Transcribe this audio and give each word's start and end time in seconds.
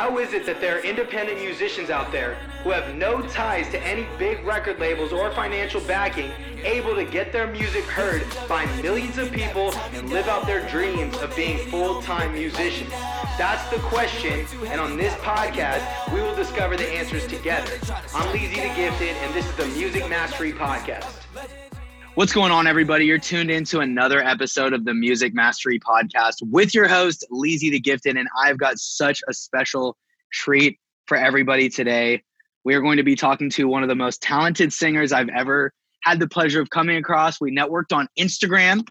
How 0.00 0.16
is 0.16 0.32
it 0.32 0.46
that 0.46 0.62
there 0.62 0.78
are 0.78 0.80
independent 0.80 1.38
musicians 1.40 1.90
out 1.90 2.10
there 2.10 2.36
who 2.64 2.70
have 2.70 2.94
no 2.94 3.20
ties 3.20 3.68
to 3.68 3.78
any 3.86 4.06
big 4.18 4.42
record 4.46 4.78
labels 4.78 5.12
or 5.12 5.30
financial 5.32 5.82
backing, 5.82 6.32
able 6.64 6.94
to 6.94 7.04
get 7.04 7.34
their 7.34 7.46
music 7.46 7.84
heard 7.84 8.24
by 8.48 8.64
millions 8.80 9.18
of 9.18 9.30
people 9.30 9.74
and 9.92 10.08
live 10.08 10.26
out 10.26 10.46
their 10.46 10.66
dreams 10.70 11.18
of 11.18 11.36
being 11.36 11.58
full-time 11.68 12.32
musicians? 12.32 12.88
That's 13.36 13.68
the 13.68 13.76
question, 13.80 14.46
and 14.68 14.80
on 14.80 14.96
this 14.96 15.12
podcast, 15.16 15.84
we 16.14 16.22
will 16.22 16.34
discover 16.34 16.78
the 16.78 16.88
answers 16.88 17.26
together. 17.26 17.70
I'm 18.14 18.34
Leezy 18.34 18.54
the 18.54 18.74
Gifted, 18.74 19.14
and 19.18 19.34
this 19.34 19.46
is 19.46 19.54
the 19.56 19.66
Music 19.66 20.08
Mastery 20.08 20.54
Podcast. 20.54 21.69
What's 22.16 22.32
going 22.32 22.50
on, 22.50 22.66
everybody? 22.66 23.06
You're 23.06 23.18
tuned 23.18 23.52
into 23.52 23.78
another 23.78 24.20
episode 24.20 24.72
of 24.72 24.84
the 24.84 24.92
Music 24.92 25.32
Mastery 25.32 25.78
Podcast 25.78 26.38
with 26.42 26.74
your 26.74 26.88
host, 26.88 27.24
Leezy 27.30 27.70
the 27.70 27.78
Gifted, 27.78 28.16
and 28.16 28.28
I've 28.36 28.58
got 28.58 28.78
such 28.78 29.22
a 29.28 29.32
special 29.32 29.96
treat 30.32 30.76
for 31.06 31.16
everybody 31.16 31.68
today. 31.68 32.20
We 32.64 32.74
are 32.74 32.80
going 32.80 32.96
to 32.96 33.04
be 33.04 33.14
talking 33.14 33.48
to 33.50 33.68
one 33.68 33.84
of 33.84 33.88
the 33.88 33.94
most 33.94 34.20
talented 34.22 34.72
singers 34.72 35.12
I've 35.12 35.28
ever 35.28 35.72
had 36.02 36.18
the 36.18 36.26
pleasure 36.26 36.60
of 36.60 36.68
coming 36.70 36.96
across. 36.96 37.40
We 37.40 37.54
networked 37.56 37.92
on 37.92 38.08
Instagram. 38.18 38.84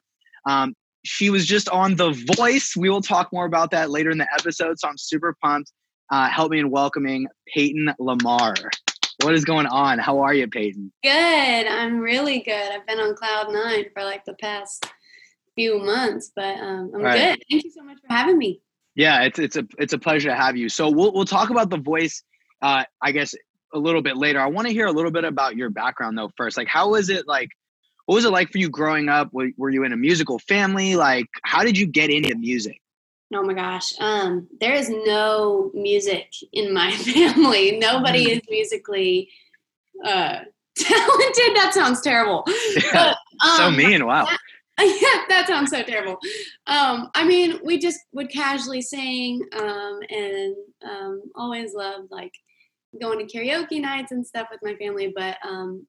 Um, 0.47 0.73
she 1.03 1.29
was 1.29 1.45
just 1.45 1.67
on 1.69 1.97
The 1.97 2.11
Voice. 2.37 2.73
We 2.77 2.89
will 2.89 3.01
talk 3.01 3.33
more 3.33 3.45
about 3.45 3.71
that 3.71 3.89
later 3.89 4.11
in 4.11 4.17
the 4.17 4.27
episode, 4.33 4.79
so 4.79 4.87
I'm 4.87 4.97
super 4.97 5.35
pumped. 5.43 5.73
Uh, 6.09 6.29
help 6.29 6.51
me 6.51 6.59
in 6.59 6.71
welcoming 6.71 7.27
Payton 7.53 7.93
Lamar. 7.99 8.55
What 9.23 9.35
is 9.35 9.43
going 9.43 9.65
on? 9.67 9.99
How 9.99 10.19
are 10.19 10.33
you, 10.33 10.47
Payton? 10.47 10.91
Good. 11.03 11.11
I'm 11.67 11.99
really 11.99 12.39
good. 12.39 12.71
I've 12.71 12.87
been 12.87 12.99
on 12.99 13.15
cloud 13.15 13.51
nine 13.51 13.85
for 13.93 14.03
like 14.03 14.23
the 14.23 14.35
past 14.35 14.85
few 15.55 15.79
months, 15.79 16.31
but 16.35 16.57
um, 16.57 16.91
I'm 16.95 17.01
right. 17.01 17.37
good. 17.37 17.43
Thank 17.51 17.65
you 17.65 17.71
so 17.71 17.83
much 17.83 17.97
for 17.99 18.13
having 18.13 18.37
me. 18.37 18.61
Yeah, 18.95 19.23
it's 19.23 19.37
it's 19.37 19.57
a 19.57 19.67
it's 19.77 19.93
a 19.93 19.97
pleasure 19.97 20.29
to 20.29 20.35
have 20.35 20.55
you. 20.55 20.69
So 20.69 20.89
we'll 20.89 21.13
we'll 21.13 21.25
talk 21.25 21.49
about 21.49 21.69
the 21.69 21.77
voice. 21.77 22.23
Uh, 22.61 22.83
I 23.01 23.11
guess 23.11 23.35
a 23.73 23.79
little 23.79 24.01
bit 24.01 24.15
later. 24.15 24.39
I 24.39 24.47
want 24.47 24.67
to 24.67 24.73
hear 24.73 24.87
a 24.87 24.91
little 24.91 25.11
bit 25.11 25.25
about 25.25 25.57
your 25.57 25.69
background 25.69 26.17
though. 26.17 26.31
First, 26.37 26.55
like 26.57 26.67
how 26.67 26.91
was 26.91 27.09
it 27.09 27.27
like? 27.27 27.49
What 28.05 28.15
was 28.15 28.25
it 28.25 28.31
like 28.31 28.51
for 28.51 28.57
you 28.57 28.69
growing 28.69 29.07
up? 29.07 29.31
Were, 29.33 29.49
were 29.57 29.69
you 29.69 29.83
in 29.83 29.93
a 29.93 29.97
musical 29.97 30.39
family? 30.39 30.95
Like, 30.95 31.27
how 31.43 31.63
did 31.63 31.77
you 31.77 31.85
get 31.85 32.09
into 32.09 32.35
music? 32.35 32.81
Oh 33.33 33.43
my 33.43 33.53
gosh. 33.53 33.93
Um, 33.99 34.47
there 34.59 34.73
is 34.73 34.89
no 34.89 35.71
music 35.73 36.33
in 36.51 36.73
my 36.73 36.91
family. 36.97 37.77
Nobody 37.77 38.25
mm. 38.25 38.37
is 38.37 38.41
musically 38.49 39.29
uh, 40.03 40.39
talented. 40.77 41.55
That 41.55 41.71
sounds 41.73 42.01
terrible. 42.01 42.43
Yeah, 42.47 42.91
but, 42.93 43.17
um, 43.45 43.57
so 43.57 43.71
mean. 43.71 44.05
Wow. 44.05 44.25
That, 44.25 44.39
yeah, 44.79 45.25
that 45.27 45.47
sounds 45.47 45.71
so 45.71 45.83
terrible. 45.83 46.17
Um, 46.65 47.09
I 47.13 47.25
mean, 47.25 47.59
we 47.63 47.77
just 47.77 47.99
would 48.13 48.29
casually 48.31 48.81
sing 48.81 49.41
um, 49.59 49.99
and 50.09 50.55
um, 50.89 51.21
always 51.35 51.73
loved 51.73 52.09
like 52.09 52.31
going 52.99 53.19
to 53.19 53.37
karaoke 53.37 53.81
nights 53.81 54.11
and 54.11 54.25
stuff 54.25 54.47
with 54.49 54.61
my 54.63 54.75
family. 54.75 55.13
But 55.15 55.37
um, 55.47 55.85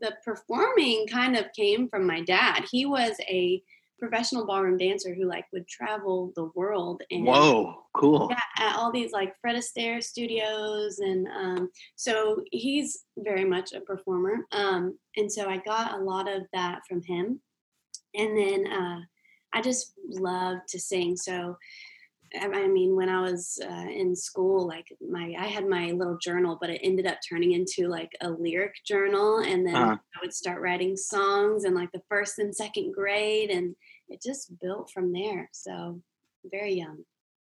the 0.00 0.14
performing 0.24 1.06
kind 1.08 1.36
of 1.36 1.52
came 1.54 1.88
from 1.88 2.06
my 2.06 2.22
dad. 2.22 2.64
He 2.70 2.86
was 2.86 3.16
a 3.28 3.60
professional 3.98 4.46
ballroom 4.46 4.78
dancer 4.78 5.14
who 5.14 5.24
like 5.24 5.44
would 5.52 5.66
travel 5.68 6.32
the 6.36 6.50
world 6.54 7.02
and 7.10 7.24
whoa 7.24 7.82
cool. 7.94 8.28
Yeah 8.30 8.38
at 8.58 8.76
all 8.76 8.92
these 8.92 9.12
like 9.12 9.34
fred 9.40 9.56
astaire 9.56 10.02
studios 10.02 10.98
and 10.98 11.26
um, 11.28 11.70
so 11.96 12.42
he's 12.50 13.04
very 13.18 13.44
much 13.44 13.72
a 13.72 13.80
performer 13.80 14.46
um, 14.52 14.98
and 15.16 15.30
so 15.30 15.48
i 15.48 15.56
got 15.58 15.94
a 15.94 16.02
lot 16.02 16.28
of 16.28 16.42
that 16.52 16.80
from 16.88 17.02
him. 17.02 17.40
And 18.14 18.36
then 18.36 18.72
uh, 18.72 19.00
i 19.52 19.60
just 19.60 19.92
love 20.08 20.58
to 20.68 20.78
sing. 20.78 21.16
So 21.16 21.56
I 22.40 22.66
mean, 22.66 22.94
when 22.94 23.08
I 23.08 23.22
was 23.22 23.58
uh, 23.62 23.88
in 23.88 24.14
school, 24.14 24.66
like 24.66 24.86
my, 25.00 25.34
I 25.38 25.46
had 25.46 25.66
my 25.66 25.92
little 25.92 26.18
journal, 26.18 26.58
but 26.60 26.70
it 26.70 26.80
ended 26.82 27.06
up 27.06 27.18
turning 27.26 27.52
into 27.52 27.88
like 27.88 28.12
a 28.20 28.30
lyric 28.30 28.74
journal, 28.84 29.38
and 29.38 29.66
then 29.66 29.74
uh-huh. 29.74 29.96
I 29.96 30.18
would 30.20 30.34
start 30.34 30.60
writing 30.60 30.96
songs 30.96 31.64
in 31.64 31.74
like 31.74 31.90
the 31.92 32.02
first 32.08 32.38
and 32.38 32.54
second 32.54 32.92
grade, 32.92 33.50
and 33.50 33.74
it 34.08 34.22
just 34.22 34.58
built 34.60 34.90
from 34.90 35.12
there. 35.12 35.48
So 35.52 36.00
very 36.50 36.74
young. 36.74 36.98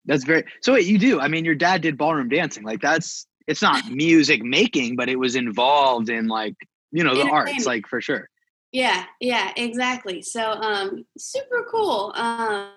That's 0.06 0.24
very. 0.24 0.44
So 0.62 0.74
wait, 0.74 0.86
you 0.86 0.98
do? 0.98 1.20
I 1.20 1.28
mean, 1.28 1.46
your 1.46 1.56
dad 1.56 1.82
did 1.82 1.98
ballroom 1.98 2.30
dancing. 2.30 2.64
Like 2.64 2.82
that's 2.82 3.28
it's 3.48 3.62
not 3.62 3.86
music 3.92 4.44
making, 4.44 4.96
but 4.96 5.10
it 5.10 5.18
was 5.18 5.36
involved 5.36 6.10
in 6.10 6.28
like 6.28 6.56
you 6.92 7.04
know 7.04 7.16
the 7.16 7.30
arts, 7.30 7.66
like 7.66 7.88
for 7.88 8.02
sure. 8.02 8.30
Yeah, 8.72 9.06
yeah, 9.20 9.52
exactly. 9.58 10.22
So 10.22 10.52
um, 10.52 11.06
super 11.18 11.66
cool. 11.72 12.14
Um, 12.16 12.70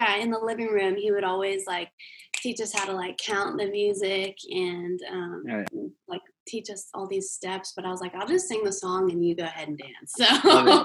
yeah, 0.00 0.16
in 0.16 0.30
the 0.30 0.38
living 0.38 0.68
room, 0.68 0.96
he 0.96 1.10
would 1.10 1.24
always 1.24 1.66
like 1.66 1.88
teach 2.34 2.60
us 2.60 2.72
how 2.72 2.84
to 2.84 2.92
like 2.92 3.16
count 3.18 3.58
the 3.58 3.66
music 3.66 4.36
and 4.50 5.00
um, 5.10 5.42
right. 5.46 5.68
like 6.06 6.20
teach 6.46 6.68
us 6.70 6.88
all 6.94 7.06
these 7.06 7.30
steps. 7.30 7.72
But 7.74 7.84
I 7.84 7.90
was 7.90 8.00
like, 8.00 8.14
I'll 8.14 8.26
just 8.26 8.48
sing 8.48 8.62
the 8.62 8.72
song 8.72 9.10
and 9.10 9.24
you 9.24 9.34
go 9.34 9.44
ahead 9.44 9.68
and 9.68 9.78
dance. 9.78 10.12
So 10.16 10.84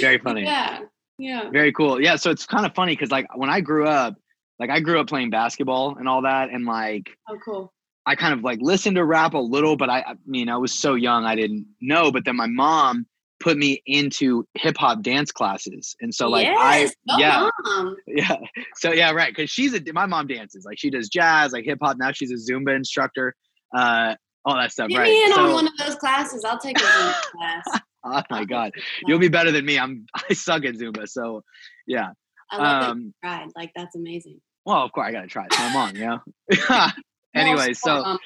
very 0.00 0.18
funny. 0.24 0.42
Yeah, 0.42 0.80
yeah. 1.18 1.50
Very 1.50 1.72
cool. 1.72 2.00
Yeah. 2.00 2.16
So 2.16 2.30
it's 2.30 2.46
kind 2.46 2.66
of 2.66 2.74
funny 2.74 2.92
because 2.92 3.10
like 3.10 3.26
when 3.36 3.50
I 3.50 3.60
grew 3.60 3.86
up, 3.86 4.14
like 4.58 4.70
I 4.70 4.80
grew 4.80 5.00
up 5.00 5.08
playing 5.08 5.30
basketball 5.30 5.96
and 5.98 6.08
all 6.08 6.22
that, 6.22 6.50
and 6.50 6.64
like 6.64 7.10
oh 7.28 7.38
cool. 7.44 7.72
I 8.06 8.14
kind 8.14 8.34
of 8.34 8.42
like 8.42 8.58
listened 8.60 8.96
to 8.96 9.04
rap 9.04 9.34
a 9.34 9.38
little, 9.38 9.76
but 9.76 9.90
I, 9.90 10.00
I 10.00 10.14
mean 10.26 10.48
I 10.48 10.56
was 10.56 10.72
so 10.72 10.94
young 10.94 11.24
I 11.24 11.34
didn't 11.34 11.66
know. 11.80 12.12
But 12.12 12.24
then 12.24 12.36
my 12.36 12.46
mom 12.46 13.06
put 13.40 13.58
me 13.58 13.82
into 13.86 14.46
hip 14.54 14.76
hop 14.76 15.02
dance 15.02 15.30
classes. 15.32 15.94
And 16.00 16.14
so 16.14 16.28
like 16.28 16.46
yes, 16.46 16.94
I 17.08 17.18
yeah. 17.18 17.48
Mom. 17.64 17.96
Yeah. 18.06 18.36
So 18.76 18.92
yeah, 18.92 19.10
right. 19.10 19.34
Cause 19.34 19.50
she's 19.50 19.74
a 19.74 19.92
my 19.92 20.06
mom 20.06 20.26
dances. 20.26 20.64
Like 20.64 20.78
she 20.78 20.90
does 20.90 21.08
jazz, 21.08 21.52
like 21.52 21.64
hip 21.64 21.78
hop. 21.82 21.96
Now 21.98 22.12
she's 22.12 22.30
a 22.30 22.52
Zumba 22.52 22.74
instructor. 22.76 23.34
Uh 23.76 24.14
all 24.44 24.56
that 24.56 24.72
stuff. 24.72 24.88
Get 24.88 24.98
right. 24.98 25.10
me 25.10 25.24
in 25.24 25.34
so, 25.34 25.46
on 25.46 25.52
one 25.52 25.66
of 25.66 25.76
those 25.78 25.94
classes. 25.96 26.44
I'll 26.44 26.58
take 26.58 26.78
a 26.78 26.82
Zumba 26.82 27.20
class. 27.32 27.80
Oh 28.04 28.22
my 28.30 28.44
god. 28.46 28.72
You'll 29.06 29.18
be 29.18 29.28
better 29.28 29.50
than 29.50 29.64
me. 29.64 29.78
I'm 29.78 30.06
I 30.30 30.34
suck 30.34 30.64
at 30.64 30.74
Zumba. 30.74 31.08
So 31.08 31.42
yeah. 31.86 32.10
I 32.50 32.56
love 32.58 32.90
um, 32.90 33.14
that 33.22 33.28
tried. 33.28 33.48
Like 33.56 33.72
that's 33.74 33.96
amazing. 33.96 34.40
Well, 34.66 34.82
of 34.82 34.92
course 34.92 35.06
I 35.08 35.12
gotta 35.12 35.26
try 35.26 35.44
it. 35.44 35.52
My 35.58 35.72
mom, 35.72 35.96
you 35.96 36.06
know. 36.06 36.88
anyway, 37.34 37.72
so 37.72 38.18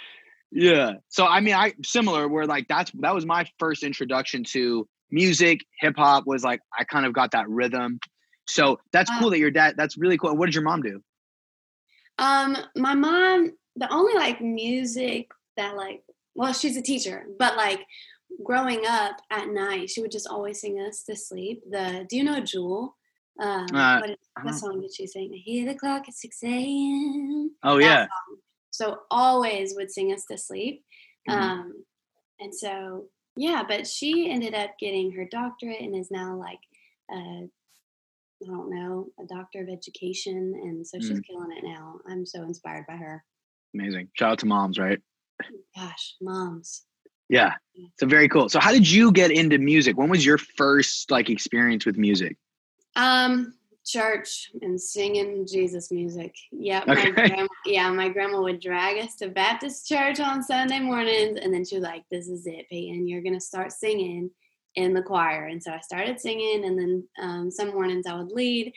yeah. 0.51 0.93
So 1.09 1.27
I 1.27 1.41
mean 1.41 1.55
I 1.55 1.75
similar 1.85 2.29
where 2.29 2.47
like 2.47 2.67
that's 2.69 2.91
that 3.01 3.15
was 3.15 3.27
my 3.27 3.47
first 3.59 3.83
introduction 3.83 4.45
to 4.53 4.87
music, 5.11 5.61
hip 5.81 5.95
hop 5.97 6.27
was 6.27 6.45
like 6.45 6.61
I 6.79 6.85
kind 6.85 7.07
of 7.07 7.13
got 7.13 7.33
that 7.33 7.49
rhythm. 7.49 7.99
So 8.47 8.79
that's 8.93 9.11
cool 9.19 9.31
that 9.31 9.39
your 9.39 9.51
dad. 9.51 9.75
That's 9.77 9.99
really 9.99 10.17
cool. 10.17 10.35
What 10.37 10.47
did 10.47 10.55
your 10.55 10.65
mom 10.65 10.81
do? 10.81 11.03
Um, 12.19 12.57
my 12.77 12.95
mom, 12.95 13.53
the 13.77 13.93
only 13.93 14.15
like 14.15 14.41
music 14.41 15.29
that 15.57 15.77
like, 15.77 16.03
well, 16.35 16.53
she's 16.53 16.77
a 16.77 16.83
teacher, 16.83 17.27
but 17.39 17.57
like 17.57 17.81
growing 18.45 18.85
up 18.87 19.17
at 19.31 19.49
night, 19.49 19.91
she 19.91 20.01
would 20.01 20.11
just 20.11 20.29
always 20.29 20.61
sing 20.61 20.81
us 20.81 21.03
to 21.05 21.17
sleep. 21.17 21.63
The 21.71 22.07
Do 22.09 22.17
you 22.17 22.25
know 22.25 22.41
Jewel? 22.41 22.97
Um, 23.41 23.67
uh, 23.75 24.01
what, 24.01 24.19
what 24.43 24.55
song 24.55 24.81
did 24.81 24.95
she 24.95 25.07
sing? 25.07 25.31
I 25.33 25.39
hear 25.39 25.67
the 25.67 25.79
clock 25.79 26.09
at 26.09 26.15
six 26.15 26.43
a.m. 26.43 27.53
Oh 27.63 27.79
yeah. 27.79 28.07
So 28.71 28.99
always 29.11 29.75
would 29.75 29.91
sing 29.91 30.13
us 30.13 30.25
to 30.31 30.37
sleep. 30.39 30.85
Mm-hmm. 31.29 31.41
Um, 31.41 31.85
and 32.41 32.55
so 32.55 33.07
yeah, 33.37 33.63
but 33.67 33.87
she 33.87 34.31
ended 34.31 34.55
up 34.55 34.71
getting 34.81 35.13
her 35.13 35.25
doctorate 35.31 35.81
and 35.81 35.95
is 35.95 36.11
now 36.11 36.37
like, 36.37 36.59
uh, 37.13 37.47
I 38.43 38.47
don't 38.47 38.71
know, 38.71 39.07
a 39.21 39.25
doctor 39.27 39.63
of 39.63 39.69
education. 39.69 40.59
And 40.63 40.87
so 40.87 40.99
she's 40.99 41.21
mm. 41.21 41.25
killing 41.25 41.57
it 41.57 41.65
now. 41.65 42.01
I'm 42.09 42.27
so 42.27 42.43
inspired 42.43 42.87
by 42.89 42.97
her. 42.97 43.25
Amazing. 43.75 44.09
Shout 44.15 44.33
out 44.33 44.39
to 44.41 44.47
moms, 44.47 44.79
right? 44.79 44.99
Gosh, 45.77 46.17
moms. 46.21 46.83
Yeah. 47.29 47.55
So 47.99 48.07
very 48.07 48.29
cool. 48.29 48.49
So 48.49 48.59
how 48.59 48.73
did 48.73 48.91
you 48.91 49.13
get 49.13 49.31
into 49.31 49.59
music? 49.59 49.97
When 49.97 50.09
was 50.09 50.25
your 50.25 50.39
first 50.39 51.11
like 51.11 51.31
experience 51.31 51.87
with 51.87 51.97
music? 51.97 52.37
Um, 52.97 53.55
church 53.89 54.51
and 54.61 54.81
singing 54.81 55.47
Jesus 55.47 55.91
music. 55.91 56.35
Yeah, 56.53 56.85
okay. 56.89 57.11
my 57.11 57.11
grandma, 57.11 57.47
yeah, 57.65 57.91
my 57.91 58.09
grandma 58.09 58.43
would 58.43 58.61
drag 58.61 58.99
us 58.99 59.15
to 59.17 59.29
Baptist 59.29 59.89
church 59.89 60.21
on 60.21 60.43
Sunday 60.43 60.81
mornings, 60.81 61.39
and 61.41 61.53
then 61.53 61.65
she 61.65 61.77
was 61.77 61.85
like, 61.85 62.05
"This 62.11 62.29
is 62.29 62.47
it, 62.47 62.69
Payton. 62.71 63.09
You're 63.09 63.23
gonna 63.23 63.41
start 63.41 63.73
singing 63.73 64.31
in 64.75 64.95
the 64.95 65.03
choir." 65.03 65.47
And 65.47 65.63
so 65.63 65.73
I 65.73 65.81
started 65.81 66.21
singing, 66.21 66.65
and 66.65 66.79
then 66.79 67.09
um, 67.21 67.51
some 67.51 67.69
mornings 67.69 68.07
I 68.07 68.17
would 68.17 68.33
lead. 68.33 68.73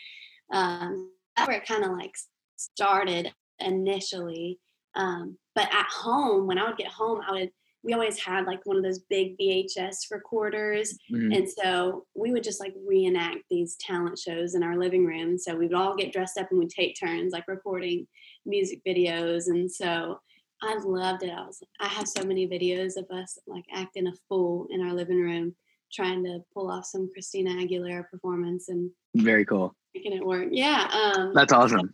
Um, 0.52 1.12
that's 1.36 1.48
where 1.48 1.58
it 1.58 1.68
kind 1.68 1.84
of 1.84 1.92
like 1.92 2.14
started 2.58 3.34
initially. 3.60 4.60
Um, 4.96 5.38
but 5.56 5.74
at 5.74 5.88
home, 5.88 6.48
when 6.48 6.58
I 6.58 6.68
would 6.68 6.78
get 6.78 6.92
home, 6.92 7.22
I 7.28 7.31
would 7.31 7.52
we 7.83 7.94
always 7.94 8.19
had 8.19 8.45
like 8.45 8.60
one 8.66 8.78
of 8.78 8.83
those 8.83 9.00
big 9.10 9.38
VHS 9.39 10.12
recorders. 10.12 10.98
Mm-hmm. 11.12 11.31
And 11.31 11.50
so 11.50 12.06
we 12.16 12.31
would 12.31 12.44
just 12.44 12.60
like 12.60 12.74
reenact 12.88 13.39
these 13.50 13.75
talent 13.80 14.19
shows 14.19 14.56
in 14.56 14.63
our 14.63 14.78
living 14.78 15.06
room. 15.06 15.38
So 15.38 15.56
we 15.56 15.68
would 15.68 15.75
all 15.75 15.95
get 15.95 16.13
dressed 16.13 16.38
up 16.38 16.48
and 16.51 16.60
we'd 16.60 16.69
take 16.69 16.95
turns 17.00 17.33
like 17.33 17.48
recording 17.48 18.07
music 18.45 18.81
videos. 18.88 19.48
And 19.48 19.72
so 19.72 20.19
I 20.62 20.78
loved 20.83 21.24
it. 21.24 21.31
I 21.31 21.42
was 21.42 21.63
I 21.80 21.88
have 21.88 22.07
so 22.07 22.24
many 22.24 22.48
videos 22.48 22.98
of 22.98 23.10
us 23.10 23.38
like 23.48 23.66
acting 23.74 24.07
a 24.07 24.13
fool 24.30 24.68
in 24.69 24.81
our 24.81 24.94
living 24.94 25.19
room 25.19 25.56
trying 25.92 26.24
to 26.24 26.39
pull 26.54 26.72
off 26.72 26.86
some 26.86 27.10
Christina 27.12 27.51
Aguilera 27.51 28.07
performance 28.10 28.69
and 28.69 28.92
very 29.16 29.44
cool. 29.44 29.75
Making 29.95 30.13
it 30.13 30.25
work. 30.25 30.48
Yeah. 30.51 30.88
Um 30.94 31.34
That's 31.34 31.51
awesome. 31.51 31.94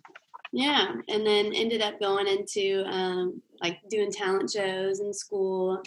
Yeah, 0.53 0.93
and 1.07 1.25
then 1.25 1.53
ended 1.53 1.81
up 1.81 1.99
going 1.99 2.27
into 2.27 2.83
um, 2.85 3.41
like 3.61 3.79
doing 3.89 4.11
talent 4.11 4.51
shows 4.51 4.99
in 5.01 5.13
school, 5.13 5.81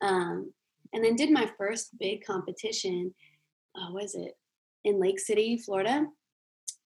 um, 0.00 0.52
and 0.92 1.04
then 1.04 1.16
did 1.16 1.30
my 1.30 1.50
first 1.58 1.98
big 1.98 2.24
competition. 2.24 3.14
Uh, 3.74 3.92
was 3.92 4.14
it 4.14 4.36
in 4.84 4.98
Lake 5.00 5.20
City, 5.20 5.58
Florida? 5.58 6.06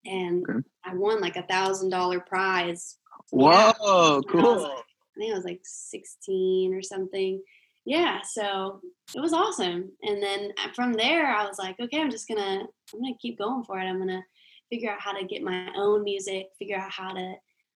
And 0.06 0.45
okay. 0.48 0.60
I 0.83 0.94
won 0.94 1.19
like 1.19 1.36
a 1.36 1.48
thousand 1.48 1.89
dollar 1.89 2.19
prize. 2.19 2.98
Whoa, 3.31 4.21
cool! 4.30 4.39
I, 4.39 4.54
like, 4.57 4.71
I 4.71 5.19
think 5.19 5.33
I 5.33 5.36
was 5.36 5.45
like 5.45 5.62
sixteen 5.63 6.75
or 6.75 6.83
something. 6.83 7.42
Yeah, 7.86 8.21
so 8.21 8.81
it 9.16 9.19
was 9.19 9.33
awesome. 9.33 9.92
And 10.01 10.21
then 10.21 10.51
uh, 10.63 10.69
from 10.75 10.94
there, 10.94 11.28
I 11.28 11.45
was 11.45 11.57
like, 11.60 11.80
okay, 11.80 12.01
I'm 12.01 12.10
just 12.10 12.28
gonna, 12.28 12.63
I'm 12.94 13.01
gonna 13.01 13.13
keep 13.21 13.38
going 13.38 13.63
for 13.63 13.80
it. 13.80 13.86
I'm 13.86 14.00
gonna 14.00 14.24
figure 14.69 14.91
out 14.91 15.01
how 15.01 15.17
to 15.17 15.25
get 15.25 15.44
my 15.44 15.69
own 15.75 16.03
music, 16.03 16.47
figure 16.57 16.77
out 16.77 16.91
how 16.91 17.13
to 17.13 17.35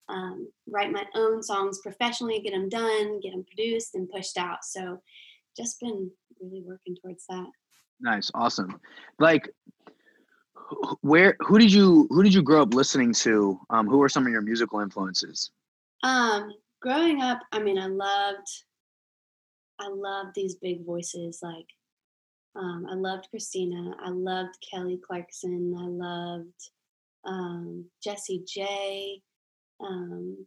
um, 0.09 0.47
write 0.67 0.91
my 0.91 1.05
own 1.15 1.43
songs 1.43 1.79
professionally, 1.79 2.39
get 2.39 2.53
them 2.53 2.69
done, 2.69 3.19
get 3.21 3.31
them 3.31 3.45
produced 3.45 3.95
and 3.95 4.09
pushed 4.09 4.37
out. 4.37 4.63
So 4.63 4.99
just 5.55 5.79
been 5.79 6.09
really 6.41 6.63
working 6.65 6.95
towards 7.01 7.25
that. 7.29 7.47
Nice, 8.01 8.31
awesome. 8.33 8.79
Like, 9.19 9.49
where 11.01 11.35
who 11.39 11.57
did 11.57 11.71
you 11.71 12.07
who 12.09 12.23
did 12.23 12.33
you 12.33 12.43
grow 12.43 12.61
up 12.61 12.73
listening 12.73 13.13
to? 13.13 13.59
Um, 13.69 13.87
who 13.87 13.97
were 13.97 14.09
some 14.09 14.25
of 14.25 14.31
your 14.31 14.41
musical 14.41 14.79
influences? 14.79 15.51
Um, 16.03 16.51
growing 16.81 17.21
up, 17.21 17.39
I 17.51 17.59
mean, 17.59 17.77
I 17.77 17.87
loved 17.87 18.47
I 19.79 19.87
loved 19.89 20.35
these 20.35 20.55
big 20.55 20.85
voices 20.85 21.39
like 21.41 21.65
um, 22.55 22.85
I 22.89 22.95
loved 22.95 23.29
Christina. 23.29 23.95
I 24.03 24.09
loved 24.09 24.55
Kelly 24.69 24.99
Clarkson. 25.05 25.75
I 25.77 25.85
loved 25.85 26.69
um, 27.25 27.85
Jessie 28.03 28.43
J, 28.47 29.21
um, 29.81 30.45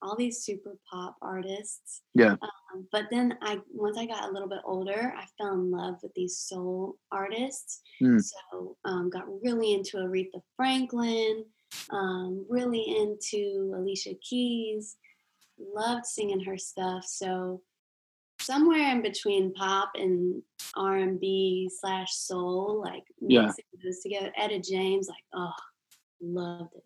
all 0.00 0.16
these 0.16 0.44
super 0.44 0.76
pop 0.90 1.16
artists. 1.22 2.02
Yeah. 2.14 2.32
Um, 2.42 2.86
but 2.92 3.06
then 3.10 3.36
I, 3.42 3.58
once 3.72 3.98
I 3.98 4.06
got 4.06 4.28
a 4.28 4.32
little 4.32 4.48
bit 4.48 4.60
older, 4.64 5.12
I 5.16 5.24
fell 5.36 5.54
in 5.54 5.70
love 5.70 5.96
with 6.02 6.12
these 6.14 6.38
soul 6.38 6.96
artists. 7.10 7.80
Mm. 8.02 8.22
So 8.22 8.76
um, 8.84 9.10
got 9.10 9.24
really 9.42 9.74
into 9.74 9.96
Aretha 9.96 10.40
Franklin, 10.56 11.44
um, 11.90 12.46
really 12.48 12.82
into 12.82 13.74
Alicia 13.76 14.14
Keys. 14.22 14.96
Loved 15.74 16.06
singing 16.06 16.40
her 16.44 16.56
stuff. 16.56 17.04
So 17.04 17.62
somewhere 18.40 18.92
in 18.92 19.02
between 19.02 19.52
pop 19.52 19.90
and 19.96 20.40
R 20.76 20.98
and 20.98 21.18
B 21.18 21.68
slash 21.80 22.14
soul, 22.14 22.80
like 22.80 23.02
mixing 23.20 23.64
yeah. 23.72 23.80
those 23.84 24.00
together. 24.00 24.32
Etta 24.36 24.60
James, 24.60 25.08
like 25.08 25.24
oh, 25.34 25.50
loved 26.20 26.74
it. 26.74 26.82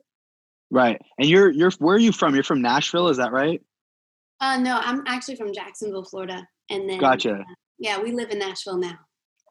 Right, 0.70 1.00
and 1.18 1.28
you're 1.28 1.50
you're 1.50 1.70
where 1.78 1.96
are 1.96 2.00
you 2.00 2.12
from? 2.12 2.34
You're 2.34 2.44
from 2.44 2.62
Nashville, 2.62 3.08
is 3.08 3.18
that 3.18 3.32
right? 3.32 3.60
Uh, 4.40 4.58
no, 4.58 4.80
I'm 4.82 5.02
actually 5.06 5.36
from 5.36 5.52
Jacksonville, 5.52 6.04
Florida, 6.04 6.46
and 6.70 6.88
then 6.88 6.98
gotcha. 6.98 7.34
Uh, 7.34 7.54
yeah, 7.78 8.00
we 8.00 8.12
live 8.12 8.30
in 8.30 8.38
Nashville 8.38 8.78
now. 8.78 8.98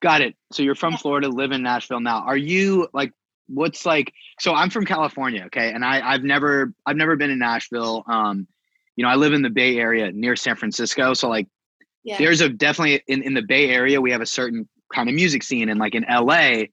Got 0.02 0.22
it. 0.22 0.36
So 0.52 0.64
you're 0.64 0.76
from 0.76 0.94
yeah. 0.94 0.98
Florida, 0.98 1.30
live 1.30 1.52
in 1.52 1.62
Nashville 1.62 2.00
now. 2.00 2.24
Are 2.24 2.38
you 2.38 2.88
like 2.94 3.12
what's 3.48 3.86
like? 3.86 4.12
So 4.40 4.54
I'm 4.54 4.70
from 4.70 4.86
California, 4.86 5.44
okay, 5.46 5.72
and 5.72 5.86
I 5.86 6.02
I've 6.02 6.24
never 6.24 6.74
I've 6.86 6.98
never 6.98 7.16
been 7.16 7.30
in 7.30 7.40
Nashville. 7.40 8.04
Um, 8.08 8.48
you 8.96 9.06
know, 9.06 9.10
I 9.10 9.16
live 9.16 9.34
in 9.34 9.42
the 9.42 9.50
Bay 9.50 9.78
Area 9.78 10.12
near 10.12 10.36
San 10.36 10.56
Francisco, 10.56 11.14
so 11.14 11.30
like 11.30 11.48
yeah. 12.04 12.18
there's 12.18 12.42
a 12.42 12.50
definitely 12.50 13.02
in, 13.08 13.22
in 13.22 13.34
the 13.34 13.44
Bay 13.44 13.70
Area 13.70 14.02
we 14.02 14.12
have 14.12 14.22
a 14.22 14.26
certain 14.26 14.68
kind 14.94 15.08
of 15.08 15.16
music 15.16 15.44
scene 15.44 15.70
and 15.70 15.80
like 15.80 15.96
in 15.96 16.06
LA 16.10 16.64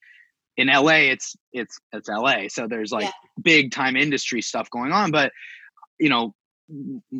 in 0.58 0.66
LA 0.66 1.08
it's 1.12 1.34
it's 1.52 1.78
it's 1.92 2.08
LA 2.08 2.48
so 2.48 2.66
there's 2.66 2.92
like 2.92 3.04
yeah. 3.04 3.10
big 3.42 3.72
time 3.72 3.96
industry 3.96 4.42
stuff 4.42 4.68
going 4.70 4.92
on 4.92 5.10
but 5.10 5.32
you 5.98 6.10
know 6.10 6.34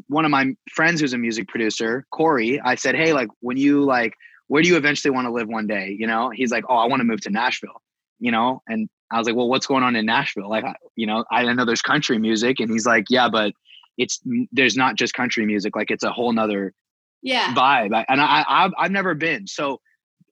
one 0.09 0.27
of 0.27 0.31
my 0.31 0.55
friends 0.75 1.01
who's 1.01 1.15
a 1.15 1.19
music 1.19 1.49
producer 1.49 2.05
Corey 2.11 2.61
I 2.61 2.75
said 2.75 2.95
hey 2.95 3.15
like 3.15 3.29
when 3.41 3.57
you 3.57 3.83
like 3.85 4.13
where 4.49 4.63
do 4.63 4.69
you 4.69 4.77
eventually 4.77 5.11
want 5.11 5.27
to 5.27 5.31
live 5.31 5.47
one 5.47 5.67
day? 5.67 5.95
You 5.99 6.07
know? 6.07 6.31
He's 6.31 6.51
like 6.51 6.65
oh 6.69 6.77
I 6.77 6.87
want 6.87 7.01
to 7.01 7.05
move 7.05 7.21
to 7.23 7.31
Nashville. 7.31 7.81
You 8.19 8.33
know? 8.33 8.63
And 8.67 8.89
I 9.11 9.19
was 9.19 9.27
like 9.27 9.37
well 9.37 9.49
what's 9.49 9.67
going 9.67 9.83
on 9.83 9.97
in 9.97 10.05
Nashville? 10.05 10.51
Like 10.51 10.65
you 10.97 11.07
know 11.07 11.25
I 11.31 11.51
know 11.53 11.65
there's 11.65 11.81
country 11.81 12.19
music 12.19 12.61
and 12.61 12.71
he's 12.71 12.85
like 12.85 13.05
yeah 13.09 13.29
but 13.31 13.55
it's 13.97 14.21
there's 14.53 14.77
not 14.77 14.97
just 14.97 15.15
country 15.15 15.47
music 15.47 15.75
like 15.75 15.91
it's 15.91 16.05
a 16.05 16.11
whole 16.11 16.33
nother 16.33 16.75
yeah. 17.23 17.55
vibe. 17.55 18.05
And 18.09 18.21
I, 18.21 18.45
I 18.47 18.71
I've 18.79 18.91
never 18.91 19.15
been. 19.15 19.47
So 19.47 19.81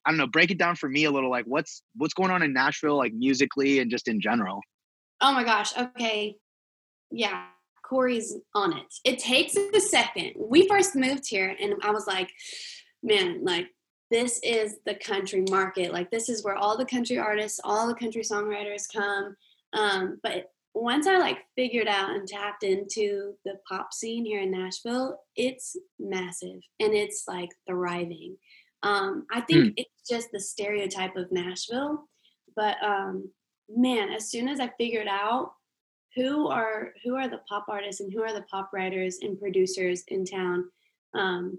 I 0.06 0.10
don't 0.10 0.18
know 0.18 0.26
break 0.26 0.50
it 0.50 0.58
down 0.58 0.76
for 0.76 0.88
me 0.88 1.04
a 1.04 1.10
little 1.10 1.30
like 1.30 1.44
what's 1.46 1.82
what's 1.96 2.14
going 2.14 2.30
on 2.30 2.42
in 2.42 2.52
Nashville 2.52 2.96
like 2.96 3.12
musically 3.12 3.80
and 3.80 3.90
just 3.90 4.08
in 4.08 4.20
general? 4.20 4.60
Oh 5.20 5.32
my 5.32 5.44
gosh 5.44 5.76
okay. 5.76 6.36
Yeah 7.10 7.46
Corey's 7.84 8.34
on 8.54 8.76
it. 8.76 8.94
It 9.04 9.18
takes 9.18 9.56
a 9.56 9.80
second. 9.80 10.32
We 10.36 10.66
first 10.68 10.96
moved 10.96 11.28
here 11.28 11.56
and 11.60 11.74
I 11.82 11.90
was 11.90 12.06
like 12.06 12.30
man 13.02 13.44
like 13.44 13.68
this 14.10 14.38
is 14.44 14.76
the 14.86 14.94
country 14.94 15.44
market. 15.50 15.92
Like 15.92 16.10
this 16.10 16.28
is 16.28 16.44
where 16.44 16.56
all 16.56 16.78
the 16.78 16.84
country 16.84 17.18
artists 17.18 17.60
all 17.64 17.88
the 17.88 17.94
country 17.94 18.22
songwriters 18.22 18.84
come. 18.92 19.34
Um, 19.72 20.20
but 20.22 20.46
once 20.76 21.06
I 21.06 21.16
like 21.16 21.38
figured 21.56 21.88
out 21.88 22.10
and 22.10 22.28
tapped 22.28 22.62
into 22.62 23.34
the 23.46 23.54
pop 23.66 23.94
scene 23.94 24.26
here 24.26 24.42
in 24.42 24.50
Nashville, 24.50 25.18
it's 25.34 25.74
massive 25.98 26.60
and 26.80 26.94
it's 26.94 27.24
like 27.26 27.48
thriving. 27.66 28.36
Um, 28.86 29.26
I 29.32 29.40
think 29.40 29.64
mm. 29.64 29.74
it's 29.76 30.08
just 30.08 30.28
the 30.32 30.40
stereotype 30.40 31.16
of 31.16 31.32
Nashville, 31.32 32.08
but 32.54 32.76
um, 32.84 33.30
man, 33.68 34.10
as 34.10 34.30
soon 34.30 34.48
as 34.48 34.60
I 34.60 34.70
figured 34.78 35.08
out 35.08 35.52
who 36.14 36.48
are 36.48 36.92
who 37.04 37.14
are 37.16 37.28
the 37.28 37.40
pop 37.48 37.66
artists 37.68 38.00
and 38.00 38.12
who 38.12 38.22
are 38.22 38.32
the 38.32 38.42
pop 38.50 38.70
writers 38.72 39.18
and 39.22 39.38
producers 39.38 40.04
in 40.08 40.24
town, 40.24 40.70
um, 41.14 41.58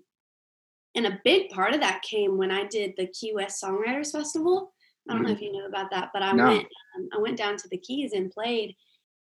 and 0.95 1.05
a 1.05 1.19
big 1.23 1.49
part 1.49 1.73
of 1.73 1.81
that 1.81 2.01
came 2.01 2.37
when 2.37 2.51
I 2.51 2.65
did 2.65 2.93
the 2.97 3.07
Key 3.07 3.33
West 3.33 3.61
Songwriters 3.63 4.11
Festival. 4.11 4.73
I 5.09 5.13
don't 5.13 5.21
mm 5.21 5.27
know 5.27 5.33
mm-hmm. 5.33 5.37
if 5.37 5.41
you 5.41 5.51
know 5.53 5.67
about 5.67 5.89
that, 5.91 6.09
but 6.13 6.21
I 6.21 6.31
no. 6.31 6.47
went 6.47 6.67
um, 6.97 7.09
I 7.13 7.17
went 7.19 7.37
down 7.37 7.57
to 7.57 7.67
the 7.69 7.77
Keys 7.77 8.13
and 8.13 8.31
played 8.31 8.75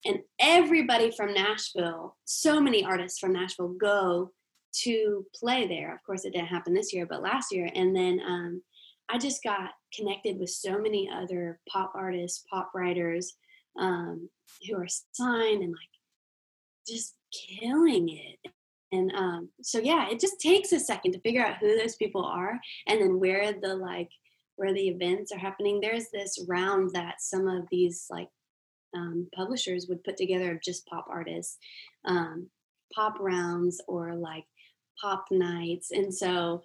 and 0.05 0.21
everybody 0.39 1.11
from 1.11 1.33
Nashville, 1.33 2.17
so 2.25 2.61
many 2.61 2.85
artists 2.85 3.19
from 3.19 3.33
Nashville 3.33 3.75
go 3.81 4.31
to 4.82 5.25
play 5.35 5.67
there. 5.67 5.94
Of 5.94 6.03
course, 6.05 6.25
it 6.25 6.32
didn't 6.32 6.49
happen 6.49 6.75
this 6.75 6.93
year, 6.93 7.06
but 7.06 7.23
last 7.23 7.53
year. 7.53 7.69
And 7.75 7.94
then 7.94 8.21
um, 8.26 8.62
I 9.09 9.19
just 9.19 9.43
got 9.43 9.71
connected 9.94 10.38
with 10.38 10.50
so 10.50 10.79
many 10.79 11.09
other 11.12 11.61
pop 11.69 11.93
artists, 11.94 12.44
pop 12.50 12.71
writers 12.75 13.35
um, 13.79 14.29
who 14.67 14.76
are 14.76 14.88
signed 15.12 15.62
and 15.62 15.73
like 15.73 15.88
just 16.87 17.15
killing 17.32 18.09
it. 18.09 18.53
And 18.93 19.12
um, 19.17 19.49
so, 19.61 19.79
yeah, 19.79 20.09
it 20.09 20.21
just 20.21 20.41
takes 20.41 20.73
a 20.73 20.79
second 20.79 21.13
to 21.13 21.20
figure 21.20 21.44
out 21.44 21.58
who 21.58 21.77
those 21.77 21.96
people 21.96 22.25
are 22.25 22.60
and 22.87 23.01
then 23.01 23.19
where 23.19 23.53
the 23.53 23.75
like 23.75 24.10
where 24.56 24.72
the 24.72 24.89
events 24.89 25.32
are 25.32 25.39
happening. 25.39 25.81
There's 25.81 26.10
this 26.10 26.44
round 26.48 26.91
that 26.94 27.20
some 27.20 27.48
of 27.48 27.67
these 27.70 28.06
like 28.08 28.29
um, 28.94 29.29
publishers 29.34 29.87
would 29.89 30.05
put 30.05 30.17
together 30.17 30.53
of 30.53 30.63
just 30.63 30.87
pop 30.87 31.06
artists, 31.10 31.58
um, 32.05 32.48
pop 32.94 33.17
rounds 33.19 33.81
or 33.89 34.15
like 34.15 34.44
pop 35.01 35.27
nights. 35.31 35.91
And 35.91 36.13
so 36.13 36.63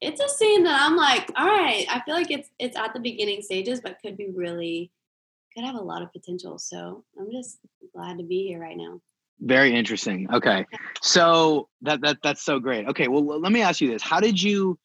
it's 0.00 0.20
a 0.20 0.28
scene 0.28 0.64
that 0.64 0.80
I'm 0.82 0.96
like, 0.96 1.30
all 1.36 1.46
right, 1.46 1.86
I 1.88 2.00
feel 2.00 2.14
like 2.14 2.30
it's 2.30 2.50
it's 2.58 2.76
at 2.76 2.92
the 2.94 3.00
beginning 3.00 3.42
stages, 3.42 3.80
but 3.80 3.98
could 4.02 4.16
be 4.16 4.30
really 4.30 4.90
could 5.54 5.64
have 5.64 5.74
a 5.74 5.80
lot 5.80 6.02
of 6.02 6.12
potential. 6.12 6.58
So 6.58 7.04
I'm 7.18 7.30
just 7.30 7.58
glad 7.94 8.18
to 8.18 8.24
be 8.24 8.46
here 8.46 8.60
right 8.60 8.76
now. 8.76 9.00
Very 9.40 9.74
interesting. 9.74 10.28
Okay. 10.32 10.66
So 11.02 11.68
that 11.82 12.00
that 12.02 12.18
that's 12.22 12.42
so 12.42 12.58
great. 12.58 12.86
Okay, 12.88 13.08
well 13.08 13.24
let 13.40 13.52
me 13.52 13.62
ask 13.62 13.80
you 13.80 13.90
this. 13.90 14.02
How 14.02 14.20
did 14.20 14.40
you 14.40 14.78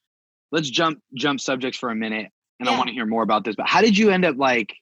let's 0.52 0.70
jump 0.70 1.00
jump 1.16 1.40
subjects 1.40 1.78
for 1.78 1.90
a 1.90 1.96
minute 1.96 2.32
and 2.60 2.68
yeah. 2.68 2.74
I 2.74 2.78
want 2.78 2.88
to 2.88 2.94
hear 2.94 3.06
more 3.06 3.24
about 3.24 3.44
this, 3.44 3.56
but 3.56 3.68
how 3.68 3.82
did 3.82 3.98
you 3.98 4.10
end 4.10 4.26
up 4.26 4.38
like 4.38 4.74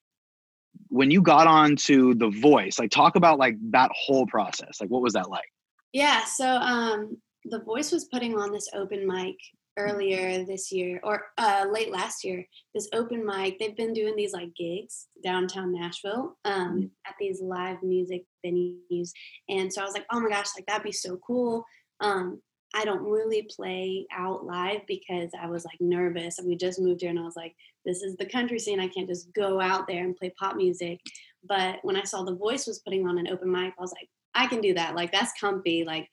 when 0.90 1.12
you 1.12 1.22
got 1.22 1.48
on 1.48 1.76
to 1.76 2.14
the 2.16 2.30
voice 2.30 2.80
like 2.80 2.92
talk 2.92 3.16
about 3.16 3.40
like 3.40 3.56
that 3.72 3.92
whole 3.94 4.26
process 4.28 4.80
like 4.80 4.90
what 4.90 5.02
was 5.02 5.14
that 5.14 5.30
like 5.30 5.50
yeah 5.94 6.24
so 6.26 6.48
um 6.48 7.18
the 7.46 7.62
voice 7.62 7.92
was 7.92 8.06
putting 8.06 8.36
on 8.36 8.52
this 8.52 8.70
open 8.74 9.06
mic 9.08 9.36
earlier 9.78 10.46
this 10.46 10.72
year 10.72 11.00
or 11.04 11.26
uh, 11.38 11.66
late 11.70 11.92
last 11.92 12.24
year 12.24 12.46
this 12.74 12.88
open 12.94 13.26
mic 13.26 13.60
they've 13.60 13.76
been 13.76 13.94
doing 13.94 14.16
these 14.16 14.32
like 14.32 14.56
gigs 14.56 15.08
downtown 15.24 15.74
nashville 15.74 16.38
um, 16.46 16.70
mm-hmm. 16.70 16.86
at 17.06 17.16
these 17.20 17.42
live 17.42 17.82
music 17.84 18.24
venues 18.46 19.12
and 19.50 19.72
so 19.72 19.82
i 19.82 19.84
was 19.84 19.94
like 19.94 20.06
oh 20.12 20.20
my 20.20 20.30
gosh 20.30 20.48
like 20.56 20.66
that'd 20.66 20.84
be 20.84 20.92
so 20.92 21.18
cool 21.18 21.66
um, 22.02 22.42
I 22.76 22.84
don't 22.84 23.10
really 23.10 23.48
play 23.56 24.06
out 24.12 24.46
live 24.46 24.82
because 24.86 25.32
I 25.40 25.48
was 25.48 25.64
like 25.64 25.80
nervous. 25.80 26.40
We 26.44 26.58
just 26.58 26.82
moved 26.82 27.02
here 27.02 27.10
and 27.10 27.20
I 27.20 27.24
was 27.24 27.38
like, 27.38 27.56
this 27.86 28.02
is 28.02 28.18
the 28.18 28.26
country 28.26 28.60
scene. 28.60 28.82
I 28.82 28.90
can't 28.90 29.08
just 29.08 29.34
go 29.34 29.62
out 29.62 29.88
there 29.88 30.04
and 30.04 30.16
play 30.16 30.34
pop 30.38 30.58
music. 30.58 31.00
But 31.48 31.80
when 31.84 31.96
I 31.96 32.04
saw 32.04 32.24
The 32.24 32.36
Voice 32.36 32.68
was 32.68 32.80
putting 32.80 33.08
on 33.08 33.18
an 33.18 33.30
open 33.30 33.50
mic, 33.50 33.74
I 33.78 33.82
was 33.82 33.94
like, 33.94 34.10
I 34.34 34.48
can 34.48 34.60
do 34.60 34.74
that. 34.74 34.94
Like, 34.94 35.14
that's 35.14 35.40
comfy. 35.40 35.86
Like, 35.86 36.10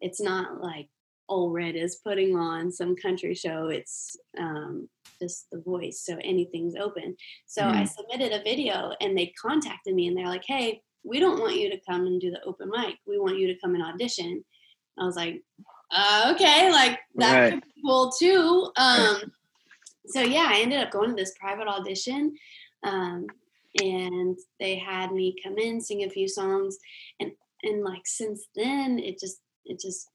it's 0.00 0.20
not 0.20 0.62
like 0.62 0.88
Ole 1.28 1.50
Red 1.50 1.76
is 1.76 1.96
putting 1.96 2.36
on 2.36 2.70
some 2.70 2.96
country 2.96 3.34
show. 3.34 3.68
It's 3.68 4.16
um, 4.38 4.88
just 5.20 5.46
The 5.50 5.60
Voice. 5.60 6.02
So 6.04 6.18
anything's 6.22 6.76
open. 6.76 7.16
So 7.46 7.62
mm. 7.62 7.72
I 7.72 7.84
submitted 7.84 8.32
a 8.32 8.42
video 8.42 8.92
and 9.00 9.16
they 9.16 9.32
contacted 9.40 9.94
me 9.94 10.08
and 10.08 10.16
they're 10.16 10.28
like, 10.28 10.44
hey, 10.46 10.82
we 11.04 11.20
don't 11.20 11.40
want 11.40 11.56
you 11.56 11.70
to 11.70 11.80
come 11.88 12.06
and 12.06 12.20
do 12.20 12.30
the 12.30 12.42
open 12.44 12.70
mic. 12.70 12.96
We 13.06 13.18
want 13.18 13.38
you 13.38 13.46
to 13.48 13.58
come 13.60 13.74
and 13.74 13.84
audition. 13.84 14.44
I 14.98 15.04
was 15.04 15.16
like, 15.16 15.42
uh, 15.90 16.32
okay, 16.34 16.70
like 16.70 16.98
that 17.16 17.38
Right. 17.38 17.52
could 17.52 17.62
be 17.62 17.82
cool 17.84 18.10
too. 18.10 18.70
Um, 18.76 19.32
so 20.06 20.20
yeah, 20.20 20.46
I 20.48 20.60
ended 20.60 20.80
up 20.80 20.90
going 20.90 21.10
to 21.10 21.16
this 21.16 21.34
private 21.38 21.68
audition, 21.68 22.34
um, 22.82 23.26
and 23.80 24.38
they 24.60 24.76
had 24.76 25.12
me 25.12 25.36
come 25.42 25.58
in, 25.58 25.80
sing 25.80 26.04
a 26.04 26.10
few 26.10 26.28
songs, 26.28 26.78
and 27.20 27.32
and 27.62 27.82
like 27.82 28.06
since 28.06 28.46
then, 28.54 28.98
it 28.98 29.18
just 29.18 29.40
it 29.64 29.80
just 29.80 30.08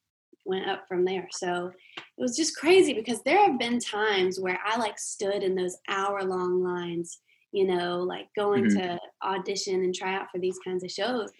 went 0.46 0.68
up 0.68 0.88
from 0.88 1.06
there. 1.06 1.28
So 1.32 1.72
it 1.98 2.04
was 2.22 2.36
just 2.36 2.56
crazy 2.56 2.94
because 2.94 3.22
there 3.24 3.44
have 3.46 3.60
been 3.60 3.80
times 3.80 4.40
where 4.40 4.60
I 4.66 4.78
like 4.78 4.98
stood 4.98 5.44
in 5.44 5.56
those 5.56 5.78
hour 5.88 6.24
long 6.24 6.64
lines, 6.64 7.20
you 7.52 7.66
know, 7.66 8.00
like 8.02 8.28
going 8.36 8.66
Mhm. 8.66 8.76
to 8.82 9.00
audition 9.24 9.84
and 9.84 9.94
try 9.94 10.16
out 10.16 10.32
for 10.32 10.40
these 10.40 10.60
kinds 10.60 10.84
of 10.84 10.92
shows. 10.92 11.32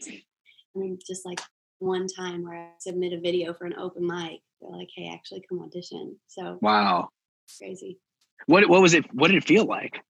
And 0.76 1.02
just 1.08 1.26
like 1.26 1.40
one 1.80 2.08
time 2.08 2.44
where 2.44 2.58
I 2.58 2.72
submit 2.80 3.14
a 3.14 3.20
video 3.20 3.54
for 3.54 3.66
an 3.66 3.76
open 3.78 4.06
mic, 4.06 4.42
they're 4.62 4.70
like, 4.70 4.90
hey, 4.96 5.10
actually 5.14 5.44
come 5.48 5.62
audition. 5.62 6.20
So 6.28 6.60
Wow. 6.62 7.10
crazy. 7.58 8.00
What 8.46 8.70
what 8.70 8.82
was 8.82 8.94
it? 8.94 9.12
What 9.14 9.28
did 9.30 9.38
it 9.38 9.44
feel 9.48 9.66
like? 9.66 10.02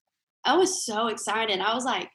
I 0.44 0.56
was 0.56 0.84
so 0.84 1.08
excited. 1.08 1.60
I 1.60 1.74
was 1.74 1.84
like, 1.84 2.10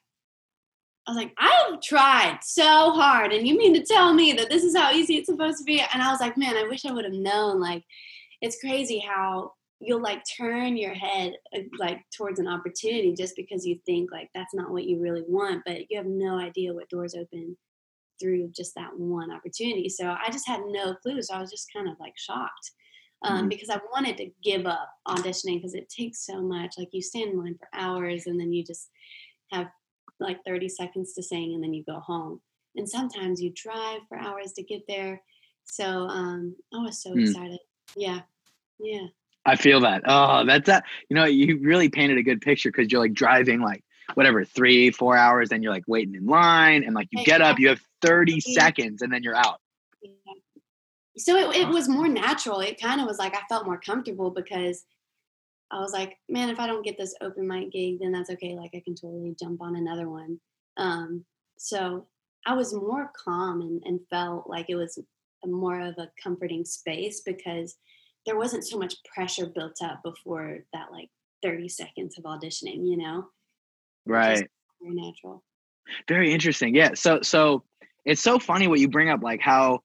I 1.07 1.11
was 1.11 1.17
like, 1.17 1.33
I 1.37 1.69
have 1.69 1.81
tried 1.81 2.39
so 2.41 2.91
hard, 2.91 3.31
and 3.31 3.47
you 3.47 3.57
mean 3.57 3.73
to 3.75 3.83
tell 3.85 4.13
me 4.13 4.33
that 4.33 4.49
this 4.49 4.63
is 4.63 4.75
how 4.75 4.91
easy 4.91 5.17
it's 5.17 5.27
supposed 5.27 5.59
to 5.59 5.63
be? 5.63 5.79
And 5.79 6.01
I 6.01 6.11
was 6.11 6.19
like, 6.19 6.37
man, 6.37 6.57
I 6.57 6.63
wish 6.67 6.85
I 6.85 6.91
would 6.91 7.05
have 7.05 7.13
known. 7.13 7.59
Like, 7.59 7.83
it's 8.41 8.59
crazy 8.59 8.99
how 8.99 9.53
you'll 9.79 10.01
like 10.01 10.23
turn 10.37 10.77
your 10.77 10.93
head 10.93 11.33
uh, 11.55 11.59
like 11.77 11.99
towards 12.15 12.39
an 12.39 12.47
opportunity 12.47 13.13
just 13.13 13.35
because 13.35 13.65
you 13.65 13.77
think 13.85 14.09
like 14.11 14.29
that's 14.33 14.53
not 14.55 14.71
what 14.71 14.85
you 14.85 14.99
really 14.99 15.23
want, 15.27 15.61
but 15.65 15.89
you 15.91 15.97
have 15.97 16.05
no 16.05 16.39
idea 16.39 16.73
what 16.73 16.89
doors 16.89 17.13
open 17.13 17.55
through 18.19 18.49
just 18.55 18.73
that 18.75 18.97
one 18.97 19.31
opportunity. 19.31 19.89
So 19.89 20.07
I 20.07 20.29
just 20.31 20.47
had 20.47 20.61
no 20.67 20.95
clue. 20.95 21.21
So 21.21 21.35
I 21.35 21.41
was 21.41 21.51
just 21.51 21.71
kind 21.73 21.89
of 21.89 21.95
like 21.99 22.13
shocked 22.17 22.71
um, 23.23 23.45
Mhm. 23.45 23.49
because 23.49 23.69
I 23.69 23.79
wanted 23.91 24.17
to 24.17 24.31
give 24.41 24.65
up 24.65 24.89
auditioning 25.07 25.57
because 25.57 25.75
it 25.75 25.89
takes 25.89 26.25
so 26.25 26.41
much. 26.41 26.75
Like 26.77 26.89
you 26.93 27.01
stand 27.01 27.31
in 27.31 27.39
line 27.39 27.57
for 27.57 27.67
hours 27.73 28.27
and 28.27 28.39
then 28.39 28.53
you 28.53 28.63
just 28.63 28.89
have 29.51 29.67
like 30.19 30.39
30 30.45 30.69
seconds 30.69 31.13
to 31.13 31.23
sing 31.23 31.53
and 31.53 31.63
then 31.63 31.73
you 31.73 31.83
go 31.83 31.99
home. 31.99 32.41
And 32.75 32.87
sometimes 32.87 33.41
you 33.41 33.51
drive 33.55 34.01
for 34.09 34.17
hours 34.17 34.53
to 34.53 34.63
get 34.63 34.81
there. 34.87 35.21
So 35.63 36.07
um, 36.07 36.55
I 36.73 36.79
was 36.79 37.01
so 37.01 37.11
Mm. 37.11 37.23
excited. 37.27 37.59
Yeah. 37.95 38.21
Yeah. 38.79 39.07
I 39.45 39.55
feel 39.55 39.79
that. 39.81 40.01
Oh, 40.05 40.43
that's 40.45 40.65
that. 40.67 40.85
You 41.09 41.15
know, 41.15 41.25
you 41.25 41.59
really 41.59 41.89
painted 41.89 42.17
a 42.17 42.23
good 42.23 42.41
picture 42.41 42.71
because 42.71 42.91
you're 42.91 43.01
like 43.01 43.13
driving 43.13 43.61
like 43.61 43.83
whatever 44.15 44.43
three, 44.43 44.91
four 44.91 45.15
hours, 45.15 45.51
and 45.51 45.63
you're 45.63 45.71
like 45.71 45.83
waiting 45.87 46.15
in 46.15 46.25
line, 46.25 46.83
and 46.83 46.93
like 46.95 47.07
you 47.11 47.23
get 47.23 47.41
up, 47.41 47.59
you 47.59 47.69
have 47.69 47.81
30 48.01 48.33
Yeah. 48.45 48.63
seconds, 48.63 49.01
and 49.01 49.13
then 49.13 49.23
you're 49.23 49.35
out. 49.35 49.59
Yeah. 50.01 50.11
So 51.17 51.37
it, 51.37 51.55
it 51.57 51.67
was 51.67 51.87
more 51.87 52.07
natural. 52.07 52.59
It 52.59 52.79
kind 52.81 52.99
of 52.99 53.07
was 53.07 53.19
like 53.19 53.35
I 53.35 53.41
felt 53.47 53.65
more 53.65 53.79
comfortable 53.79 54.31
because 54.31 54.83
I 55.71 55.79
was 55.79 55.93
like, 55.93 56.17
man, 56.29 56.49
if 56.49 56.59
I 56.59 56.67
don't 56.67 56.85
get 56.85 56.97
this 56.97 57.15
open 57.21 57.47
mic 57.47 57.71
gig, 57.71 57.99
then 57.99 58.11
that's 58.11 58.29
okay. 58.31 58.55
Like 58.55 58.71
I 58.75 58.81
can 58.85 58.95
totally 58.95 59.35
jump 59.39 59.61
on 59.61 59.75
another 59.75 60.09
one. 60.09 60.39
Um, 60.77 61.25
so 61.57 62.07
I 62.45 62.53
was 62.53 62.73
more 62.73 63.11
calm 63.23 63.61
and, 63.61 63.81
and 63.85 63.99
felt 64.09 64.49
like 64.49 64.67
it 64.69 64.75
was 64.75 64.99
a 65.43 65.47
more 65.47 65.79
of 65.79 65.95
a 65.97 66.09
comforting 66.21 66.65
space 66.65 67.21
because 67.25 67.75
there 68.25 68.37
wasn't 68.37 68.65
so 68.65 68.77
much 68.77 68.95
pressure 69.13 69.47
built 69.47 69.77
up 69.83 70.01
before 70.03 70.59
that 70.73 70.91
like 70.91 71.09
30 71.43 71.69
seconds 71.69 72.17
of 72.17 72.25
auditioning, 72.25 72.87
you 72.87 72.97
know? 72.97 73.25
Right. 74.05 74.47
Very 74.81 74.95
natural. 74.95 75.43
Very 76.07 76.31
interesting. 76.33 76.75
Yeah. 76.75 76.91
So 76.93 77.21
so 77.21 77.63
it's 78.05 78.21
so 78.21 78.39
funny 78.39 78.67
what 78.67 78.79
you 78.79 78.87
bring 78.87 79.09
up, 79.09 79.23
like 79.23 79.41
how 79.41 79.81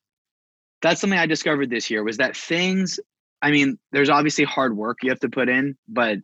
that's 0.82 1.00
something 1.00 1.18
I 1.18 1.26
discovered 1.26 1.70
this 1.70 1.90
year 1.90 2.02
was 2.02 2.16
that 2.18 2.36
things. 2.36 3.00
I 3.42 3.50
mean, 3.50 3.78
there's 3.92 4.10
obviously 4.10 4.44
hard 4.44 4.76
work 4.76 4.98
you 5.02 5.10
have 5.10 5.20
to 5.20 5.28
put 5.28 5.48
in, 5.48 5.76
but 5.88 6.18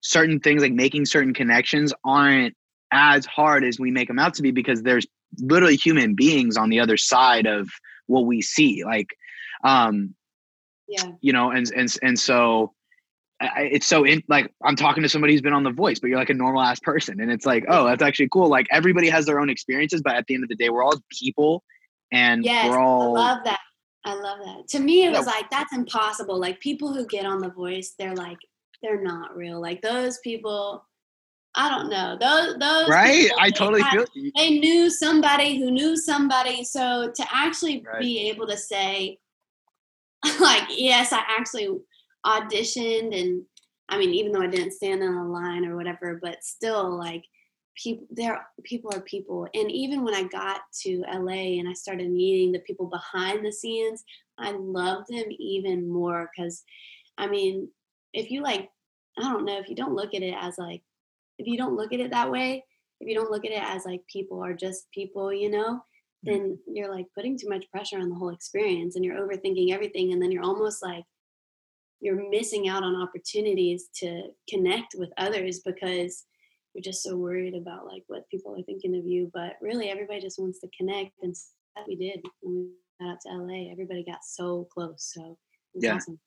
certain 0.00 0.40
things 0.40 0.62
like 0.62 0.72
making 0.72 1.06
certain 1.06 1.34
connections 1.34 1.92
aren't 2.04 2.54
as 2.92 3.26
hard 3.26 3.64
as 3.64 3.78
we 3.78 3.90
make 3.90 4.08
them 4.08 4.18
out 4.18 4.34
to 4.34 4.42
be 4.42 4.50
because 4.50 4.82
there's 4.82 5.06
literally 5.38 5.76
human 5.76 6.14
beings 6.14 6.56
on 6.56 6.68
the 6.68 6.80
other 6.80 6.96
side 6.96 7.46
of 7.46 7.68
what 8.06 8.26
we 8.26 8.42
see. 8.42 8.84
Like, 8.84 9.08
um, 9.64 10.14
Yeah. 10.88 11.12
you 11.20 11.32
know, 11.32 11.50
and 11.50 11.70
and 11.74 11.94
and 12.02 12.18
so 12.18 12.72
I, 13.40 13.68
it's 13.72 13.86
so 13.86 14.04
in 14.04 14.22
like 14.28 14.52
I'm 14.64 14.76
talking 14.76 15.02
to 15.02 15.08
somebody 15.08 15.32
who's 15.32 15.42
been 15.42 15.52
on 15.52 15.62
The 15.62 15.70
Voice, 15.70 15.98
but 15.98 16.08
you're 16.08 16.18
like 16.18 16.30
a 16.30 16.34
normal 16.34 16.62
ass 16.62 16.80
person, 16.80 17.20
and 17.20 17.30
it's 17.30 17.46
like, 17.46 17.64
oh, 17.68 17.84
that's 17.86 18.02
actually 18.02 18.28
cool. 18.32 18.48
Like 18.48 18.66
everybody 18.70 19.08
has 19.08 19.26
their 19.26 19.40
own 19.40 19.50
experiences, 19.50 20.02
but 20.02 20.14
at 20.14 20.26
the 20.26 20.34
end 20.34 20.44
of 20.44 20.48
the 20.48 20.56
day, 20.56 20.70
we're 20.70 20.82
all 20.82 20.94
people, 21.10 21.62
and 22.10 22.44
Yes, 22.44 22.68
we're 22.68 22.78
all 22.78 23.16
I 23.16 23.20
love 23.20 23.44
that. 23.44 23.60
I 24.08 24.14
love 24.14 24.38
that. 24.44 24.68
To 24.68 24.80
me, 24.80 25.04
it 25.04 25.10
was 25.12 25.26
like 25.26 25.50
that's 25.50 25.74
impossible. 25.74 26.38
Like 26.40 26.60
people 26.60 26.92
who 26.94 27.06
get 27.06 27.26
on 27.26 27.40
The 27.40 27.50
Voice, 27.50 27.94
they're 27.98 28.14
like 28.14 28.38
they're 28.82 29.02
not 29.02 29.36
real. 29.36 29.60
Like 29.60 29.82
those 29.82 30.18
people, 30.18 30.84
I 31.54 31.68
don't 31.68 31.90
know. 31.90 32.16
Those 32.20 32.56
those 32.58 32.88
right. 32.88 33.22
people, 33.24 33.36
I 33.40 33.50
totally 33.50 33.82
had- 33.82 33.92
feel. 33.92 34.06
you. 34.14 34.32
They 34.36 34.58
knew 34.58 34.88
somebody 34.88 35.58
who 35.58 35.70
knew 35.70 35.96
somebody. 35.96 36.64
So 36.64 37.12
to 37.14 37.24
actually 37.32 37.84
Right. 37.86 38.00
be 38.00 38.30
able 38.30 38.46
to 38.46 38.56
say, 38.56 39.18
like, 40.40 40.64
yes, 40.70 41.12
I 41.12 41.22
actually 41.28 41.68
auditioned, 42.26 43.18
and 43.20 43.42
I 43.88 43.98
mean, 43.98 44.10
even 44.14 44.32
though 44.32 44.42
I 44.42 44.46
didn't 44.48 44.72
stand 44.72 45.02
in 45.02 45.12
a 45.14 45.28
line 45.28 45.64
or 45.64 45.76
whatever, 45.76 46.18
but 46.22 46.42
still, 46.44 46.96
like 46.96 47.24
people 47.82 48.06
there 48.10 48.46
people 48.64 48.90
are 48.94 49.00
people. 49.00 49.46
And 49.54 49.70
even 49.70 50.04
when 50.04 50.14
i 50.14 50.24
got 50.24 50.60
to 50.82 51.02
la 51.12 51.32
and 51.32 51.68
i 51.68 51.72
started 51.72 52.10
meeting 52.10 52.52
the 52.52 52.60
people 52.60 52.86
behind 52.86 53.44
the 53.44 53.52
scenes 53.52 54.04
i 54.38 54.50
loved 54.52 55.06
them 55.08 55.26
even 55.38 55.88
more 55.88 56.30
because 56.34 56.64
i 57.16 57.26
mean 57.26 57.68
if 58.12 58.30
you 58.30 58.42
like 58.42 58.68
i 59.18 59.22
don't 59.22 59.44
know 59.44 59.58
if 59.58 59.68
you 59.68 59.76
don't 59.76 59.94
look 59.94 60.14
at 60.14 60.22
it 60.22 60.34
as 60.38 60.58
like 60.58 60.82
if 61.38 61.46
you 61.46 61.56
don't 61.56 61.76
look 61.76 61.92
at 61.92 62.00
it 62.00 62.10
that 62.10 62.30
way 62.30 62.64
if 63.00 63.08
you 63.08 63.14
don't 63.14 63.30
look 63.30 63.44
at 63.44 63.52
it 63.52 63.62
as 63.62 63.84
like 63.84 64.02
people 64.12 64.42
are 64.42 64.54
just 64.54 64.90
people 64.92 65.32
you 65.32 65.50
know 65.50 65.80
then 66.24 66.58
you're 66.66 66.92
like 66.92 67.06
putting 67.14 67.38
too 67.38 67.48
much 67.48 67.70
pressure 67.70 67.98
on 67.98 68.08
the 68.08 68.14
whole 68.14 68.30
experience 68.30 68.96
and 68.96 69.04
you're 69.04 69.20
overthinking 69.20 69.72
everything 69.72 70.12
and 70.12 70.20
then 70.20 70.32
you're 70.32 70.42
almost 70.42 70.82
like 70.82 71.04
you're 72.00 72.28
missing 72.30 72.68
out 72.68 72.82
on 72.82 73.00
opportunities 73.00 73.88
to 73.94 74.28
connect 74.48 74.94
with 74.96 75.10
others 75.16 75.60
because 75.64 76.24
you're 76.78 76.92
just 76.92 77.02
so 77.02 77.16
worried 77.16 77.54
about 77.54 77.86
like 77.86 78.04
what 78.06 78.28
people 78.30 78.54
are 78.54 78.62
thinking 78.62 78.96
of 78.96 79.04
you. 79.04 79.30
But 79.34 79.56
really, 79.60 79.90
everybody 79.90 80.20
just 80.20 80.38
wants 80.38 80.60
to 80.60 80.68
connect, 80.78 81.10
and 81.22 81.34
that 81.74 81.84
we 81.88 81.96
did 81.96 82.20
when 82.40 82.54
we 82.54 83.04
got 83.04 83.14
out 83.14 83.18
to 83.26 83.32
LA. 83.32 83.72
Everybody 83.72 84.04
got 84.04 84.22
so 84.22 84.68
close, 84.72 85.12
so 85.12 85.36
Yeah. 85.74 85.96
awesome. 85.96 86.20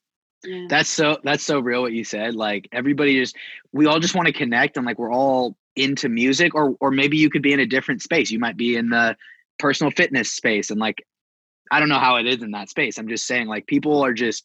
Yeah, 0.44 0.66
That's 0.70 0.90
so 0.90 1.20
that's 1.24 1.44
so 1.44 1.60
real 1.60 1.82
what 1.82 1.94
you 1.94 2.04
said. 2.04 2.36
Like 2.36 2.68
everybody 2.74 3.18
just 3.18 3.38
we 3.72 3.86
all 3.86 4.00
just 4.00 4.16
want 4.16 4.26
to 4.26 4.34
connect 4.34 4.76
and 4.76 4.86
like 4.86 5.00
we're 5.00 5.14
all 5.14 5.56
into 5.78 6.10
music 6.10 6.54
or 6.54 6.76
or 6.82 6.92
maybe 6.92 7.16
you 7.16 7.30
could 7.30 7.44
be 7.44 7.54
in 7.54 7.60
a 7.62 7.66
different 7.66 8.02
space. 8.02 8.30
You 8.30 8.40
might 8.40 8.58
be 8.58 8.76
in 8.76 8.90
the 8.90 9.16
personal 9.58 9.92
fitness 9.92 10.34
space 10.34 10.70
and 10.70 10.80
like 10.80 11.06
I 11.72 11.80
don't 11.80 11.90
know 11.90 12.00
how 12.00 12.18
it 12.18 12.26
is 12.26 12.42
in 12.42 12.52
that 12.52 12.70
space. 12.70 12.98
I'm 12.98 13.08
just 13.08 13.26
saying 13.26 13.48
like 13.48 13.68
people 13.68 14.04
are 14.04 14.14
just 14.14 14.44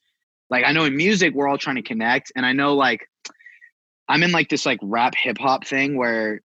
like 0.51 0.65
I 0.65 0.73
know 0.73 0.85
in 0.85 0.97
music 0.97 1.35
we're 1.35 1.49
all 1.49 1.59
trying 1.59 1.77
to 1.77 1.83
connect 1.83 2.31
and 2.37 2.47
I 2.47 2.53
know 2.53 2.75
like 2.75 3.09
I'm 4.09 4.23
in 4.23 4.33
like 4.33 4.49
this 4.49 4.65
like 4.67 4.79
rap 4.83 5.15
hip 5.17 5.39
hop 5.39 5.67
thing 5.67 5.97
where 5.97 6.41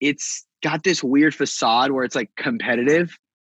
it's 0.00 0.44
got 0.62 0.82
this 0.82 1.02
weird 1.02 1.34
facade 1.34 1.90
where 1.92 2.04
it's 2.04 2.14
like 2.14 2.30
competitive 2.36 3.16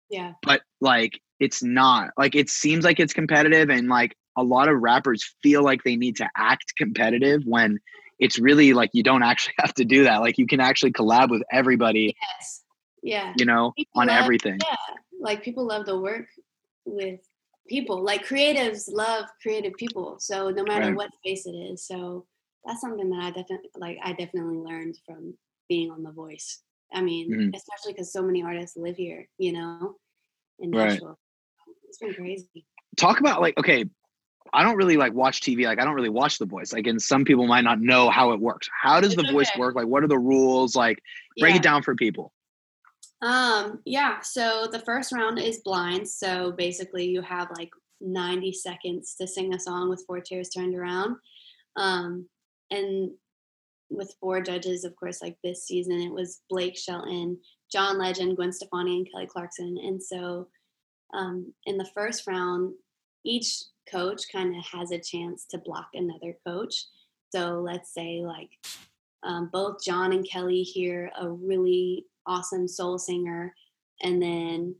yeah, 0.09 0.33
but 0.41 0.61
like 0.81 1.19
it's 1.39 1.61
not 1.61 2.09
like 2.17 2.35
it 2.35 2.49
seems 2.49 2.83
like 2.83 2.99
it's 2.99 3.13
competitive 3.13 3.69
and 3.69 3.87
like 3.87 4.15
a 4.37 4.43
lot 4.43 4.67
of 4.67 4.81
rappers 4.81 5.35
feel 5.43 5.63
like 5.63 5.83
they 5.83 5.95
need 5.95 6.15
to 6.15 6.27
act 6.35 6.73
competitive 6.77 7.43
when 7.45 7.77
it's 8.19 8.39
really 8.39 8.73
like 8.73 8.89
you 8.93 9.03
don't 9.03 9.21
actually 9.23 9.53
have 9.59 9.73
to 9.75 9.85
do 9.85 10.03
that 10.03 10.17
like 10.21 10.37
you 10.37 10.47
can 10.47 10.59
actually 10.59 10.91
collab 10.91 11.29
with 11.29 11.43
everybody 11.51 12.15
yes, 12.39 12.63
yeah. 13.03 13.33
you 13.37 13.45
know 13.45 13.71
People 13.77 14.01
on 14.01 14.07
love- 14.07 14.17
everything 14.23 14.57
Yeah, 14.67 14.75
like 15.21 15.43
people 15.43 15.65
love 15.67 15.85
to 15.85 15.97
work 15.97 16.25
with 16.85 17.19
people. 17.67 18.03
Like 18.03 18.25
creatives 18.25 18.91
love 18.91 19.25
creative 19.43 19.73
people. 19.77 20.15
So 20.19 20.49
no 20.49 20.63
matter 20.63 20.87
Right. 20.87 20.95
what 20.95 21.13
space 21.15 21.45
it 21.45 21.51
is, 21.51 21.85
so 21.85 22.25
that's 22.65 22.81
something 22.81 23.09
that 23.09 23.21
I 23.23 23.31
definitely 23.31 23.69
like. 23.77 23.97
I 24.03 24.13
definitely 24.13 24.57
learned 24.57 24.97
from 25.05 25.33
being 25.67 25.91
on 25.91 26.03
The 26.03 26.11
Voice. 26.11 26.61
I 26.93 27.01
mean, 27.01 27.29
Mhm. 27.31 27.55
especially 27.55 27.93
because 27.93 28.11
so 28.11 28.21
many 28.21 28.41
artists 28.43 28.75
live 28.75 28.95
here, 28.97 29.27
you 29.37 29.53
know, 29.53 29.95
in 30.59 30.71
Right. 30.71 30.89
Nashville. 30.89 31.19
It's 31.87 31.97
been 31.99 32.13
crazy. 32.13 32.65
talk 32.97 33.19
about 33.21 33.39
like 33.39 33.57
okay 33.57 33.85
i 34.51 34.61
don't 34.63 34.75
really 34.75 34.97
like 34.97 35.13
watch 35.13 35.39
tv 35.41 35.63
like 35.65 35.79
i 35.79 35.85
don't 35.85 35.93
really 35.93 36.09
watch 36.09 36.37
the 36.37 36.45
voice 36.45 36.73
like 36.73 36.85
and 36.87 37.01
some 37.01 37.23
people 37.23 37.45
might 37.47 37.63
not 37.63 37.79
know 37.79 38.09
how 38.09 38.31
it 38.31 38.39
works 38.39 38.67
how 38.81 38.99
does 38.99 39.13
It's 39.13 39.21
the 39.23 39.31
voice 39.31 39.49
work 39.57 39.75
like 39.75 39.85
what 39.87 40.03
are 40.03 40.07
the 40.07 40.17
rules 40.17 40.75
like 40.75 41.01
break 41.39 41.51
Yeah. 41.51 41.57
it 41.57 41.63
down 41.63 41.81
for 41.83 41.95
people 41.95 42.33
Um, 43.21 43.81
yeah, 43.85 44.21
so 44.21 44.67
the 44.71 44.79
first 44.79 45.11
round 45.11 45.39
is 45.39 45.59
blind. 45.59 46.07
So 46.07 46.51
basically 46.53 47.05
you 47.05 47.21
have 47.21 47.49
like 47.57 47.69
90 48.01 48.53
seconds 48.53 49.15
to 49.15 49.27
sing 49.27 49.53
a 49.53 49.59
song 49.59 49.89
with 49.89 50.03
four 50.07 50.19
chairs 50.21 50.49
turned 50.49 50.73
around. 50.75 51.17
Um, 51.75 52.27
and 52.71 53.11
with 53.89 54.15
four 54.19 54.41
judges, 54.41 54.83
of 54.83 54.95
course, 54.95 55.21
like 55.21 55.37
this 55.43 55.65
season, 55.65 55.99
it 55.99 56.13
was 56.13 56.41
Blake 56.49 56.77
Shelton, 56.77 57.37
John 57.71 57.97
Legend, 57.97 58.35
Gwen 58.35 58.51
Stefani, 58.51 58.97
and 58.97 59.11
Kelly 59.11 59.27
Clarkson. 59.27 59.77
And 59.83 60.01
so 60.01 60.47
um, 61.13 61.53
in 61.65 61.77
the 61.77 61.89
first 61.93 62.27
round, 62.27 62.73
each 63.25 63.63
coach 63.91 64.23
kind 64.31 64.55
of 64.55 64.63
has 64.65 64.91
a 64.91 64.99
chance 64.99 65.45
to 65.49 65.57
block 65.57 65.87
another 65.93 66.37
coach. 66.45 66.85
So 67.33 67.61
let's 67.61 67.93
say 67.93 68.21
like 68.23 68.49
um, 69.23 69.49
both 69.51 69.83
John 69.83 70.13
and 70.13 70.27
Kelly 70.27 70.63
hear 70.63 71.11
a 71.19 71.29
really 71.29 72.05
awesome 72.25 72.67
soul 72.67 72.97
singer, 72.97 73.53
and 74.01 74.21
then 74.21 74.75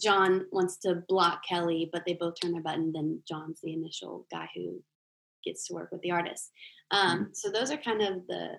John 0.00 0.46
wants 0.50 0.78
to 0.78 1.02
block 1.08 1.42
Kelly, 1.48 1.90
but 1.92 2.02
they 2.06 2.14
both 2.14 2.34
turn 2.40 2.52
their 2.52 2.62
button. 2.62 2.92
Then 2.92 3.22
John's 3.28 3.60
the 3.62 3.72
initial 3.72 4.26
guy 4.30 4.48
who 4.54 4.82
gets 5.44 5.66
to 5.66 5.74
work 5.74 5.90
with 5.92 6.00
the 6.02 6.10
artist. 6.10 6.50
Um, 6.90 7.18
mm-hmm. 7.18 7.24
So 7.34 7.50
those 7.50 7.70
are 7.70 7.76
kind 7.76 8.02
of 8.02 8.26
the 8.26 8.58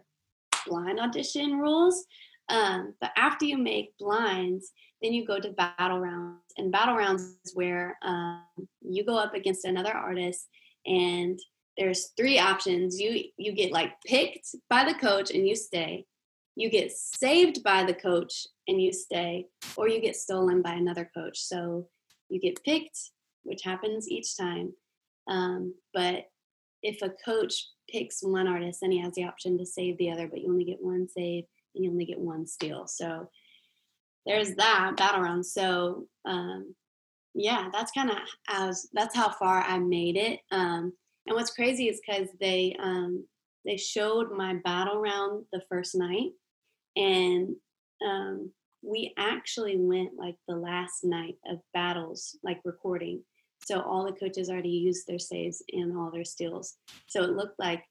blind 0.65 0.99
audition 0.99 1.57
rules. 1.57 2.05
Um, 2.49 2.93
but 3.01 3.11
after 3.17 3.45
you 3.45 3.57
make 3.57 3.97
blinds, 3.97 4.71
then 5.01 5.13
you 5.13 5.25
go 5.25 5.39
to 5.39 5.49
battle 5.49 5.99
rounds, 5.99 6.41
and 6.57 6.71
battle 6.71 6.95
rounds 6.95 7.35
is 7.45 7.55
where 7.55 7.97
um, 8.01 8.43
you 8.81 9.05
go 9.05 9.17
up 9.17 9.33
against 9.33 9.65
another 9.65 9.93
artist, 9.93 10.47
and 10.85 11.39
there's 11.77 12.11
three 12.17 12.39
options. 12.39 12.99
You 12.99 13.25
you 13.37 13.51
get 13.51 13.71
like 13.71 13.93
picked 14.05 14.55
by 14.69 14.83
the 14.83 14.95
coach 14.95 15.31
and 15.31 15.47
you 15.47 15.55
stay. 15.55 16.05
You 16.55 16.71
get 16.71 16.91
saved 16.91 17.63
by 17.63 17.83
the 17.83 17.93
coach 17.93 18.47
and 18.67 18.81
you 18.81 18.91
stay, 18.91 19.45
or 19.75 19.87
you 19.87 20.01
get 20.01 20.15
stolen 20.15 20.63
by 20.63 20.73
another 20.73 21.09
coach. 21.15 21.39
So 21.39 21.87
you 22.29 22.39
get 22.39 22.63
picked, 22.63 22.97
which 23.43 23.61
happens 23.63 24.09
each 24.09 24.35
time. 24.35 24.73
Um, 25.27 25.75
but 25.93 26.25
if 26.83 27.01
a 27.01 27.13
coach 27.23 27.69
picks 27.89 28.21
one 28.21 28.47
artist, 28.47 28.79
then 28.81 28.91
he 28.91 28.99
has 29.01 29.13
the 29.13 29.23
option 29.23 29.57
to 29.57 29.65
save 29.65 29.97
the 29.97 30.11
other, 30.11 30.27
but 30.27 30.41
you 30.41 30.49
only 30.49 30.65
get 30.65 30.81
one 30.81 31.07
save 31.07 31.45
and 31.75 31.83
you 31.83 31.91
only 31.91 32.05
get 32.05 32.19
one 32.19 32.45
steal. 32.45 32.87
So 32.87 33.29
there's 34.25 34.55
that 34.55 34.95
battle 34.97 35.21
round. 35.21 35.45
So 35.45 36.07
um, 36.25 36.75
yeah, 37.33 37.69
that's 37.71 37.91
kind 37.91 38.09
of 38.09 38.17
as 38.49 38.87
that's 38.93 39.15
how 39.15 39.29
far 39.29 39.61
I 39.61 39.77
made 39.77 40.17
it. 40.17 40.39
Um, 40.51 40.91
and 41.27 41.35
what's 41.35 41.53
crazy 41.53 41.87
is 41.87 42.01
because 42.05 42.29
they 42.39 42.75
um, 42.81 43.25
they 43.65 43.77
showed 43.77 44.31
my 44.31 44.55
battle 44.63 44.99
round 44.99 45.45
the 45.53 45.61
first 45.69 45.95
night, 45.95 46.31
and 46.95 47.55
um, 48.05 48.51
we 48.81 49.13
actually 49.17 49.77
went 49.77 50.11
like 50.17 50.35
the 50.47 50.55
last 50.55 51.03
night 51.03 51.35
of 51.47 51.59
battles, 51.73 52.37
like 52.43 52.59
recording. 52.65 53.21
So 53.67 53.81
all 53.81 54.05
the 54.05 54.13
coaches 54.13 54.49
already 54.49 54.69
used 54.69 55.07
their 55.07 55.19
saves 55.19 55.61
and 55.73 55.97
all 55.97 56.09
their 56.09 56.23
steals. 56.23 56.77
So 57.07 57.21
it 57.23 57.31
looked 57.31 57.59
like 57.59 57.83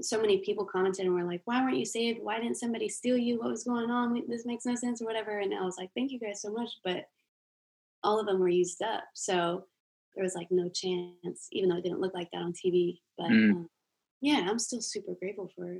so 0.00 0.20
many 0.20 0.38
people 0.38 0.64
commented 0.64 1.06
and 1.06 1.14
were 1.14 1.24
like, 1.24 1.42
"Why 1.44 1.60
weren't 1.60 1.76
you 1.76 1.84
saved? 1.84 2.20
Why 2.22 2.38
didn't 2.38 2.58
somebody 2.58 2.88
steal 2.88 3.16
you? 3.16 3.40
What 3.40 3.50
was 3.50 3.64
going 3.64 3.90
on? 3.90 4.22
This 4.28 4.46
makes 4.46 4.64
no 4.64 4.76
sense 4.76 5.02
or 5.02 5.06
whatever." 5.06 5.40
And 5.40 5.52
I 5.52 5.64
was 5.64 5.76
like, 5.76 5.90
"Thank 5.96 6.12
you 6.12 6.20
guys 6.20 6.40
so 6.40 6.52
much," 6.52 6.70
but 6.84 7.06
all 8.04 8.20
of 8.20 8.26
them 8.26 8.38
were 8.38 8.48
used 8.48 8.80
up. 8.80 9.02
So 9.14 9.66
there 10.14 10.22
was 10.22 10.36
like 10.36 10.52
no 10.52 10.68
chance, 10.68 11.48
even 11.50 11.68
though 11.68 11.78
it 11.78 11.82
didn't 11.82 12.00
look 12.00 12.14
like 12.14 12.30
that 12.30 12.42
on 12.42 12.52
TV. 12.52 13.00
But 13.18 13.30
mm. 13.30 13.50
um, 13.50 13.68
yeah, 14.20 14.46
I'm 14.48 14.60
still 14.60 14.80
super 14.80 15.14
grateful 15.20 15.50
for 15.56 15.78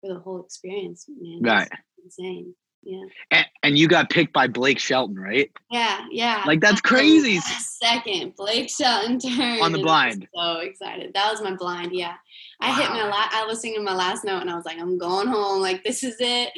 for 0.00 0.12
the 0.12 0.18
whole 0.18 0.42
experience, 0.44 1.06
man. 1.08 1.42
Right. 1.42 1.70
insane. 2.02 2.56
Yeah. 2.82 3.02
And, 3.30 3.46
and, 3.62 3.78
you 3.78 3.88
got 3.88 4.08
picked 4.08 4.32
by 4.32 4.46
Blake 4.46 4.78
Shelton, 4.78 5.18
right? 5.18 5.50
Yeah, 5.70 6.06
yeah. 6.10 6.42
Like 6.46 6.60
that's 6.60 6.80
crazy. 6.80 7.38
Second, 7.40 8.34
Blake 8.36 8.70
Shelton 8.70 9.18
turned 9.18 9.60
on 9.60 9.72
the 9.72 9.82
blind. 9.82 10.26
so 10.34 10.60
excited. 10.60 11.12
That 11.12 11.30
was 11.30 11.42
my 11.42 11.54
blind. 11.54 11.92
Yeah, 11.92 12.14
I 12.60 12.70
wow. 12.70 12.76
hit 12.76 12.90
my 12.90 13.06
last. 13.06 13.34
I 13.34 13.44
was 13.44 13.60
singing 13.60 13.84
my 13.84 13.94
last 13.94 14.24
note, 14.24 14.40
and 14.40 14.50
I 14.50 14.54
was 14.54 14.64
like, 14.64 14.78
"I'm 14.78 14.96
going 14.96 15.28
home. 15.28 15.60
Like 15.60 15.84
this 15.84 16.02
is 16.02 16.16
it. 16.20 16.52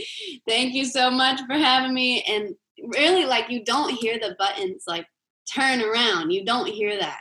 Thank 0.47 0.75
you 0.75 0.85
so 0.85 1.11
much 1.11 1.41
for 1.47 1.55
having 1.55 1.93
me." 1.93 2.23
And 2.23 2.55
really, 2.97 3.25
like 3.25 3.51
you 3.51 3.65
don't 3.65 3.93
hear 3.93 4.19
the 4.19 4.37
buttons 4.39 4.85
like 4.87 5.07
turn 5.53 5.83
around. 5.83 6.31
You 6.31 6.45
don't 6.45 6.69
hear 6.69 6.99
that. 7.01 7.19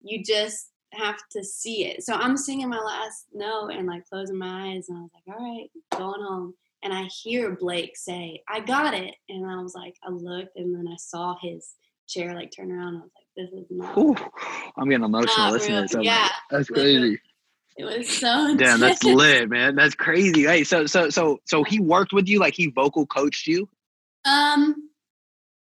You 0.00 0.22
just 0.22 0.68
have 0.92 1.18
to 1.32 1.42
see 1.42 1.86
it. 1.86 2.04
So 2.04 2.14
I'm 2.14 2.36
singing 2.36 2.68
my 2.68 2.78
last 2.78 3.26
note 3.32 3.70
and 3.70 3.88
like 3.88 4.08
closing 4.08 4.38
my 4.38 4.68
eyes, 4.68 4.88
and 4.88 4.98
I 4.98 5.00
was 5.02 5.10
like, 5.12 5.36
all 5.36 5.44
right, 5.44 5.70
going 5.98 6.22
home. 6.22 6.54
And 6.82 6.92
I 6.92 7.04
hear 7.04 7.56
Blake 7.56 7.96
say, 7.96 8.42
I 8.48 8.60
got 8.60 8.94
it. 8.94 9.14
And 9.28 9.48
I 9.48 9.62
was 9.62 9.74
like, 9.74 9.94
I 10.02 10.10
looked 10.10 10.56
and 10.56 10.74
then 10.74 10.92
I 10.92 10.96
saw 10.96 11.36
his 11.40 11.74
chair 12.08 12.34
like 12.34 12.52
turn 12.54 12.72
around. 12.72 12.96
I 12.96 13.00
was 13.00 13.10
like, 13.16 13.50
this 13.50 13.60
is 13.60 13.66
not. 13.70 13.96
Ooh, 13.96 14.16
I'm 14.76 14.88
getting 14.88 15.04
emotional 15.04 15.52
listening 15.52 15.88
to 15.88 15.96
this. 15.98 16.06
Yeah. 16.06 16.28
That's 16.50 16.68
crazy. 16.68 17.20
It 17.76 17.84
was 17.84 18.08
so 18.08 18.56
damn. 18.58 18.80
That's 18.80 19.02
lit, 19.04 19.48
man. 19.48 19.76
That's 19.76 19.94
crazy. 19.94 20.44
Hey, 20.44 20.64
so 20.64 20.86
so 20.86 21.08
so 21.10 21.38
so 21.46 21.64
he 21.64 21.80
worked 21.80 22.12
with 22.12 22.28
you, 22.28 22.38
like 22.38 22.54
he 22.54 22.68
vocal 22.68 23.06
coached 23.06 23.46
you. 23.46 23.68
Um, 24.24 24.90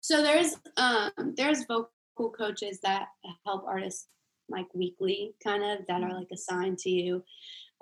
so 0.01 0.23
there's 0.23 0.57
um, 0.77 1.11
there's 1.37 1.65
vocal 1.67 2.31
coaches 2.37 2.81
that 2.83 3.09
help 3.47 3.65
artists 3.67 4.09
like 4.49 4.67
weekly, 4.75 5.35
kind 5.43 5.63
of 5.65 5.87
that 5.89 6.03
are 6.03 6.09
mm-hmm. 6.09 6.19
like 6.19 6.29
assigned 6.33 6.79
to 6.79 6.91
you, 6.91 7.25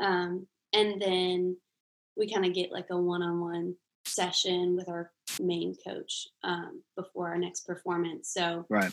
um, 0.03 0.47
and 0.73 1.01
then 1.01 1.57
we 2.17 2.33
kind 2.33 2.47
of 2.47 2.55
get 2.55 2.73
like 2.73 2.87
a 2.91 2.99
one-on-one 2.99 3.75
session 4.07 4.77
with 4.77 4.89
our 4.89 5.11
main 5.41 5.75
coach 5.87 6.29
um, 6.43 6.83
before 6.97 7.29
our 7.29 7.39
next 7.39 7.67
performance. 7.67 8.33
So 8.33 8.67
right, 8.69 8.93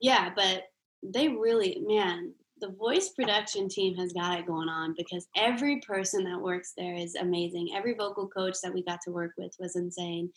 yeah, 0.00 0.30
but 0.34 0.64
they 1.02 1.28
really, 1.28 1.82
man, 1.86 2.32
the 2.60 2.68
voice 2.68 3.08
production 3.10 3.68
team 3.68 3.94
has 3.96 4.12
got 4.12 4.38
it 4.38 4.46
going 4.46 4.68
on 4.68 4.94
because 4.96 5.26
every 5.36 5.80
person 5.80 6.24
that 6.24 6.40
works 6.40 6.72
there 6.76 6.94
is 6.94 7.16
amazing. 7.16 7.70
Every 7.74 7.94
vocal 7.94 8.28
coach 8.28 8.56
that 8.62 8.72
we 8.72 8.84
got 8.84 9.00
to 9.04 9.10
work 9.10 9.32
with 9.36 9.52
was 9.58 9.74
insane. 9.74 10.30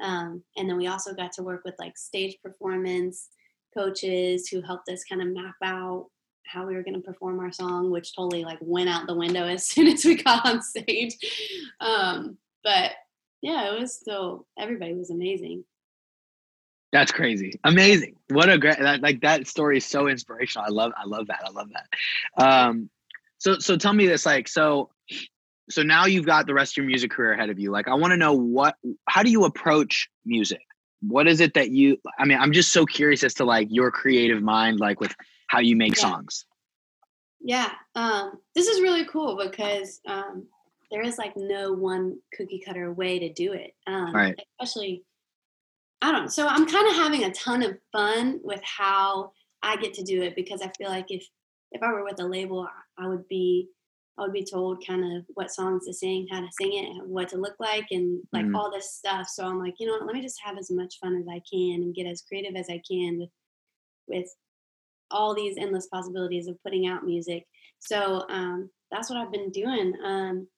Um, 0.00 0.42
and 0.56 0.68
then 0.68 0.76
we 0.76 0.86
also 0.86 1.12
got 1.12 1.32
to 1.32 1.42
work 1.42 1.62
with 1.64 1.74
like 1.78 1.98
stage 1.98 2.36
performance 2.42 3.28
coaches 3.76 4.48
who 4.48 4.60
helped 4.62 4.88
us 4.88 5.04
kind 5.04 5.22
of 5.22 5.28
map 5.28 5.54
out 5.62 6.06
how 6.44 6.66
we 6.66 6.74
were 6.74 6.82
going 6.82 6.94
to 6.94 7.00
perform 7.00 7.40
our 7.40 7.52
song, 7.52 7.90
which 7.90 8.14
totally 8.14 8.44
like 8.44 8.58
went 8.60 8.88
out 8.88 9.06
the 9.06 9.14
window 9.14 9.46
as 9.46 9.66
soon 9.66 9.88
as 9.88 10.04
we 10.04 10.22
got 10.22 10.46
on 10.46 10.62
stage. 10.62 11.16
Um, 11.80 12.38
but 12.64 12.92
yeah, 13.40 13.72
it 13.72 13.80
was 13.80 13.94
still 13.94 14.46
everybody 14.58 14.94
was 14.94 15.10
amazing. 15.10 15.64
That's 16.92 17.10
crazy. 17.10 17.58
Amazing. 17.64 18.16
What 18.28 18.50
a 18.50 18.58
great 18.58 18.78
that, 18.78 19.00
like 19.00 19.22
that 19.22 19.46
story 19.46 19.78
is 19.78 19.86
so 19.86 20.08
inspirational. 20.08 20.66
I 20.66 20.70
love 20.70 20.92
I 20.96 21.06
love 21.06 21.26
that. 21.28 21.40
I 21.44 21.50
love 21.50 21.70
that. 21.72 22.44
Um 22.44 22.90
so 23.38 23.58
so 23.58 23.76
tell 23.76 23.92
me 23.92 24.06
this 24.06 24.24
like 24.24 24.46
so 24.46 24.90
so 25.68 25.82
now 25.82 26.06
you've 26.06 26.26
got 26.26 26.46
the 26.46 26.54
rest 26.54 26.72
of 26.72 26.76
your 26.78 26.86
music 26.86 27.10
career 27.10 27.32
ahead 27.32 27.50
of 27.50 27.58
you 27.58 27.70
like 27.70 27.88
i 27.88 27.94
want 27.94 28.12
to 28.12 28.16
know 28.16 28.32
what 28.32 28.76
how 29.08 29.22
do 29.22 29.30
you 29.30 29.44
approach 29.44 30.08
music 30.24 30.60
what 31.00 31.26
is 31.26 31.40
it 31.40 31.54
that 31.54 31.70
you 31.70 31.96
i 32.18 32.24
mean 32.24 32.38
i'm 32.38 32.52
just 32.52 32.72
so 32.72 32.84
curious 32.84 33.24
as 33.24 33.34
to 33.34 33.44
like 33.44 33.68
your 33.70 33.90
creative 33.90 34.42
mind 34.42 34.80
like 34.80 35.00
with 35.00 35.14
how 35.52 35.60
you 35.60 35.76
make 35.76 35.94
yeah. 35.96 36.00
songs 36.00 36.46
yeah 37.42 37.72
um 37.94 38.32
this 38.54 38.68
is 38.68 38.80
really 38.80 39.04
cool 39.04 39.36
because 39.36 40.00
um 40.08 40.46
there 40.90 41.02
is 41.02 41.18
like 41.18 41.34
no 41.36 41.72
one 41.72 42.16
cookie 42.34 42.62
cutter 42.64 42.90
way 42.94 43.18
to 43.18 43.30
do 43.34 43.52
it 43.52 43.74
um 43.86 44.14
right. 44.14 44.34
especially 44.58 45.04
i 46.00 46.10
don't 46.10 46.32
so 46.32 46.46
i'm 46.46 46.66
kind 46.66 46.88
of 46.88 46.94
having 46.94 47.24
a 47.24 47.32
ton 47.32 47.62
of 47.62 47.76
fun 47.92 48.40
with 48.42 48.62
how 48.62 49.30
i 49.62 49.76
get 49.76 49.92
to 49.92 50.02
do 50.02 50.22
it 50.22 50.34
because 50.34 50.62
i 50.62 50.70
feel 50.78 50.88
like 50.88 51.10
if 51.10 51.28
if 51.72 51.82
i 51.82 51.92
were 51.92 52.04
with 52.04 52.18
a 52.20 52.26
label 52.26 52.66
i 52.98 53.06
would 53.06 53.28
be 53.28 53.68
I 54.18 54.22
would 54.22 54.34
be 54.34 54.44
told 54.44 54.86
kind 54.86 55.16
of 55.16 55.24
what 55.34 55.50
songs 55.50 55.86
to 55.86 55.94
sing, 55.94 56.28
how 56.30 56.40
to 56.40 56.48
sing 56.60 56.74
it, 56.74 57.06
what 57.06 57.30
to 57.30 57.38
look 57.38 57.54
like, 57.58 57.86
and 57.90 58.20
like 58.30 58.44
mm. 58.44 58.54
all 58.54 58.70
this 58.70 58.92
stuff. 58.92 59.26
So 59.26 59.46
I'm 59.46 59.58
like, 59.58 59.72
you 59.78 59.86
know, 59.86 59.94
what, 59.94 60.04
let 60.04 60.14
me 60.14 60.20
just 60.20 60.38
have 60.44 60.58
as 60.58 60.70
much 60.70 60.98
fun 61.00 61.16
as 61.16 61.26
I 61.26 61.40
can 61.50 61.82
and 61.82 61.94
get 61.94 62.06
as 62.06 62.22
creative 62.28 62.54
as 62.54 62.68
I 62.68 62.82
can 62.86 63.18
with 63.18 63.30
with 64.08 64.28
all 65.12 65.34
these 65.34 65.56
endless 65.58 65.86
possibilities 65.86 66.48
of 66.48 66.62
putting 66.62 66.86
out 66.86 67.04
music. 67.04 67.44
So 67.78 68.24
um, 68.28 68.70
that's 68.90 69.10
what 69.10 69.18
I've 69.18 69.32
been 69.32 69.50
doing. 69.50 69.94
Um, 70.04 70.48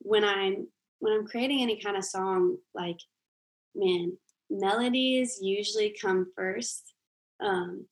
when 0.00 0.24
I'm 0.24 0.68
when 1.00 1.12
I'm 1.12 1.26
creating 1.26 1.60
any 1.60 1.80
kind 1.80 1.96
of 1.96 2.04
song, 2.04 2.56
like 2.74 2.98
man, 3.74 4.16
melodies 4.50 5.38
usually 5.42 5.94
come 6.00 6.26
first. 6.36 6.94
Um, 7.44 7.86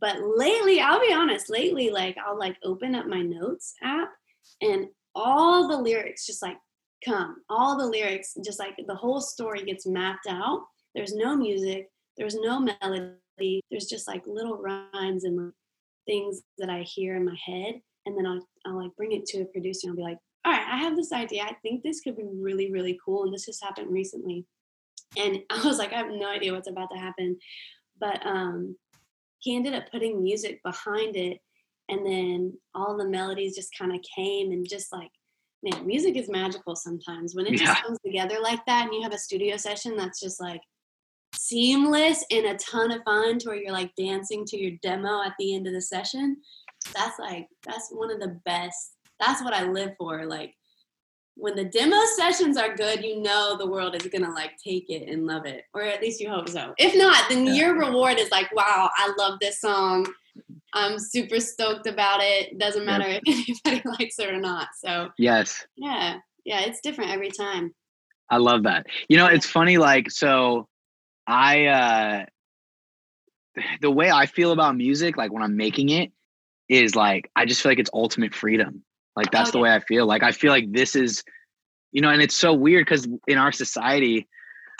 but 0.00 0.16
lately, 0.20 0.80
I'll 0.80 1.00
be 1.00 1.12
honest, 1.12 1.48
lately, 1.48 1.90
like 1.90 2.16
I'll 2.24 2.38
like 2.38 2.56
open 2.64 2.94
up 2.94 3.06
my 3.06 3.22
notes 3.22 3.74
app 3.82 4.10
and 4.60 4.86
all 5.14 5.68
the 5.68 5.76
lyrics 5.76 6.26
just 6.26 6.42
like 6.42 6.56
come 7.04 7.36
all 7.50 7.76
the 7.76 7.86
lyrics 7.86 8.34
just 8.44 8.58
like 8.58 8.74
the 8.86 8.94
whole 8.94 9.20
story 9.20 9.64
gets 9.64 9.86
mapped 9.86 10.26
out 10.28 10.64
there's 10.94 11.14
no 11.14 11.36
music 11.36 11.88
there's 12.16 12.34
no 12.36 12.60
melody 12.60 13.12
there's 13.70 13.86
just 13.86 14.08
like 14.08 14.22
little 14.26 14.56
rhymes 14.56 15.24
and 15.24 15.52
things 16.06 16.42
that 16.58 16.70
i 16.70 16.80
hear 16.82 17.16
in 17.16 17.24
my 17.24 17.36
head 17.44 17.80
and 18.06 18.16
then 18.16 18.26
I'll, 18.26 18.46
I'll 18.66 18.82
like 18.82 18.94
bring 18.96 19.12
it 19.12 19.26
to 19.26 19.42
a 19.42 19.46
producer 19.46 19.88
and 19.88 19.92
i'll 19.92 19.96
be 19.96 20.02
like 20.02 20.18
all 20.44 20.52
right 20.52 20.66
i 20.72 20.78
have 20.78 20.96
this 20.96 21.12
idea. 21.12 21.42
I 21.42 21.56
think 21.62 21.82
this 21.82 22.00
could 22.00 22.16
be 22.16 22.26
really 22.34 22.70
really 22.72 22.98
cool 23.04 23.24
and 23.24 23.32
this 23.32 23.46
just 23.46 23.62
happened 23.62 23.90
recently. 23.90 24.44
And 25.16 25.40
i 25.50 25.66
was 25.66 25.78
like 25.78 25.92
i 25.92 25.96
have 25.96 26.10
no 26.10 26.28
idea 26.28 26.52
what's 26.52 26.70
about 26.70 26.90
to 26.92 26.98
happen. 26.98 27.38
But 28.00 28.24
um 28.26 28.76
he 29.38 29.56
ended 29.56 29.74
up 29.74 29.90
putting 29.90 30.22
music 30.22 30.60
behind 30.62 31.16
it 31.16 31.38
and 31.88 32.06
then 32.06 32.54
all 32.74 32.96
the 32.96 33.08
melodies 33.08 33.56
just 33.56 33.76
kind 33.76 33.92
of 33.92 34.00
came 34.16 34.52
and 34.52 34.68
just 34.68 34.92
like 34.92 35.10
man 35.62 35.86
music 35.86 36.16
is 36.16 36.28
magical 36.28 36.74
sometimes. 36.74 37.34
When 37.34 37.46
it 37.46 37.52
just 37.52 37.64
yeah. 37.64 37.82
comes 37.82 37.98
together 38.04 38.36
like 38.42 38.64
that 38.66 38.86
and 38.86 38.94
you 38.94 39.02
have 39.02 39.14
a 39.14 39.18
studio 39.18 39.56
session 39.56 39.96
that's 39.96 40.20
just 40.20 40.40
like 40.40 40.60
seamless 41.34 42.24
and 42.30 42.46
a 42.46 42.56
ton 42.56 42.92
of 42.92 43.02
fun 43.04 43.38
to 43.38 43.48
where 43.48 43.56
you're 43.56 43.72
like 43.72 43.94
dancing 43.96 44.44
to 44.46 44.56
your 44.56 44.72
demo 44.82 45.22
at 45.22 45.34
the 45.38 45.54
end 45.54 45.66
of 45.66 45.72
the 45.72 45.80
session. 45.80 46.36
That's 46.94 47.18
like 47.18 47.48
that's 47.64 47.90
one 47.90 48.10
of 48.10 48.20
the 48.20 48.40
best 48.44 48.92
that's 49.22 49.42
what 49.42 49.54
i 49.54 49.62
live 49.64 49.92
for 49.98 50.26
like 50.26 50.54
when 51.34 51.54
the 51.54 51.64
demo 51.64 51.96
sessions 52.16 52.58
are 52.58 52.76
good 52.76 53.02
you 53.02 53.22
know 53.22 53.56
the 53.56 53.66
world 53.66 53.94
is 53.94 54.06
gonna 54.08 54.32
like 54.34 54.52
take 54.62 54.90
it 54.90 55.08
and 55.08 55.26
love 55.26 55.46
it 55.46 55.64
or 55.72 55.82
at 55.82 56.02
least 56.02 56.20
you 56.20 56.28
hope 56.28 56.48
so. 56.48 56.74
If 56.76 56.94
not 56.94 57.28
then 57.28 57.46
yeah. 57.46 57.52
your 57.54 57.78
reward 57.78 58.18
is 58.18 58.30
like 58.30 58.54
wow 58.54 58.90
i 58.96 59.12
love 59.18 59.38
this 59.40 59.60
song. 59.60 60.06
I'm 60.74 60.98
super 60.98 61.38
stoked 61.38 61.86
about 61.86 62.20
it. 62.22 62.58
Doesn't 62.58 62.86
matter 62.86 63.04
if 63.06 63.58
anybody 63.66 63.88
likes 63.98 64.18
it 64.18 64.28
or 64.28 64.40
not 64.40 64.68
so 64.78 65.08
yes. 65.16 65.64
Yeah 65.76 66.18
yeah 66.44 66.60
it's 66.60 66.80
different 66.80 67.10
every 67.10 67.30
time. 67.30 67.74
I 68.28 68.36
love 68.36 68.62
that. 68.64 68.86
You 69.08 69.16
know 69.16 69.26
it's 69.26 69.46
funny 69.46 69.78
like 69.78 70.10
so 70.10 70.68
i 71.26 71.66
uh 71.66 72.24
the 73.80 73.90
way 73.90 74.10
i 74.10 74.26
feel 74.26 74.52
about 74.52 74.76
music 74.76 75.16
like 75.16 75.32
when 75.32 75.42
i'm 75.42 75.56
making 75.56 75.88
it 75.88 76.12
is 76.72 76.96
like 76.96 77.30
I 77.36 77.44
just 77.44 77.62
feel 77.62 77.70
like 77.70 77.78
it's 77.78 77.90
ultimate 77.92 78.34
freedom. 78.34 78.82
Like 79.14 79.30
that's 79.30 79.50
okay. 79.50 79.58
the 79.58 79.62
way 79.62 79.74
I 79.74 79.80
feel. 79.80 80.06
Like 80.06 80.22
I 80.22 80.32
feel 80.32 80.50
like 80.50 80.72
this 80.72 80.96
is, 80.96 81.22
you 81.92 82.00
know, 82.00 82.08
and 82.08 82.22
it's 82.22 82.34
so 82.34 82.54
weird 82.54 82.86
because 82.86 83.06
in 83.28 83.36
our 83.36 83.52
society, 83.52 84.26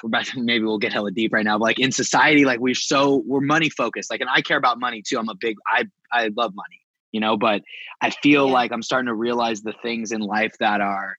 we're 0.03 0.09
about 0.09 0.25
to, 0.27 0.43
maybe 0.43 0.65
we'll 0.65 0.79
get 0.79 0.93
hella 0.93 1.11
deep 1.11 1.33
right 1.33 1.45
now, 1.45 1.59
but 1.59 1.65
like 1.65 1.79
in 1.79 1.93
society, 1.93 2.45
like 2.45 2.61
we're 2.61 2.75
so 2.75 3.23
we're 3.27 3.41
money 3.41 3.69
focused. 3.69 4.11
Like, 4.11 4.21
and 4.21 4.31
I 4.31 4.41
care 4.41 4.57
about 4.57 4.81
money 4.81 5.03
too. 5.07 5.19
I'm 5.19 5.29
a 5.29 5.35
big 5.39 5.57
I 5.67 5.85
I 6.11 6.31
love 6.35 6.55
money, 6.55 6.81
you 7.13 7.21
know, 7.21 7.37
but 7.37 7.63
I 8.01 8.11
feel 8.11 8.47
yeah. 8.47 8.53
like 8.53 8.73
I'm 8.73 8.83
starting 8.83 9.09
to 9.09 9.15
realize 9.15 9.61
the 9.61 9.75
things 9.83 10.13
in 10.13 10.21
life 10.21 10.55
that 10.61 10.81
are 10.81 11.17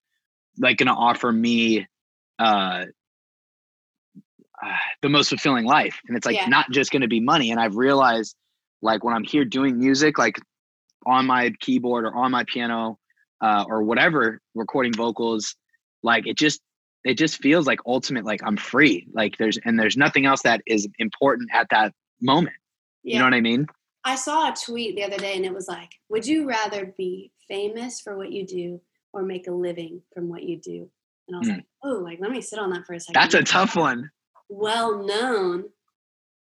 like 0.57 0.77
gonna 0.77 0.95
offer 0.95 1.31
me 1.31 1.87
uh 2.39 2.85
uh, 4.63 4.73
the 5.01 5.09
most 5.09 5.29
fulfilling 5.29 5.65
life 5.65 5.99
and 6.07 6.17
it's 6.17 6.25
like 6.25 6.35
yeah. 6.35 6.47
not 6.47 6.69
just 6.71 6.91
going 6.91 7.01
to 7.01 7.07
be 7.07 7.19
money 7.19 7.51
and 7.51 7.59
i've 7.59 7.75
realized 7.75 8.35
like 8.81 9.03
when 9.03 9.13
i'm 9.13 9.23
here 9.23 9.45
doing 9.45 9.79
music 9.79 10.17
like 10.17 10.39
on 11.05 11.25
my 11.25 11.51
keyboard 11.59 12.05
or 12.05 12.15
on 12.15 12.31
my 12.31 12.43
piano 12.47 12.97
uh, 13.41 13.65
or 13.67 13.83
whatever 13.83 14.39
recording 14.55 14.93
vocals 14.93 15.55
like 16.01 16.25
it 16.27 16.37
just 16.37 16.61
it 17.03 17.17
just 17.17 17.41
feels 17.41 17.67
like 17.67 17.79
ultimate 17.85 18.25
like 18.25 18.41
i'm 18.45 18.57
free 18.57 19.07
like 19.13 19.37
there's 19.37 19.57
and 19.65 19.79
there's 19.79 19.97
nothing 19.97 20.25
else 20.25 20.41
that 20.43 20.61
is 20.65 20.87
important 20.99 21.49
at 21.53 21.67
that 21.69 21.93
moment 22.21 22.55
yeah. 23.03 23.13
you 23.13 23.19
know 23.19 23.25
what 23.25 23.33
i 23.33 23.41
mean 23.41 23.67
i 24.05 24.15
saw 24.15 24.49
a 24.49 24.55
tweet 24.55 24.95
the 24.95 25.03
other 25.03 25.17
day 25.17 25.35
and 25.35 25.45
it 25.45 25.53
was 25.53 25.67
like 25.67 25.91
would 26.09 26.25
you 26.25 26.47
rather 26.47 26.93
be 26.97 27.31
famous 27.47 27.99
for 27.99 28.17
what 28.17 28.31
you 28.31 28.45
do 28.45 28.79
or 29.13 29.23
make 29.23 29.47
a 29.47 29.51
living 29.51 30.01
from 30.13 30.29
what 30.29 30.43
you 30.43 30.59
do 30.59 30.89
and 31.27 31.35
i 31.35 31.39
was 31.39 31.47
mm. 31.47 31.55
like 31.55 31.65
oh 31.83 31.99
like 32.03 32.19
let 32.21 32.31
me 32.31 32.41
sit 32.41 32.59
on 32.59 32.69
that 32.69 32.85
for 32.85 32.93
a 32.93 32.99
second 32.99 33.21
that's 33.21 33.35
a 33.35 33.43
tough 33.43 33.75
one 33.75 34.09
well 34.49 35.03
known 35.03 35.65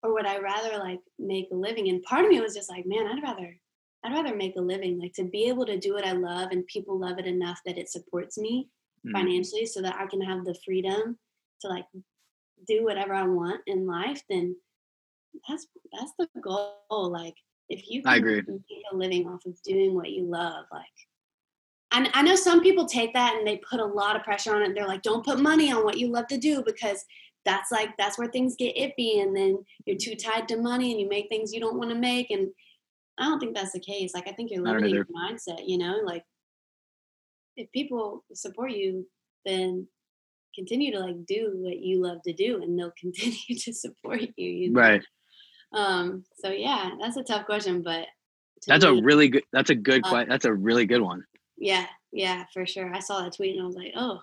or 0.04 0.14
would 0.14 0.26
i 0.26 0.38
rather 0.38 0.78
like 0.78 1.00
make 1.18 1.48
a 1.52 1.56
living 1.56 1.90
and 1.90 2.04
part 2.04 2.24
of 2.24 2.30
me 2.30 2.40
was 2.40 2.54
just 2.54 2.70
like 2.70 2.86
man 2.86 3.08
i'd 3.08 3.24
rather 3.24 3.58
I'd 4.06 4.14
rather 4.14 4.36
make 4.36 4.56
a 4.56 4.62
living, 4.62 5.00
like 5.00 5.14
to 5.14 5.24
be 5.24 5.48
able 5.48 5.66
to 5.66 5.80
do 5.80 5.94
what 5.94 6.06
I 6.06 6.12
love 6.12 6.50
and 6.52 6.66
people 6.68 7.00
love 7.00 7.18
it 7.18 7.26
enough 7.26 7.60
that 7.66 7.80
it 7.80 7.90
supports 7.90 8.38
me 8.38 8.70
mm. 9.06 9.12
financially 9.12 9.66
so 9.66 9.82
that 9.82 9.96
I 9.96 10.06
can 10.06 10.22
have 10.22 10.46
the 10.46 10.56
freedom 10.64 11.18
to 11.62 11.68
like 11.68 11.86
do 12.68 12.84
whatever 12.84 13.14
I 13.14 13.24
want 13.24 13.62
in 13.66 13.88
life, 13.88 14.22
then 14.30 14.56
that's 15.48 15.68
that's 15.92 16.12
the 16.20 16.28
goal. 16.40 16.78
Like 16.90 17.34
if 17.70 17.90
you 17.90 18.04
can 18.04 18.14
I 18.14 18.18
agree. 18.18 18.44
make 18.48 18.62
a 18.92 18.96
living 18.96 19.28
off 19.28 19.44
of 19.48 19.60
doing 19.64 19.96
what 19.96 20.12
you 20.12 20.26
love, 20.26 20.66
like 20.72 20.86
and 21.92 22.10
I 22.14 22.22
know 22.22 22.36
some 22.36 22.62
people 22.62 22.86
take 22.86 23.14
that 23.14 23.36
and 23.36 23.48
they 23.48 23.58
put 23.70 23.80
a 23.80 23.86
lot 23.86 24.16
of 24.16 24.24
pressure 24.24 24.56
on 24.56 24.62
it. 24.62 24.76
They're 24.76 24.88
like, 24.88 25.02
don't 25.02 25.26
put 25.26 25.40
money 25.40 25.72
on 25.72 25.84
what 25.84 25.98
you 25.98 26.10
love 26.10 26.28
to 26.28 26.38
do 26.38 26.62
because 26.64 27.04
that's 27.46 27.72
like 27.72 27.96
that's 27.98 28.18
where 28.18 28.28
things 28.28 28.56
get 28.58 28.76
iffy 28.76 29.22
and 29.22 29.36
then 29.36 29.64
you're 29.86 29.98
too 29.98 30.16
tied 30.16 30.48
to 30.48 30.58
money 30.58 30.92
and 30.92 31.00
you 31.00 31.08
make 31.08 31.30
things 31.30 31.54
you 31.54 31.60
don't 31.60 31.78
want 31.78 31.90
to 31.92 31.96
make 31.96 32.32
and 32.32 32.50
I 33.18 33.26
don't 33.26 33.40
think 33.40 33.56
that's 33.56 33.72
the 33.72 33.80
case. 33.80 34.14
Like 34.14 34.28
I 34.28 34.34
think 34.34 34.52
you're 34.52 34.64
limiting 34.64 34.94
your 34.94 35.06
mindset, 35.06 35.62
you 35.66 35.78
know, 35.78 36.00
like 36.04 36.24
if 37.56 37.72
people 37.72 38.24
support 38.34 38.72
you, 38.72 39.08
then 39.46 39.88
continue 40.54 40.92
to 40.92 41.00
like 41.00 41.26
do 41.26 41.52
what 41.56 41.78
you 41.78 42.02
love 42.02 42.18
to 42.26 42.34
do 42.34 42.62
and 42.62 42.78
they'll 42.78 42.92
continue 43.00 43.58
to 43.58 43.74
support 43.74 44.22
you. 44.22 44.50
you 44.50 44.72
know? 44.72 44.82
Right. 44.82 45.04
Um, 45.74 46.24
so 46.38 46.50
yeah, 46.50 46.92
that's 47.02 47.18
a 47.18 47.24
tough 47.24 47.46
question, 47.46 47.82
but 47.82 48.08
that's 48.68 48.86
me, 48.86 49.00
a 49.00 49.04
really 49.04 49.30
good 49.30 49.44
that's 49.52 49.70
a 49.70 49.76
good 49.76 50.06
uh, 50.06 50.10
question. 50.10 50.30
That's 50.30 50.46
a 50.46 50.54
really 50.54 50.86
good 50.86 51.02
one. 51.02 51.24
Yeah, 51.58 51.86
yeah, 52.12 52.46
for 52.54 52.66
sure. 52.66 52.94
I 52.94 53.00
saw 53.00 53.22
that 53.22 53.36
tweet 53.36 53.56
and 53.56 53.64
I 53.64 53.66
was 53.66 53.76
like, 53.76 53.94
oh 53.96 54.20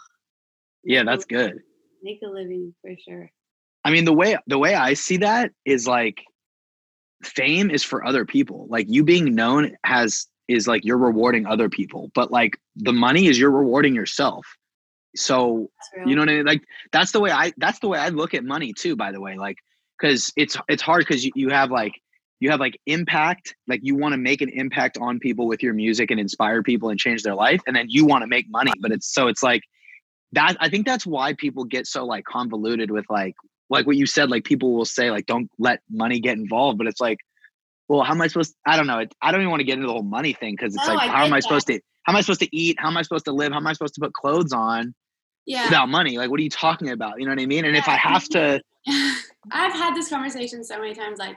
yeah, 0.84 1.04
that's 1.04 1.24
good. 1.24 1.60
Make 2.02 2.20
a 2.24 2.28
living 2.28 2.74
for 2.80 2.90
sure. 3.08 3.30
I 3.84 3.90
mean 3.90 4.04
the 4.04 4.12
way 4.12 4.36
the 4.46 4.58
way 4.58 4.74
I 4.74 4.94
see 4.94 5.18
that 5.18 5.50
is 5.64 5.86
like 5.86 6.22
fame 7.22 7.70
is 7.70 7.82
for 7.82 8.04
other 8.04 8.24
people. 8.24 8.66
Like 8.68 8.86
you 8.88 9.04
being 9.04 9.34
known 9.34 9.76
has 9.84 10.26
is 10.48 10.66
like 10.66 10.84
you're 10.84 10.98
rewarding 10.98 11.46
other 11.46 11.68
people, 11.68 12.10
but 12.14 12.30
like 12.30 12.58
the 12.76 12.92
money 12.92 13.26
is 13.26 13.38
you're 13.38 13.50
rewarding 13.50 13.94
yourself. 13.94 14.46
So 15.14 15.70
you 16.06 16.14
know 16.14 16.22
what 16.22 16.30
I 16.30 16.34
mean? 16.34 16.46
Like 16.46 16.62
that's 16.90 17.12
the 17.12 17.20
way 17.20 17.30
I 17.30 17.52
that's 17.58 17.78
the 17.80 17.88
way 17.88 17.98
I 17.98 18.08
look 18.08 18.34
at 18.34 18.44
money 18.44 18.72
too, 18.72 18.96
by 18.96 19.12
the 19.12 19.20
way. 19.20 19.36
Like 19.36 19.56
because 19.98 20.32
it's 20.36 20.56
it's 20.68 20.82
hard 20.82 21.00
because 21.06 21.24
you, 21.24 21.32
you 21.34 21.50
have 21.50 21.70
like 21.70 21.92
you 22.40 22.50
have 22.50 22.60
like 22.60 22.80
impact, 22.86 23.54
like 23.68 23.80
you 23.82 23.94
want 23.94 24.14
to 24.14 24.18
make 24.18 24.40
an 24.40 24.48
impact 24.48 24.98
on 25.00 25.20
people 25.20 25.46
with 25.46 25.62
your 25.62 25.74
music 25.74 26.10
and 26.10 26.18
inspire 26.18 26.62
people 26.62 26.88
and 26.88 26.98
change 26.98 27.22
their 27.22 27.36
life, 27.36 27.60
and 27.66 27.76
then 27.76 27.86
you 27.88 28.04
want 28.04 28.22
to 28.22 28.26
make 28.26 28.50
money. 28.50 28.72
But 28.80 28.90
it's 28.90 29.12
so 29.12 29.28
it's 29.28 29.42
like 29.42 29.62
that 30.32 30.56
I 30.60 30.68
think 30.68 30.86
that's 30.86 31.06
why 31.06 31.34
people 31.34 31.64
get 31.64 31.86
so 31.86 32.04
like 32.04 32.24
convoluted 32.24 32.90
with 32.90 33.04
like 33.10 33.34
like 33.70 33.86
what 33.86 33.96
you 33.96 34.06
said, 34.06 34.30
like 34.30 34.44
people 34.44 34.74
will 34.74 34.84
say 34.84 35.10
like 35.10 35.26
don't 35.26 35.50
let 35.58 35.80
money 35.90 36.20
get 36.20 36.36
involved, 36.36 36.78
but 36.78 36.86
it's 36.86 37.00
like, 37.00 37.18
well, 37.88 38.02
how 38.02 38.12
am 38.12 38.20
I 38.20 38.26
supposed? 38.26 38.52
To, 38.52 38.56
I 38.66 38.76
don't 38.76 38.86
know. 38.86 39.00
It, 39.00 39.14
I 39.22 39.32
don't 39.32 39.40
even 39.40 39.50
want 39.50 39.60
to 39.60 39.64
get 39.64 39.74
into 39.74 39.86
the 39.86 39.92
whole 39.92 40.02
money 40.02 40.32
thing 40.32 40.54
because 40.54 40.74
it's 40.74 40.86
no, 40.86 40.94
like, 40.94 41.10
how 41.10 41.24
am 41.24 41.32
I 41.32 41.38
that. 41.38 41.42
supposed 41.42 41.66
to? 41.68 41.80
How 42.04 42.12
am 42.12 42.16
I 42.16 42.20
supposed 42.20 42.40
to 42.40 42.56
eat? 42.56 42.76
How 42.78 42.88
am 42.88 42.96
I 42.96 43.02
supposed 43.02 43.24
to 43.26 43.32
live? 43.32 43.52
How 43.52 43.58
am 43.58 43.66
I 43.66 43.72
supposed 43.72 43.94
to 43.94 44.00
put 44.00 44.12
clothes 44.12 44.52
on? 44.52 44.94
Yeah. 45.46 45.64
Without 45.64 45.88
money, 45.88 46.18
like 46.18 46.30
what 46.30 46.38
are 46.38 46.42
you 46.42 46.50
talking 46.50 46.90
about? 46.90 47.18
You 47.18 47.26
know 47.26 47.32
what 47.32 47.40
I 47.40 47.46
mean? 47.46 47.64
And 47.64 47.74
yeah. 47.74 47.80
if 47.80 47.88
I 47.88 47.96
have 47.96 48.28
to, 48.28 48.60
I've 49.50 49.72
had 49.72 49.94
this 49.94 50.08
conversation 50.08 50.62
so 50.64 50.78
many 50.78 50.94
times. 50.94 51.18
Like, 51.18 51.36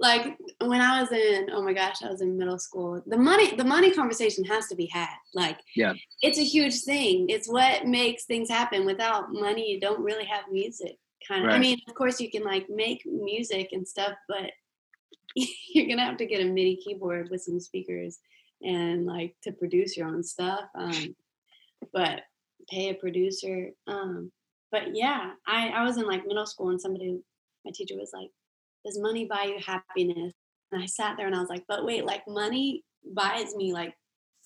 like 0.00 0.36
when 0.60 0.80
I 0.80 1.02
was 1.02 1.12
in, 1.12 1.50
oh 1.52 1.62
my 1.62 1.74
gosh, 1.74 2.02
I 2.02 2.08
was 2.08 2.22
in 2.22 2.38
middle 2.38 2.58
school. 2.58 3.02
The 3.06 3.18
money, 3.18 3.54
the 3.54 3.64
money 3.64 3.92
conversation 3.92 4.44
has 4.44 4.66
to 4.68 4.74
be 4.74 4.86
had. 4.86 5.14
Like, 5.34 5.58
yeah, 5.76 5.92
it's 6.22 6.38
a 6.38 6.44
huge 6.44 6.82
thing. 6.82 7.28
It's 7.28 7.48
what 7.48 7.86
makes 7.86 8.24
things 8.24 8.48
happen. 8.48 8.86
Without 8.86 9.32
money, 9.32 9.70
you 9.70 9.78
don't 9.78 10.00
really 10.00 10.24
have 10.24 10.44
music 10.50 10.98
kind 11.26 11.44
of 11.44 11.48
right. 11.48 11.56
i 11.56 11.58
mean 11.58 11.78
of 11.88 11.94
course 11.94 12.20
you 12.20 12.30
can 12.30 12.44
like 12.44 12.68
make 12.68 13.04
music 13.06 13.70
and 13.72 13.86
stuff 13.86 14.12
but 14.28 14.50
you're 15.34 15.86
gonna 15.86 16.04
have 16.04 16.16
to 16.16 16.26
get 16.26 16.40
a 16.40 16.44
midi 16.44 16.76
keyboard 16.76 17.28
with 17.30 17.42
some 17.42 17.60
speakers 17.60 18.18
and 18.62 19.06
like 19.06 19.34
to 19.42 19.52
produce 19.52 19.96
your 19.96 20.08
own 20.08 20.22
stuff 20.22 20.64
um 20.74 21.14
but 21.92 22.22
pay 22.68 22.90
a 22.90 22.94
producer 22.94 23.70
um 23.86 24.30
but 24.70 24.94
yeah 24.94 25.32
i 25.46 25.68
i 25.68 25.82
was 25.82 25.96
in 25.96 26.06
like 26.06 26.26
middle 26.26 26.46
school 26.46 26.70
and 26.70 26.80
somebody 26.80 27.18
my 27.64 27.70
teacher 27.74 27.94
was 27.96 28.10
like 28.12 28.30
does 28.84 28.98
money 28.98 29.24
buy 29.24 29.44
you 29.44 29.58
happiness 29.64 30.32
and 30.72 30.82
i 30.82 30.86
sat 30.86 31.16
there 31.16 31.26
and 31.26 31.36
i 31.36 31.40
was 31.40 31.48
like 31.48 31.64
but 31.68 31.84
wait 31.84 32.04
like 32.04 32.22
money 32.26 32.82
buys 33.14 33.54
me 33.54 33.72
like 33.72 33.94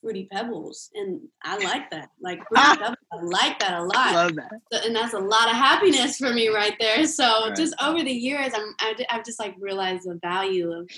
fruity 0.00 0.28
pebbles 0.30 0.90
and 0.94 1.20
i 1.42 1.56
like 1.64 1.90
that 1.90 2.08
like 2.20 2.38
fruity 2.48 2.80
pebbles 2.80 2.96
I 3.14 3.22
like 3.22 3.58
that 3.60 3.74
a 3.74 3.82
lot. 3.82 4.12
Love 4.12 4.34
that. 4.36 4.60
So, 4.72 4.86
and 4.86 4.94
that's 4.94 5.14
a 5.14 5.18
lot 5.18 5.48
of 5.48 5.56
happiness 5.56 6.16
for 6.16 6.32
me 6.32 6.48
right 6.48 6.74
there. 6.80 7.06
So 7.06 7.48
right. 7.48 7.56
just 7.56 7.74
over 7.82 8.02
the 8.02 8.12
years, 8.12 8.52
I'm 8.54 8.96
I've 9.10 9.24
just 9.24 9.38
like 9.38 9.54
realized 9.58 10.04
the 10.04 10.18
value 10.22 10.72
of 10.72 10.88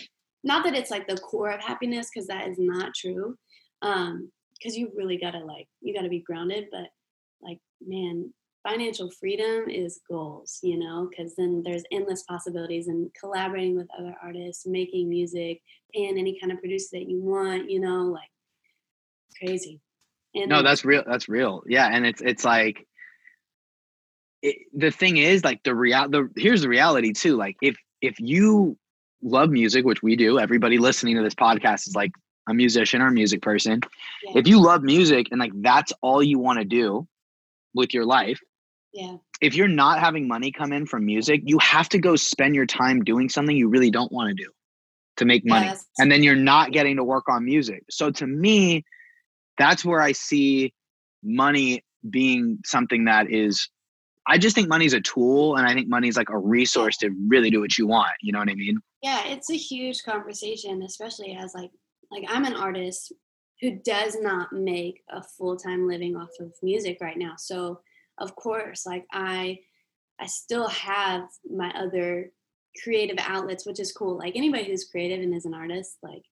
not 0.45 0.65
that 0.65 0.75
it's 0.75 0.91
like 0.91 1.07
the 1.07 1.17
core 1.19 1.51
of 1.51 1.61
happiness 1.61 2.09
because 2.13 2.27
that 2.29 2.49
is 2.49 2.57
not 2.59 2.95
true. 2.95 3.37
Um, 3.83 4.31
because 4.55 4.77
you 4.77 4.91
really 4.97 5.19
gotta 5.19 5.41
like 5.41 5.69
you 5.81 5.95
gotta 5.95 6.09
be 6.09 6.21
grounded, 6.21 6.67
but 6.71 6.89
like 7.43 7.59
man, 7.87 8.33
financial 8.67 9.11
freedom 9.11 9.69
is 9.69 10.01
goals, 10.11 10.59
you 10.63 10.79
know, 10.79 11.09
because 11.09 11.35
then 11.37 11.63
there's 11.65 11.85
endless 11.93 12.23
possibilities 12.25 12.89
and 12.89 13.11
collaborating 13.19 13.77
with 13.77 13.89
other 13.99 14.15
artists, 14.23 14.67
making 14.67 15.09
music, 15.09 15.63
paying 15.95 16.19
any 16.19 16.39
kind 16.41 16.53
of 16.53 16.59
producer 16.59 16.89
that 16.93 17.09
you 17.09 17.21
want, 17.21 17.71
you 17.71 17.81
know, 17.81 18.05
like 18.05 18.29
crazy. 19.39 19.81
And 20.35 20.49
no, 20.49 20.63
that's 20.63 20.85
real. 20.85 21.03
That's 21.07 21.29
real. 21.29 21.63
Yeah, 21.67 21.89
and 21.91 22.05
it's 22.05 22.21
it's 22.21 22.45
like 22.45 22.87
it, 24.43 24.57
the 24.75 24.91
thing 24.91 25.17
is 25.17 25.45
like 25.45 25.63
the 25.63 25.75
real 25.75 26.09
the 26.09 26.29
here's 26.37 26.63
the 26.63 26.69
reality 26.69 27.13
too. 27.13 27.37
Like 27.37 27.57
if 27.63 27.77
if 28.03 28.19
you 28.21 28.77
love 29.23 29.51
music, 29.51 29.85
which 29.85 30.03
we 30.03 30.17
do, 30.17 30.39
everybody 30.39 30.79
listening 30.79 31.17
to 31.17 31.23
this 31.23 31.35
podcast 31.35 31.89
is 31.89 31.95
like 31.95 32.13
a 32.49 32.55
musician 32.55 33.01
or 33.01 33.09
a 33.09 33.13
music 33.13 33.43
person. 33.43 33.81
Yeah. 34.25 34.39
If 34.39 34.47
you 34.47 34.61
love 34.61 34.83
music 34.83 35.29
and 35.31 35.41
like 35.41 35.53
that's 35.55 35.93
all 36.03 36.23
you 36.23 36.39
want 36.39 36.59
to 36.59 36.65
do 36.65 37.07
with 37.75 37.95
your 37.95 38.05
life, 38.05 38.41
yeah. 38.97 39.17
If 39.43 39.55
you're 39.55 39.69
not 39.69 40.01
having 40.01 40.27
money 40.27 40.51
come 40.51 40.73
in 40.73 40.87
from 40.87 41.05
music, 41.05 41.43
you 41.45 41.59
have 41.59 41.89
to 41.91 41.99
go 41.99 42.17
spend 42.17 42.55
your 42.55 42.65
time 42.65 43.05
doing 43.05 43.29
something 43.29 43.55
you 43.55 43.69
really 43.69 43.91
don't 43.91 44.11
want 44.11 44.29
to 44.31 44.35
do 44.43 44.51
to 45.19 45.27
make 45.27 45.45
money. 45.45 45.67
Yes. 45.67 45.85
And 45.99 46.11
then 46.11 46.23
you're 46.23 46.35
not 46.35 46.73
getting 46.73 46.97
to 46.97 47.05
work 47.05 47.29
on 47.29 47.45
music. 47.45 47.85
So 47.91 48.11
to 48.13 48.27
me, 48.27 48.85
that's 49.59 49.85
where 49.85 50.01
I 50.01 50.13
see 50.13 50.73
money 51.23 51.85
being 52.09 52.59
something 52.65 53.05
that 53.05 53.31
is 53.31 53.69
I 54.29 54.39
just 54.39 54.57
think 54.57 54.69
money's 54.69 54.93
a 54.93 55.01
tool 55.01 55.57
and 55.57 55.67
I 55.67 55.75
think 55.75 55.89
money's 55.89 56.17
like 56.17 56.31
a 56.31 56.39
resource 56.39 56.97
to 56.99 57.11
really 57.29 57.51
do 57.51 57.61
what 57.61 57.79
you 57.79 57.87
want. 57.87 58.13
You 58.23 58.33
know 58.33 58.41
what 58.41 58.49
I 58.49 58.55
mean? 58.55 58.79
Yeah, 59.03 59.25
it's 59.27 59.51
a 59.51 59.57
huge 59.57 60.03
conversation, 60.03 60.83
especially 60.83 61.37
as 61.39 61.55
like 61.55 61.71
like 62.11 62.25
I'm 62.29 62.45
an 62.45 62.55
artist 62.55 63.13
who 63.61 63.79
does 63.85 64.17
not 64.21 64.53
make 64.53 65.03
a 65.11 65.23
full-time 65.23 65.89
living 65.89 66.15
off 66.15 66.29
of 66.41 66.53
music 66.63 66.99
right 67.01 67.17
now. 67.17 67.35
So 67.39 67.81
of 68.19 68.35
course, 68.37 68.87
like 68.87 69.05
I 69.13 69.59
I 70.19 70.27
still 70.27 70.69
have 70.69 71.29
my 71.49 71.71
other 71.77 72.31
creative 72.83 73.19
outlets, 73.21 73.67
which 73.67 73.81
is 73.81 73.93
cool. 73.93 74.17
Like 74.17 74.37
anybody 74.37 74.65
who's 74.65 74.89
creative 74.91 75.21
and 75.21 75.35
is 75.35 75.45
an 75.45 75.55
artist, 75.55 75.99
like 76.03 76.23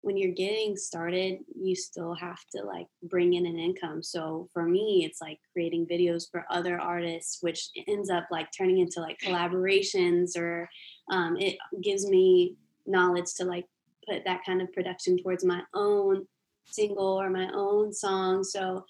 when 0.00 0.16
you're 0.16 0.32
getting 0.32 0.76
started, 0.76 1.38
you 1.60 1.74
still 1.74 2.14
have 2.14 2.38
to 2.54 2.62
like 2.62 2.86
bring 3.02 3.34
in 3.34 3.46
an 3.46 3.58
income. 3.58 4.02
So 4.02 4.48
for 4.52 4.62
me, 4.62 5.04
it's 5.04 5.20
like 5.20 5.38
creating 5.52 5.86
videos 5.86 6.24
for 6.30 6.44
other 6.50 6.80
artists, 6.80 7.38
which 7.40 7.68
ends 7.86 8.10
up 8.10 8.26
like 8.30 8.48
turning 8.56 8.78
into 8.78 9.00
like 9.00 9.18
collaborations 9.18 10.36
or 10.36 10.68
um, 11.10 11.36
it 11.36 11.58
gives 11.82 12.08
me 12.08 12.54
knowledge 12.86 13.34
to 13.36 13.44
like 13.44 13.66
put 14.08 14.24
that 14.24 14.40
kind 14.46 14.62
of 14.62 14.72
production 14.72 15.18
towards 15.18 15.44
my 15.44 15.62
own 15.74 16.26
single 16.64 17.20
or 17.20 17.30
my 17.30 17.50
own 17.52 17.92
song. 17.92 18.44
So 18.44 18.84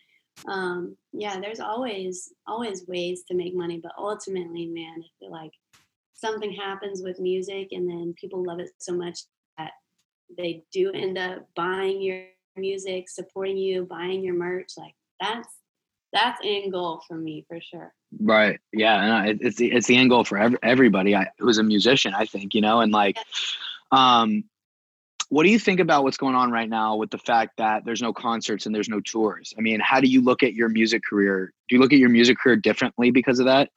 um, 0.47 0.97
yeah, 1.13 1.41
there's 1.41 1.61
always 1.61 2.33
always 2.47 2.87
ways 2.87 3.25
to 3.29 3.35
make 3.35 3.55
money, 3.55 3.81
but 3.83 3.93
ultimately, 3.99 4.67
man, 4.67 5.03
if 5.03 5.31
like 5.31 5.53
something 6.15 6.53
happens 6.53 7.03
with 7.03 7.21
music 7.21 7.69
and 7.73 7.89
then 7.89 8.15
people 8.21 8.45
love 8.45 8.61
it 8.61 8.71
so 8.79 8.93
much 8.93 9.21
that 9.57 9.73
they 10.37 10.63
do 10.73 10.91
end 10.93 11.19
up 11.19 11.47
buying 11.55 12.01
your 12.01 12.25
music, 12.57 13.09
supporting 13.09 13.57
you, 13.57 13.85
buying 13.85 14.23
your 14.23 14.35
merch. 14.35 14.73
Like 14.77 14.95
that's 15.21 15.49
that's 16.13 16.41
end 16.45 16.73
goal 16.73 17.03
for 17.07 17.17
me 17.17 17.45
for 17.49 17.61
sure. 17.61 17.93
Right. 18.19 18.59
Yeah. 18.73 19.25
And 19.25 19.41
it's 19.43 19.57
the, 19.57 19.71
it's 19.71 19.87
the 19.87 19.97
end 19.97 20.11
goal 20.11 20.25
for 20.25 20.39
every, 20.39 20.59
everybody 20.63 21.15
who's 21.39 21.59
a 21.59 21.63
musician, 21.63 22.15
I 22.15 22.25
think, 22.25 22.55
you 22.55 22.63
know, 22.63 22.81
and 22.81 22.93
like, 22.93 23.19
um, 23.93 24.45
what 25.31 25.45
do 25.45 25.51
you 25.51 25.59
think 25.59 25.79
about 25.81 26.05
what's 26.05 26.17
going 26.17 26.35
on 26.35 26.51
right 26.51 26.69
now 26.69 26.97
with 26.97 27.11
the 27.11 27.19
fact 27.19 27.59
that 27.59 27.85
there's 27.85 28.01
no 28.01 28.13
concerts 28.13 28.67
and 28.67 28.75
there's 28.75 28.89
no 28.89 29.01
tours? 29.01 29.53
I 29.59 29.61
mean, 29.61 29.81
how 29.81 30.01
do 30.01 30.09
you 30.09 30.23
look 30.23 30.43
at 30.43 30.55
your 30.55 30.69
music 30.69 31.03
career? 31.09 31.53
Do 31.69 31.77
you 31.77 31.81
look 31.81 31.93
at 31.93 31.99
your 31.99 32.09
music 32.09 32.39
career 32.39 32.57
differently 32.57 33.11
because 33.11 33.39
of 33.39 33.47
that? 33.47 33.71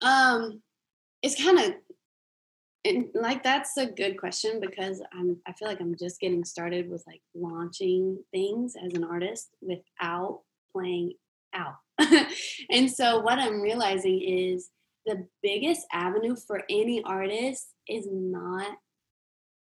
Um, 0.00 0.62
it's 1.22 1.42
kind 1.42 1.58
of 1.58 1.74
like 3.14 3.42
that's 3.42 3.76
a 3.78 3.86
good 3.86 4.16
question 4.16 4.60
because 4.60 5.02
I'm 5.12 5.38
I 5.46 5.52
feel 5.52 5.66
like 5.66 5.80
I'm 5.80 5.96
just 5.96 6.20
getting 6.20 6.44
started 6.44 6.88
with 6.88 7.02
like 7.06 7.20
launching 7.34 8.22
things 8.32 8.74
as 8.84 8.94
an 8.94 9.02
artist 9.02 9.48
without 9.60 10.42
playing 10.72 11.14
out. 11.52 11.76
and 12.70 12.90
so 12.90 13.18
what 13.20 13.38
I'm 13.38 13.60
realizing 13.60 14.20
is 14.20 14.70
the 15.04 15.26
biggest 15.42 15.86
avenue 15.92 16.36
for 16.36 16.62
any 16.68 17.02
artist 17.02 17.68
is 17.88 18.06
not 18.10 18.76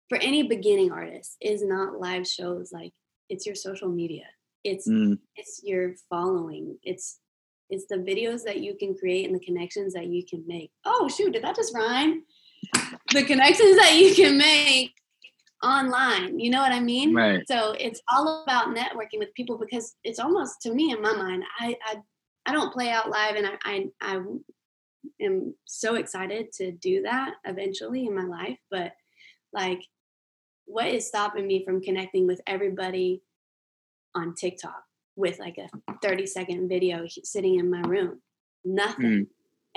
for 0.10 0.18
any 0.20 0.44
beginning 0.44 0.92
artist 0.92 1.38
is 1.42 1.64
not 1.64 2.00
live 2.00 2.28
shows 2.28 2.72
like 2.72 2.94
it's 3.30 3.46
your 3.46 3.56
social 3.56 3.90
media. 3.90 4.24
It's 4.64 4.88
mm. 4.88 5.18
it's 5.36 5.62
your 5.64 5.94
following. 6.10 6.78
It's 6.84 7.20
it's 7.70 7.86
the 7.88 7.98
videos 7.98 8.44
that 8.44 8.60
you 8.60 8.76
can 8.78 8.96
create 8.96 9.26
and 9.26 9.36
the 9.36 9.46
connections 9.46 9.94
that 9.94 10.08
you 10.08 10.24
can 10.26 10.44
make. 10.48 10.72
Oh 10.86 11.08
shoot, 11.08 11.34
did 11.34 11.44
that 11.44 11.56
just 11.56 11.76
rhyme? 11.76 12.24
the 13.14 13.24
connections 13.24 13.78
that 13.78 13.96
you 13.96 14.16
can 14.16 14.38
make 14.38 14.94
online. 15.64 16.40
You 16.40 16.50
know 16.50 16.62
what 16.62 16.72
I 16.72 16.80
mean? 16.80 17.14
Right. 17.14 17.44
So 17.48 17.76
it's 17.80 18.02
all 18.12 18.44
about 18.44 18.76
networking 18.76 19.20
with 19.20 19.34
people 19.34 19.58
because 19.58 19.96
it's 20.04 20.20
almost 20.20 20.62
to 20.62 20.74
me 20.74 20.92
in 20.92 21.02
my 21.02 21.14
mind, 21.14 21.44
I 21.60 21.76
I, 21.86 21.96
I 22.46 22.54
don't 22.54 22.74
play 22.74 22.90
out 22.90 23.10
live 23.10 23.36
and 23.36 23.48
I, 23.48 23.58
I 23.64 23.88
I 24.02 24.22
am 25.22 25.56
so 25.66 25.96
excited 25.96 26.52
to 26.54 26.72
do 26.72 27.04
that 27.04 27.36
eventually 27.46 28.06
in 28.06 28.16
my 28.16 28.24
life. 28.24 28.58
But 28.72 28.94
like 29.54 29.82
what 30.68 30.88
is 30.88 31.08
stopping 31.08 31.48
me 31.48 31.66
from 31.66 31.82
connecting 31.82 32.28
with 32.28 32.42
everybody 32.46 33.24
on 34.14 34.36
TikTok 34.36 34.84
with 35.16 35.40
like 35.40 35.58
a 35.58 35.98
30 36.04 36.28
second 36.28 36.70
video 36.70 37.06
sitting 37.24 37.60
in 37.60 37.70
my 37.70 37.82
room? 37.82 38.22
Nothing. 38.64 39.06
Mm 39.06 39.28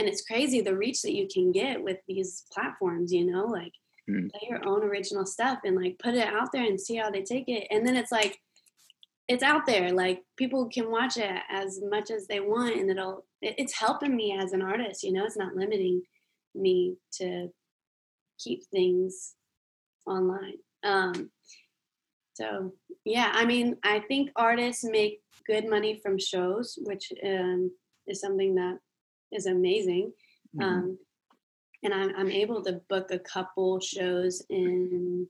and 0.01 0.09
it's 0.09 0.23
crazy 0.23 0.63
the 0.63 0.75
reach 0.75 1.03
that 1.03 1.15
you 1.15 1.29
can 1.33 1.53
get 1.53 1.83
with 1.83 1.99
these 2.09 2.45
platforms 2.53 3.13
you 3.13 3.31
know 3.31 3.45
like 3.45 3.73
mm. 4.09 4.31
play 4.31 4.49
your 4.49 4.67
own 4.67 4.83
original 4.83 5.27
stuff 5.27 5.59
and 5.65 5.77
like 5.77 5.99
put 5.99 6.15
it 6.15 6.27
out 6.27 6.51
there 6.53 6.65
and 6.65 6.81
see 6.81 6.97
how 6.97 7.11
they 7.11 7.23
take 7.23 7.49
it 7.49 7.67
and 7.71 7.87
then 7.87 7.97
it's 7.97 8.11
like 8.11 8.39
it's 9.29 9.43
out 9.43 9.67
there 9.67 9.93
like 9.93 10.23
people 10.37 10.69
can 10.69 10.91
watch 10.91 11.19
it 11.19 11.31
as 11.51 11.81
much 11.89 12.11
as 12.11 12.27
they 12.27 12.41
want 12.41 12.75
and 12.77 12.91
it'll 12.91 13.25
it's 13.43 13.79
helping 13.79 14.17
me 14.17 14.37
as 14.37 14.53
an 14.53 14.63
artist 14.63 15.03
you 15.05 15.13
know 15.13 15.25
it's 15.25 15.37
not 15.37 15.55
limiting 15.55 16.03
me 16.55 16.97
to 17.13 17.49
keep 18.39 18.65
things 18.73 19.35
online 20.07 20.57
um 20.85 21.31
so 22.35 22.73
yeah 23.05 23.31
i 23.35 23.45
mean 23.45 23.77
i 23.85 23.99
think 24.01 24.31
artists 24.37 24.85
make 24.85 25.21
good 25.47 25.69
money 25.69 26.01
from 26.03 26.19
shows 26.19 26.79
which 26.83 27.13
um 27.25 27.71
is 28.07 28.21
something 28.21 28.55
that 28.57 28.79
is 29.33 29.47
amazing. 29.47 30.13
Mm-hmm. 30.57 30.63
Um, 30.63 30.99
and 31.83 31.95
I'm, 31.95 32.13
I'm 32.17 32.31
able 32.31 32.63
to 32.65 32.81
book 32.89 33.11
a 33.11 33.19
couple 33.19 33.81
shows 33.81 34.43
in, 34.51 35.27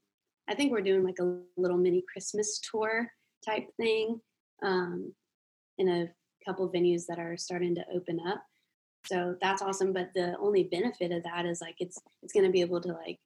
I 0.48 0.54
think 0.54 0.72
we're 0.72 0.80
doing 0.80 1.04
like 1.04 1.18
a 1.20 1.38
little 1.56 1.76
mini 1.76 2.02
Christmas 2.12 2.58
tour 2.58 3.08
type 3.46 3.68
thing 3.76 4.20
um, 4.64 5.14
in 5.78 5.88
a 5.88 6.08
couple 6.44 6.70
venues 6.70 7.02
that 7.08 7.18
are 7.18 7.36
starting 7.36 7.74
to 7.76 7.84
open 7.94 8.18
up. 8.26 8.42
So 9.06 9.36
that's 9.40 9.62
awesome. 9.62 9.92
But 9.92 10.10
the 10.14 10.36
only 10.38 10.64
benefit 10.64 11.12
of 11.12 11.22
that 11.22 11.46
is 11.46 11.60
like 11.60 11.76
it's 11.78 11.98
it's 12.22 12.32
going 12.32 12.44
to 12.44 12.52
be 12.52 12.60
able 12.60 12.80
to 12.82 12.92
like 12.92 13.18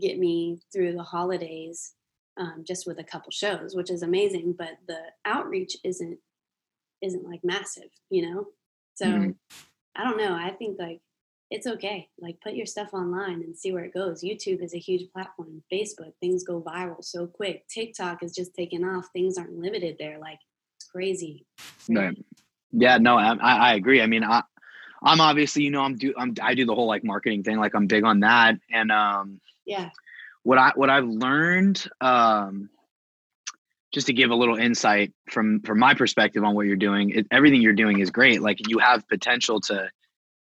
get 0.00 0.18
me 0.18 0.60
through 0.72 0.94
the 0.94 1.02
holidays 1.02 1.94
um, 2.36 2.64
just 2.66 2.86
with 2.86 2.98
a 2.98 3.04
couple 3.04 3.30
shows, 3.30 3.74
which 3.74 3.90
is 3.90 4.02
amazing. 4.02 4.54
But 4.58 4.78
the 4.86 4.98
outreach 5.24 5.76
isn't 5.84 6.18
isn't 7.02 7.24
like 7.28 7.40
massive, 7.44 7.90
you 8.10 8.22
know. 8.22 8.46
So 8.94 9.06
mm-hmm. 9.06 9.30
I 9.96 10.04
don't 10.04 10.18
know. 10.18 10.34
I 10.34 10.50
think 10.50 10.78
like 10.78 11.00
it's 11.50 11.66
okay. 11.66 12.08
Like 12.18 12.40
put 12.40 12.54
your 12.54 12.66
stuff 12.66 12.92
online 12.92 13.42
and 13.42 13.56
see 13.56 13.72
where 13.72 13.84
it 13.84 13.94
goes. 13.94 14.24
YouTube 14.24 14.62
is 14.62 14.74
a 14.74 14.78
huge 14.78 15.10
platform. 15.12 15.62
Facebook, 15.72 16.12
things 16.20 16.42
go 16.42 16.62
viral 16.62 17.04
so 17.04 17.26
quick. 17.26 17.66
TikTok 17.68 18.22
is 18.22 18.34
just 18.34 18.54
taking 18.54 18.84
off. 18.84 19.08
Things 19.12 19.38
aren't 19.38 19.58
limited 19.58 19.96
there. 19.98 20.18
Like 20.18 20.38
it's 20.76 20.86
crazy. 20.86 21.46
Right. 21.88 22.16
Yeah. 22.72 22.98
No, 22.98 23.16
I, 23.16 23.34
I 23.34 23.74
agree. 23.74 24.00
I 24.00 24.06
mean, 24.06 24.24
I, 24.24 24.42
I'm 25.02 25.20
obviously, 25.20 25.62
you 25.62 25.70
know, 25.70 25.82
I'm 25.82 25.96
do 25.96 26.14
I'm 26.16 26.34
I 26.42 26.54
do 26.54 26.64
the 26.64 26.74
whole 26.74 26.86
like 26.86 27.04
marketing 27.04 27.42
thing. 27.42 27.58
Like 27.58 27.74
I'm 27.74 27.86
big 27.86 28.04
on 28.04 28.20
that. 28.20 28.56
And 28.72 28.90
um, 28.90 29.40
yeah. 29.64 29.90
What 30.42 30.58
I 30.58 30.72
what 30.74 30.90
I've 30.90 31.06
learned 31.06 31.88
um 32.00 32.68
just 33.92 34.08
to 34.08 34.12
give 34.12 34.30
a 34.30 34.34
little 34.34 34.56
insight 34.56 35.12
from 35.30 35.60
from 35.60 35.78
my 35.78 35.94
perspective 35.94 36.42
on 36.42 36.54
what 36.54 36.66
you're 36.66 36.76
doing 36.76 37.10
it, 37.10 37.26
everything 37.30 37.62
you're 37.62 37.72
doing 37.72 38.00
is 38.00 38.10
great. 38.10 38.42
Like 38.42 38.68
you 38.68 38.78
have 38.78 39.06
potential 39.08 39.60
to 39.62 39.88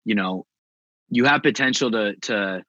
you 0.05 0.15
know 0.15 0.45
you 1.09 1.25
have 1.25 1.41
potential 1.41 1.91
to 1.91 2.15
to 2.21 2.63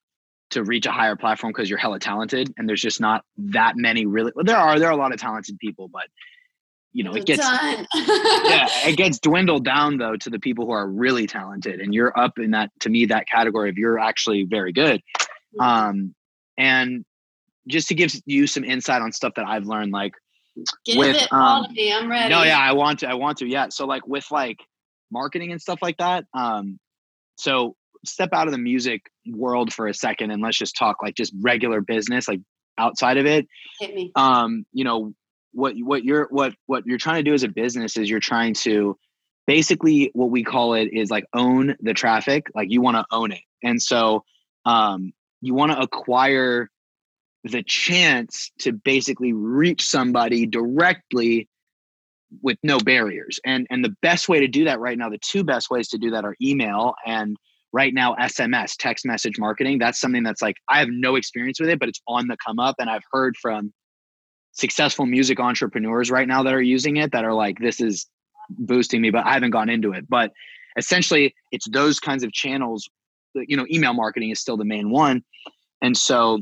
to 0.50 0.64
reach 0.64 0.87
a 0.87 0.92
higher 0.92 1.16
platform 1.16 1.53
because 1.53 1.68
you're 1.68 1.79
hella 1.79 1.98
talented 1.98 2.53
and 2.57 2.68
there's 2.68 2.81
just 2.81 3.00
not 3.00 3.24
that 3.37 3.76
many 3.76 4.07
really 4.07 4.33
well, 4.35 4.44
there 4.44 4.57
are 4.57 4.79
there 4.79 4.88
are 4.88 4.92
a 4.92 4.96
lot 4.96 5.12
of 5.12 5.20
talented 5.20 5.57
people 5.59 5.88
but 5.88 6.07
you 6.92 7.05
know 7.05 7.14
it 7.14 7.24
gets 7.24 7.42
yeah 7.42 7.85
it 8.88 8.96
gets 8.96 9.20
dwindled 9.20 9.64
down 9.64 9.96
though 9.96 10.16
to 10.16 10.29
the 10.29 10.40
people 10.40 10.66
who 10.66 10.72
are 10.72 10.88
really 10.88 11.26
talented 11.26 11.81
and 11.81 11.94
you're 11.94 12.16
up 12.18 12.38
in 12.38 12.50
that 12.50 12.70
to 12.81 12.88
me 12.88 13.07
that 13.07 13.29
category 13.29 13.68
of 13.68 13.79
you're 13.79 13.98
actually 13.98 14.44
very 14.44 14.72
good. 14.72 15.00
Um 15.59 16.14
and 16.61 17.05
just 17.68 17.88
to 17.88 17.94
give 17.94 18.12
you 18.27 18.46
some 18.46 18.64
insight 18.64 19.03
on 19.03 19.12
stuff 19.12 19.33
that 19.37 19.46
i've 19.46 19.64
learned 19.64 19.92
like 19.92 20.12
Give 20.85 20.96
with, 20.96 21.16
it 21.16 21.33
um, 21.33 21.40
all 21.40 21.64
to 21.66 21.73
me. 21.73 21.92
I'm 21.92 22.11
ready. 22.11 22.29
No, 22.29 22.42
yeah, 22.42 22.59
I 22.59 22.73
want 22.73 23.01
to. 23.01 23.09
I 23.09 23.14
want 23.14 23.38
to. 23.38 23.46
Yeah. 23.46 23.68
So 23.70 23.87
like 23.87 24.07
with 24.07 24.27
like 24.31 24.59
marketing 25.11 25.53
and 25.53 25.61
stuff 25.61 25.81
like 25.83 25.96
that. 25.99 26.25
Um, 26.35 26.79
so 27.37 27.75
step 28.05 28.31
out 28.33 28.46
of 28.46 28.53
the 28.53 28.59
music 28.59 29.03
world 29.27 29.73
for 29.73 29.87
a 29.87 29.94
second 29.94 30.31
and 30.31 30.42
let's 30.42 30.59
just 30.59 30.77
talk 30.77 31.03
like 31.03 31.14
just 31.14 31.33
regular 31.40 31.81
business, 31.81 32.29
like 32.29 32.40
outside 32.79 33.16
of 33.16 33.27
it. 33.27 33.46
Hit 33.79 33.94
me. 33.94 34.12
Um, 34.16 34.64
you 34.73 34.85
know 34.85 35.12
what 35.53 35.75
what 35.79 36.05
you're 36.05 36.27
what 36.31 36.55
what 36.66 36.87
you're 36.87 36.99
trying 36.99 37.25
to 37.25 37.29
do 37.29 37.35
as 37.35 37.42
a 37.42 37.49
business 37.49 37.96
is 37.96 38.09
you're 38.09 38.20
trying 38.20 38.55
to 38.55 38.96
basically 39.46 40.11
what 40.14 40.31
we 40.31 40.44
call 40.44 40.75
it 40.75 40.90
is 40.92 41.11
like 41.11 41.25
own 41.35 41.77
the 41.81 41.94
traffic. 41.94 42.46
Like 42.55 42.70
you 42.70 42.81
want 42.81 42.96
to 42.96 43.07
own 43.11 43.33
it, 43.33 43.42
and 43.62 43.81
so 43.81 44.25
um, 44.64 45.12
you 45.40 45.55
want 45.55 45.72
to 45.72 45.81
acquire 45.81 46.68
the 47.44 47.62
chance 47.62 48.50
to 48.59 48.72
basically 48.72 49.33
reach 49.33 49.87
somebody 49.87 50.46
directly 50.46 51.48
with 52.42 52.59
no 52.62 52.79
barriers. 52.79 53.40
And 53.44 53.66
and 53.70 53.85
the 53.85 53.94
best 54.03 54.29
way 54.29 54.40
to 54.40 54.48
do 54.48 54.64
that 54.64 54.81
right 54.81 54.96
now, 54.96 55.09
the 55.09 55.18
two 55.18 55.44
best 55.44 55.70
ways 55.70 55.88
to 55.88 55.98
do 55.98 56.11
that 56.11 56.24
are 56.24 56.37
email 56.42 56.94
and 57.07 57.37
right 57.72 57.94
now 57.94 58.14
SMS, 58.16 58.74
text 58.79 59.07
message 59.07 59.38
marketing. 59.38 59.79
That's 59.79 60.00
something 60.00 60.22
that's 60.22 60.42
like 60.42 60.57
I 60.68 60.79
have 60.79 60.88
no 60.90 61.16
experience 61.16 61.61
with 61.61 61.70
it, 61.70 61.79
but 61.79 61.88
it's 61.88 62.00
on 62.07 62.26
the 62.26 62.37
come 62.44 62.59
up 62.59 62.76
and 62.79 62.90
I've 62.90 63.03
heard 63.11 63.37
from 63.37 63.72
successful 64.53 65.07
music 65.07 65.40
entrepreneurs 65.40 66.11
right 66.11 66.26
now 66.26 66.42
that 66.42 66.53
are 66.53 66.62
using 66.62 66.96
it 66.96 67.12
that 67.12 67.24
are 67.24 67.35
like 67.35 67.59
this 67.59 67.81
is 67.81 68.07
boosting 68.50 69.00
me, 69.00 69.11
but 69.11 69.24
I 69.24 69.33
haven't 69.33 69.50
gone 69.50 69.68
into 69.68 69.92
it. 69.92 70.09
But 70.09 70.33
essentially 70.76 71.35
it's 71.53 71.68
those 71.68 72.00
kinds 72.00 72.22
of 72.24 72.33
channels 72.33 72.88
you 73.35 73.57
know 73.57 73.66
email 73.71 73.95
marketing 73.95 74.31
is 74.31 74.40
still 74.40 74.57
the 74.57 74.64
main 74.64 74.90
one. 74.90 75.23
And 75.83 75.97
so 75.97 76.40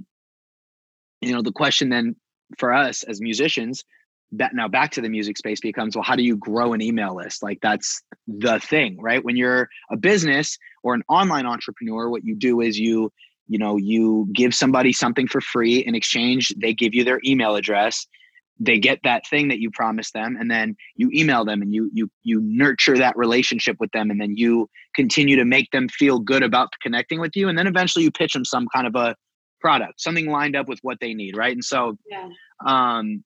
you 1.20 1.32
know 1.32 1.42
the 1.42 1.52
question 1.52 1.88
then 1.88 2.16
for 2.58 2.72
us 2.72 3.02
as 3.02 3.20
musicians 3.20 3.84
that 4.32 4.54
now 4.54 4.68
back 4.68 4.90
to 4.90 5.00
the 5.00 5.08
music 5.08 5.38
space 5.38 5.60
becomes 5.60 5.96
well 5.96 6.02
how 6.02 6.14
do 6.14 6.22
you 6.22 6.36
grow 6.36 6.72
an 6.72 6.82
email 6.82 7.16
list? 7.16 7.42
Like 7.42 7.58
that's 7.62 8.02
the 8.26 8.60
thing 8.60 9.00
right? 9.00 9.24
When 9.24 9.36
you're 9.36 9.68
a 9.90 9.96
business 9.96 10.58
or 10.82 10.94
an 10.94 11.02
online 11.08 11.46
entrepreneur 11.46 12.08
what 12.08 12.24
you 12.24 12.34
do 12.34 12.60
is 12.60 12.78
you 12.78 13.12
you 13.48 13.58
know 13.58 13.76
you 13.76 14.28
give 14.32 14.54
somebody 14.54 14.92
something 14.92 15.28
for 15.28 15.40
free. 15.40 15.78
In 15.78 15.94
exchange 15.94 16.52
they 16.56 16.72
give 16.72 16.94
you 16.94 17.04
their 17.04 17.20
email 17.24 17.56
address 17.56 18.06
they 18.60 18.78
get 18.78 18.98
that 19.04 19.26
thing 19.28 19.48
that 19.48 19.60
you 19.60 19.70
promised 19.70 20.12
them 20.12 20.36
and 20.38 20.50
then 20.50 20.76
you 20.96 21.10
email 21.12 21.44
them 21.44 21.62
and 21.62 21.72
you 21.74 21.90
you 21.92 22.10
you 22.22 22.40
nurture 22.42 22.96
that 22.96 23.16
relationship 23.16 23.76
with 23.78 23.90
them 23.92 24.10
and 24.10 24.20
then 24.20 24.36
you 24.36 24.68
continue 24.94 25.36
to 25.36 25.44
make 25.44 25.70
them 25.70 25.88
feel 25.88 26.18
good 26.18 26.42
about 26.42 26.68
connecting 26.82 27.20
with 27.20 27.36
you 27.36 27.48
and 27.48 27.56
then 27.56 27.66
eventually 27.66 28.04
you 28.04 28.10
pitch 28.10 28.32
them 28.32 28.44
some 28.44 28.66
kind 28.74 28.86
of 28.86 28.94
a 28.94 29.14
product 29.60 30.00
something 30.00 30.28
lined 30.30 30.56
up 30.56 30.68
with 30.68 30.78
what 30.82 30.98
they 31.00 31.14
need 31.14 31.36
right 31.36 31.52
and 31.52 31.64
so 31.64 31.96
Yeah. 32.10 32.28
um 32.66 33.24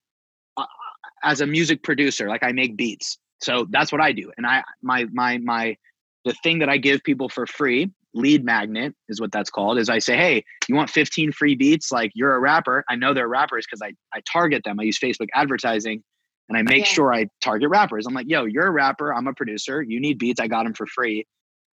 as 1.24 1.40
a 1.40 1.46
music 1.46 1.82
producer 1.82 2.28
like 2.28 2.42
i 2.42 2.52
make 2.52 2.76
beats 2.76 3.18
so 3.40 3.66
that's 3.70 3.92
what 3.92 4.00
i 4.00 4.12
do 4.12 4.30
and 4.36 4.46
i 4.46 4.62
my 4.82 5.06
my 5.12 5.38
my 5.38 5.76
the 6.24 6.34
thing 6.42 6.58
that 6.58 6.68
i 6.68 6.76
give 6.76 7.02
people 7.04 7.28
for 7.28 7.46
free 7.46 7.90
lead 8.14 8.44
magnet 8.44 8.94
is 9.08 9.20
what 9.20 9.32
that's 9.32 9.48
called 9.50 9.78
is 9.78 9.88
i 9.88 9.98
say 9.98 10.16
hey 10.16 10.44
you 10.68 10.74
want 10.74 10.90
15 10.90 11.32
free 11.32 11.54
beats? 11.54 11.90
Like 11.90 12.12
you're 12.14 12.34
a 12.34 12.38
rapper. 12.40 12.84
I 12.88 12.94
know 12.94 13.12
they're 13.14 13.28
rappers 13.28 13.66
because 13.66 13.82
i 13.82 13.92
i 14.16 14.20
target 14.30 14.62
them. 14.64 14.78
I 14.80 14.84
use 14.84 14.98
facebook 14.98 15.28
advertising 15.34 16.02
and 16.48 16.56
i 16.58 16.62
make 16.62 16.84
Yeah. 16.84 16.92
sure 16.92 17.14
i 17.14 17.26
target 17.40 17.68
rappers. 17.70 18.06
I'm 18.06 18.14
like 18.14 18.26
yo 18.28 18.44
you're 18.44 18.66
a 18.66 18.70
rapper. 18.70 19.12
I'm 19.14 19.26
a 19.26 19.32
producer. 19.34 19.82
You 19.82 20.00
need 20.00 20.18
beats. 20.18 20.40
I 20.40 20.46
got 20.48 20.64
them 20.64 20.74
for 20.74 20.86
free. 20.86 21.26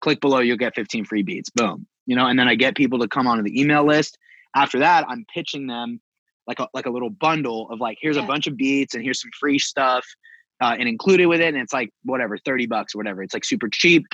Click 0.00 0.20
below 0.20 0.40
you'll 0.40 0.56
get 0.58 0.74
15 0.74 1.04
free 1.06 1.22
beats. 1.22 1.50
Boom. 1.50 1.86
You 2.06 2.16
know 2.16 2.26
and 2.26 2.38
then 2.38 2.48
i 2.48 2.54
get 2.54 2.76
people 2.76 2.98
to 2.98 3.08
come 3.08 3.26
onto 3.26 3.42
the 3.42 3.58
email 3.60 3.84
list. 3.86 4.18
After 4.56 4.78
that 4.80 5.04
i'm 5.08 5.24
pitching 5.34 5.66
them 5.66 6.00
like 6.46 6.60
a 6.60 6.68
like 6.74 6.86
a 6.86 6.90
little 6.90 7.10
bundle 7.10 7.70
of 7.70 7.80
like 7.80 7.96
here's 8.00 8.16
a 8.18 8.22
bunch 8.22 8.46
of 8.46 8.56
beats 8.56 8.94
and 8.94 9.02
here's 9.02 9.20
some 9.20 9.30
free 9.40 9.58
stuff 9.58 10.04
uh, 10.60 10.76
and 10.78 10.88
included 10.88 11.26
with 11.26 11.40
it 11.40 11.48
and 11.54 11.56
it's 11.56 11.72
like 11.72 11.90
whatever 12.04 12.36
30 12.38 12.66
bucks 12.66 12.94
or 12.94 12.98
whatever. 12.98 13.22
It's 13.22 13.34
like 13.34 13.44
super 13.44 13.68
cheap 13.68 14.04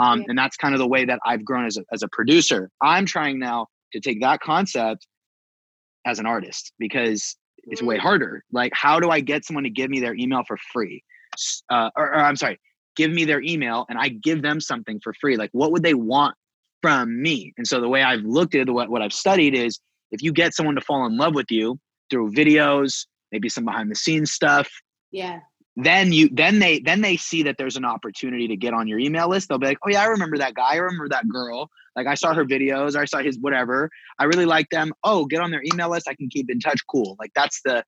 um, 0.00 0.20
Yeah. 0.20 0.24
and 0.28 0.38
that's 0.38 0.56
kind 0.56 0.74
of 0.74 0.78
the 0.80 0.88
way 0.88 1.04
that 1.04 1.18
i've 1.26 1.44
grown 1.44 1.66
as 1.66 1.76
a, 1.76 1.82
as 1.92 2.02
a 2.02 2.08
producer 2.12 2.70
i'm 2.82 3.06
trying 3.06 3.38
now 3.38 3.66
to 3.92 4.00
take 4.00 4.20
that 4.20 4.40
concept 4.40 5.06
as 6.06 6.18
an 6.18 6.26
artist 6.26 6.72
because 6.78 7.36
it's 7.64 7.82
way 7.82 7.96
Mm. 7.96 8.00
harder 8.00 8.44
like 8.52 8.72
how 8.74 8.98
do 8.98 9.10
i 9.10 9.20
get 9.20 9.44
someone 9.44 9.64
to 9.64 9.70
give 9.70 9.90
me 9.90 10.00
their 10.00 10.14
email 10.14 10.42
for 10.48 10.56
free 10.72 11.02
uh, 11.70 11.90
or, 11.96 12.06
or 12.14 12.16
i'm 12.20 12.36
sorry 12.36 12.58
give 12.96 13.10
me 13.10 13.24
their 13.24 13.42
email 13.42 13.84
and 13.90 13.98
i 13.98 14.08
give 14.08 14.42
them 14.42 14.60
something 14.60 14.98
for 15.04 15.12
free 15.20 15.36
like 15.36 15.50
what 15.52 15.70
would 15.72 15.82
they 15.82 15.94
want 15.94 16.34
from 16.82 17.20
me 17.20 17.52
and 17.58 17.66
so 17.66 17.80
the 17.80 17.88
way 17.88 18.02
i've 18.02 18.22
looked 18.22 18.54
at 18.54 18.68
what, 18.70 18.88
what 18.88 19.02
i've 19.02 19.12
studied 19.12 19.54
is 19.54 19.78
if 20.10 20.22
you 20.22 20.32
get 20.32 20.54
someone 20.54 20.74
to 20.74 20.80
fall 20.80 21.04
in 21.06 21.16
love 21.18 21.34
with 21.34 21.50
you 21.50 21.78
through 22.10 22.32
videos 22.32 23.06
maybe 23.30 23.48
some 23.48 23.64
behind 23.66 23.90
the 23.90 23.94
scenes 23.94 24.32
stuff 24.32 24.68
Yeah. 25.12 25.40
Then 25.84 26.12
you 26.12 26.28
then 26.32 26.58
they 26.58 26.80
then 26.80 27.00
they 27.00 27.16
see 27.16 27.42
that 27.44 27.56
there's 27.58 27.76
an 27.76 27.84
opportunity 27.84 28.48
to 28.48 28.56
get 28.56 28.74
on 28.74 28.88
your 28.88 28.98
email 28.98 29.28
list. 29.28 29.48
They'll 29.48 29.58
be 29.58 29.66
like 29.66 29.78
oh 29.84 29.90
yeah 29.90 30.02
i 30.02 30.06
remember 30.06 30.38
that 30.38 30.54
guy. 30.54 30.72
I 30.72 30.76
remember 30.76 31.08
that 31.10 31.28
girl. 31.28 31.70
Like 31.96 32.06
i 32.06 32.14
saw 32.14 32.34
her 32.34 32.44
videos. 32.44 32.96
Or 32.96 33.00
i 33.00 33.04
saw 33.04 33.18
his 33.18 33.38
whatever. 33.38 33.90
I 34.18 34.24
really 34.24 34.46
like 34.46 34.68
them. 34.70 34.92
Oh 35.04 35.26
get 35.26 35.40
on 35.40 35.50
their 35.50 35.62
email 35.72 35.90
list. 35.90 36.08
I 36.08 36.14
can 36.14 36.28
keep 36.28 36.50
in 36.50 36.60
touch. 36.60 36.80
Cool. 36.90 37.16
Like 37.18 37.30
that's 37.34 37.60
the 37.64 37.84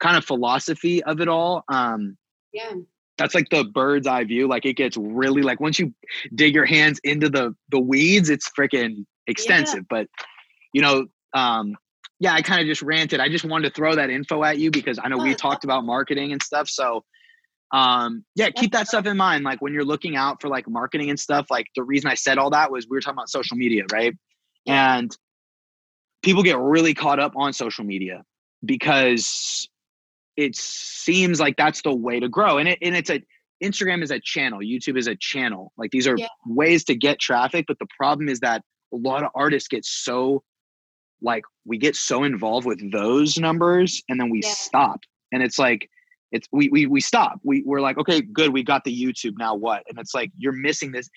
kind 0.00 0.16
of 0.16 0.24
philosophy 0.24 1.02
of 1.04 1.20
it 1.20 1.28
all. 1.28 1.64
Um 1.68 2.16
Yeah. 2.52 2.74
that's 3.18 3.34
like 3.34 3.48
the 3.50 3.64
bird's 3.64 4.06
eye 4.06 4.24
view. 4.24 4.48
Like 4.48 4.66
it 4.66 4.74
gets 4.76 4.96
really 4.96 5.42
like 5.42 5.60
once 5.60 5.78
you 5.78 5.94
dig 6.34 6.54
your 6.54 6.66
hands 6.66 7.00
into 7.04 7.28
the 7.28 7.54
the 7.70 7.80
weeds 7.80 8.30
it's 8.30 8.50
freaking 8.58 9.06
extensive. 9.26 9.84
But 9.88 10.08
you 10.72 10.82
know 10.82 11.06
um 11.34 11.76
yeah 12.20 12.34
i 12.34 12.42
kind 12.42 12.60
of 12.60 12.66
just 12.66 12.82
ranted. 12.82 13.20
I 13.20 13.28
just 13.28 13.44
wanted 13.44 13.68
to 13.68 13.74
throw 13.74 13.94
that 13.94 14.10
info 14.10 14.44
at 14.44 14.58
you 14.58 14.70
because 14.70 14.98
i 15.02 15.08
know 15.08 15.18
Oh, 15.20 15.24
we 15.24 15.34
talked 15.34 15.64
about 15.64 15.84
marketing 15.84 16.32
and 16.32 16.42
stuff. 16.42 16.68
So 16.68 17.04
um 17.72 18.24
yeah 18.34 18.50
keep 18.50 18.70
that 18.72 18.86
stuff 18.86 19.06
in 19.06 19.16
mind 19.16 19.44
like 19.44 19.60
when 19.62 19.72
you're 19.72 19.84
looking 19.84 20.14
out 20.14 20.40
for 20.42 20.48
like 20.48 20.68
marketing 20.68 21.08
and 21.08 21.18
stuff 21.18 21.46
like 21.50 21.66
the 21.74 21.82
reason 21.82 22.10
i 22.10 22.14
said 22.14 22.36
all 22.36 22.50
that 22.50 22.70
was 22.70 22.86
we 22.88 22.96
were 22.96 23.00
talking 23.00 23.16
about 23.16 23.30
social 23.30 23.56
media 23.56 23.82
right? 23.92 24.14
And 24.66 25.10
people 26.22 26.42
get 26.42 26.58
really 26.58 26.94
caught 26.94 27.18
up 27.18 27.32
on 27.36 27.52
social 27.52 27.84
media 27.84 28.22
because 28.64 29.68
it 30.36 30.54
seems 30.56 31.40
like 31.40 31.56
that's 31.56 31.82
the 31.82 31.94
way 31.94 32.20
to 32.20 32.28
grow. 32.28 32.58
And 32.58 32.68
it 32.68 32.78
and 32.80 32.94
it's 32.96 33.10
a 33.10 33.20
instagram 33.62 34.02
is 34.02 34.10
a 34.10 34.20
channel 34.20 34.60
youtube 34.60 34.96
is 34.98 35.06
a 35.06 35.16
channel. 35.16 35.72
Like 35.76 35.90
these 35.90 36.06
are 36.06 36.16
Yeah. 36.16 36.28
ways 36.46 36.84
to 36.84 36.94
get 36.94 37.18
traffic 37.18 37.64
but 37.66 37.78
the 37.78 37.86
problem 37.96 38.28
is 38.28 38.40
that 38.40 38.62
a 38.92 38.96
lot 38.96 39.22
of 39.24 39.30
artists 39.34 39.68
get 39.68 39.84
so 39.84 40.42
like 41.22 41.44
we 41.64 41.78
get 41.78 41.96
so 41.96 42.24
involved 42.24 42.66
with 42.66 42.92
those 42.92 43.38
numbers 43.38 44.02
and 44.08 44.20
then 44.20 44.30
we 44.30 44.40
Yeah. 44.42 44.50
stop. 44.50 45.00
And 45.32 45.42
it's 45.42 45.58
like 45.58 45.88
it's 46.32 46.48
we 46.52 46.68
we 46.70 46.86
we 46.86 47.00
stop. 47.00 47.38
We 47.44 47.62
we're 47.64 47.80
like 47.80 47.98
okay 47.98 48.20
good 48.22 48.52
we 48.52 48.62
got 48.62 48.84
the 48.84 49.02
youtube 49.04 49.34
now 49.38 49.54
what? 49.54 49.84
And 49.88 49.98
it's 49.98 50.14
like 50.14 50.30
you're 50.36 50.52
missing 50.52 50.92
this 50.92 51.08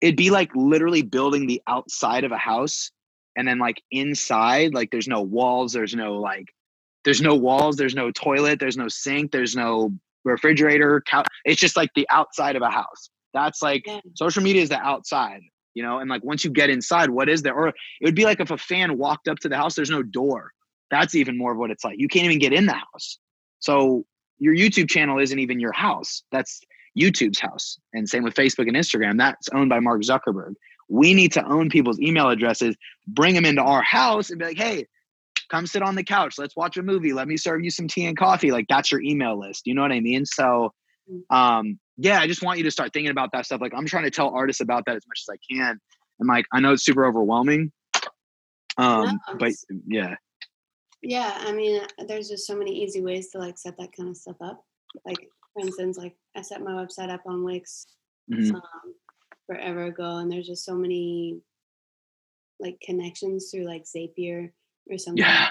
it'd 0.00 0.16
be 0.16 0.30
like 0.30 0.50
literally 0.54 1.02
building 1.02 1.46
the 1.46 1.62
outside 1.66 2.24
of 2.24 2.32
a 2.32 2.36
house 2.36 2.90
and 3.36 3.48
then 3.48 3.58
like 3.58 3.82
inside 3.90 4.74
like 4.74 4.90
there's 4.90 5.08
no 5.08 5.22
walls 5.22 5.72
there's 5.72 5.94
no 5.94 6.14
like 6.16 6.46
there's 7.04 7.22
no 7.22 7.34
walls 7.34 7.76
there's 7.76 7.94
no 7.94 8.10
toilet 8.10 8.58
there's 8.60 8.76
no 8.76 8.88
sink 8.88 9.32
there's 9.32 9.56
no 9.56 9.90
refrigerator 10.24 11.02
couch 11.06 11.26
it's 11.44 11.60
just 11.60 11.76
like 11.76 11.90
the 11.94 12.06
outside 12.10 12.56
of 12.56 12.62
a 12.62 12.70
house. 12.70 13.10
That's 13.32 13.62
like 13.62 13.84
Yeah. 13.86 14.00
social 14.14 14.42
media 14.42 14.62
is 14.62 14.68
the 14.68 14.80
outside 14.80 15.40
you 15.74 15.82
know 15.82 15.98
and 15.98 16.10
like 16.10 16.24
once 16.24 16.44
you 16.44 16.50
get 16.50 16.70
inside 16.70 17.10
what 17.10 17.28
is 17.28 17.42
there? 17.42 17.54
Or 17.54 17.68
it 17.68 17.74
would 18.02 18.14
be 18.14 18.24
like 18.24 18.40
if 18.40 18.50
a 18.50 18.58
fan 18.58 18.98
walked 18.98 19.28
up 19.28 19.38
to 19.40 19.48
the 19.48 19.56
house 19.56 19.74
there's 19.74 19.90
no 19.90 20.02
door. 20.02 20.52
That's 20.90 21.14
even 21.14 21.36
more 21.38 21.52
of 21.52 21.58
what 21.58 21.70
it's 21.70 21.84
like. 21.84 21.96
You 21.98 22.08
can't 22.08 22.26
even 22.26 22.38
get 22.38 22.52
in 22.52 22.66
the 22.66 22.74
house. 22.74 23.18
So 23.58 24.04
your 24.38 24.54
youtube 24.54 24.88
channel 24.88 25.18
isn't 25.18 25.38
even 25.38 25.60
your 25.60 25.72
house. 25.72 26.22
That's 26.32 26.60
youtube's 26.98 27.40
house. 27.40 27.78
And 27.92 28.08
same 28.08 28.22
with 28.22 28.34
facebook 28.34 28.68
and 28.68 28.76
instagram. 28.76 29.18
That's 29.18 29.48
owned 29.54 29.70
by 29.70 29.80
mark 29.80 30.02
zuckerberg. 30.02 30.54
We 30.88 31.14
need 31.14 31.32
to 31.32 31.44
own 31.44 31.70
people's 31.70 32.00
email 32.00 32.28
addresses 32.30 32.76
bring 33.08 33.34
them 33.34 33.44
into 33.44 33.62
our 33.62 33.82
house 33.82 34.30
and 34.30 34.38
be 34.38 34.44
like 34.46 34.58
hey 34.58 34.86
come 35.50 35.66
sit 35.66 35.82
on 35.82 35.94
the 35.94 36.04
couch. 36.04 36.36
Let's 36.38 36.56
watch 36.56 36.76
a 36.78 36.82
movie. 36.82 37.12
Let 37.12 37.28
me 37.28 37.36
serve 37.36 37.62
you 37.62 37.70
some 37.70 37.86
tea 37.86 38.06
and 38.06 38.16
coffee. 38.16 38.50
Like 38.50 38.66
that's 38.68 38.90
your 38.90 39.02
email 39.02 39.38
list. 39.38 39.66
You 39.66 39.74
know 39.74 39.82
what 39.82 39.92
i 39.92 40.00
mean? 40.00 40.24
So 40.26 40.72
um 41.30 41.78
yeah 41.98 42.18
i 42.18 42.26
just 42.26 42.42
want 42.42 42.56
you 42.56 42.64
to 42.64 42.70
start 42.70 42.92
thinking 42.92 43.10
about 43.10 43.30
that 43.32 43.46
stuff. 43.46 43.60
Like 43.60 43.72
i'm 43.76 43.86
trying 43.86 44.04
to 44.04 44.10
tell 44.10 44.30
artists 44.30 44.60
about 44.60 44.84
that 44.86 44.96
as 44.96 45.02
much 45.06 45.22
as 45.28 45.34
i 45.34 45.54
can. 45.54 45.78
And 46.20 46.28
like 46.28 46.46
i 46.52 46.60
know 46.60 46.72
it's 46.72 46.84
super 46.84 47.04
overwhelming. 47.06 47.72
Um 48.78 49.20
but 49.38 49.52
yeah 49.86 50.16
Yeah, 51.04 51.36
I 51.40 51.52
mean, 51.52 51.82
there's 52.08 52.28
just 52.28 52.46
so 52.46 52.56
many 52.56 52.72
easy 52.82 53.02
ways 53.02 53.30
to 53.30 53.38
like 53.38 53.58
set 53.58 53.76
that 53.78 53.92
kind 53.96 54.08
of 54.08 54.16
stuff 54.16 54.36
up. 54.40 54.64
Like, 55.04 55.28
for 55.52 55.60
instance, 55.60 55.98
like 55.98 56.16
I 56.34 56.42
set 56.42 56.62
my 56.62 56.72
website 56.72 57.10
up 57.10 57.22
on 57.26 57.44
Wix 57.44 57.86
Mhm. 58.30 58.54
um, 58.54 58.94
forever 59.46 59.84
ago, 59.84 60.16
and 60.16 60.32
there's 60.32 60.46
just 60.46 60.64
so 60.64 60.74
many 60.74 61.40
like 62.58 62.80
connections 62.80 63.50
through 63.50 63.64
like 63.64 63.84
Zapier 63.84 64.50
or 64.90 64.96
something 64.98 65.22
yeah 65.24 65.50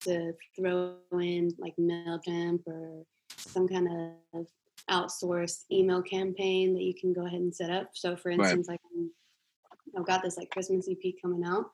to 0.00 0.32
throw 0.54 0.96
in 1.12 1.50
like 1.58 1.74
MailChimp 1.76 2.66
or 2.66 3.04
some 3.30 3.66
kind 3.66 3.88
of 4.34 4.46
outsourced 4.90 5.64
email 5.72 6.02
campaign 6.02 6.74
that 6.74 6.82
you 6.82 6.94
can 6.94 7.12
go 7.12 7.24
ahead 7.26 7.40
and 7.40 7.54
set 7.54 7.70
up. 7.70 7.90
So, 7.94 8.14
for 8.16 8.28
Right. 8.30 8.40
instance, 8.40 8.68
like 8.68 8.80
I'm- 8.94 9.14
I've 9.96 10.06
got 10.06 10.22
this 10.22 10.36
like 10.36 10.50
Christmas 10.50 10.88
EP 10.88 11.12
coming 11.22 11.44
out, 11.44 11.70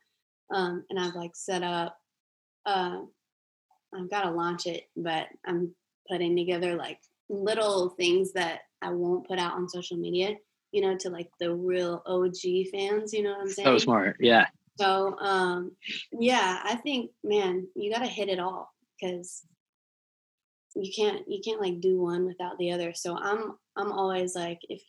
um, 0.50 0.84
and 0.90 0.98
I've 0.98 1.14
like 1.14 1.34
set 1.36 1.62
up. 1.62 1.96
Uh, 2.66 3.06
I've 3.94 4.10
got 4.10 4.22
to 4.22 4.30
launch 4.30 4.66
it, 4.66 4.88
but 4.96 5.26
I'm 5.44 5.74
putting 6.08 6.36
together 6.36 6.74
like 6.76 6.98
little 7.28 7.90
things 7.90 8.32
that 8.32 8.60
I 8.82 8.90
won't 8.90 9.26
put 9.26 9.38
out 9.38 9.54
on 9.54 9.68
social 9.68 9.96
media. 9.96 10.36
You 10.72 10.82
know, 10.82 10.96
to 10.98 11.10
like 11.10 11.28
the 11.40 11.52
real 11.52 12.02
OG 12.06 12.70
fans. 12.72 13.12
You 13.12 13.24
know 13.24 13.30
what 13.32 13.40
I'm 13.40 13.48
saying? 13.50 13.66
so 13.66 13.78
smart 13.78 14.16
yeah 14.20 14.46
So, 14.78 15.16
um, 15.18 15.72
yeah, 16.12 16.60
I 16.64 16.76
think, 16.76 17.10
man, 17.24 17.66
you 17.74 17.92
got 17.92 18.00
to 18.00 18.06
hit 18.06 18.28
it 18.28 18.38
all 18.38 18.72
because 19.00 19.42
you 20.76 20.92
can't 20.94 21.22
you 21.28 21.40
can't 21.44 21.60
like 21.60 21.80
do 21.80 22.00
one 22.00 22.26
without 22.26 22.56
the 22.58 22.70
other. 22.72 22.92
So 22.94 23.16
I'm 23.16 23.54
I'm 23.76 23.92
always 23.92 24.34
like 24.34 24.60
if 24.68 24.82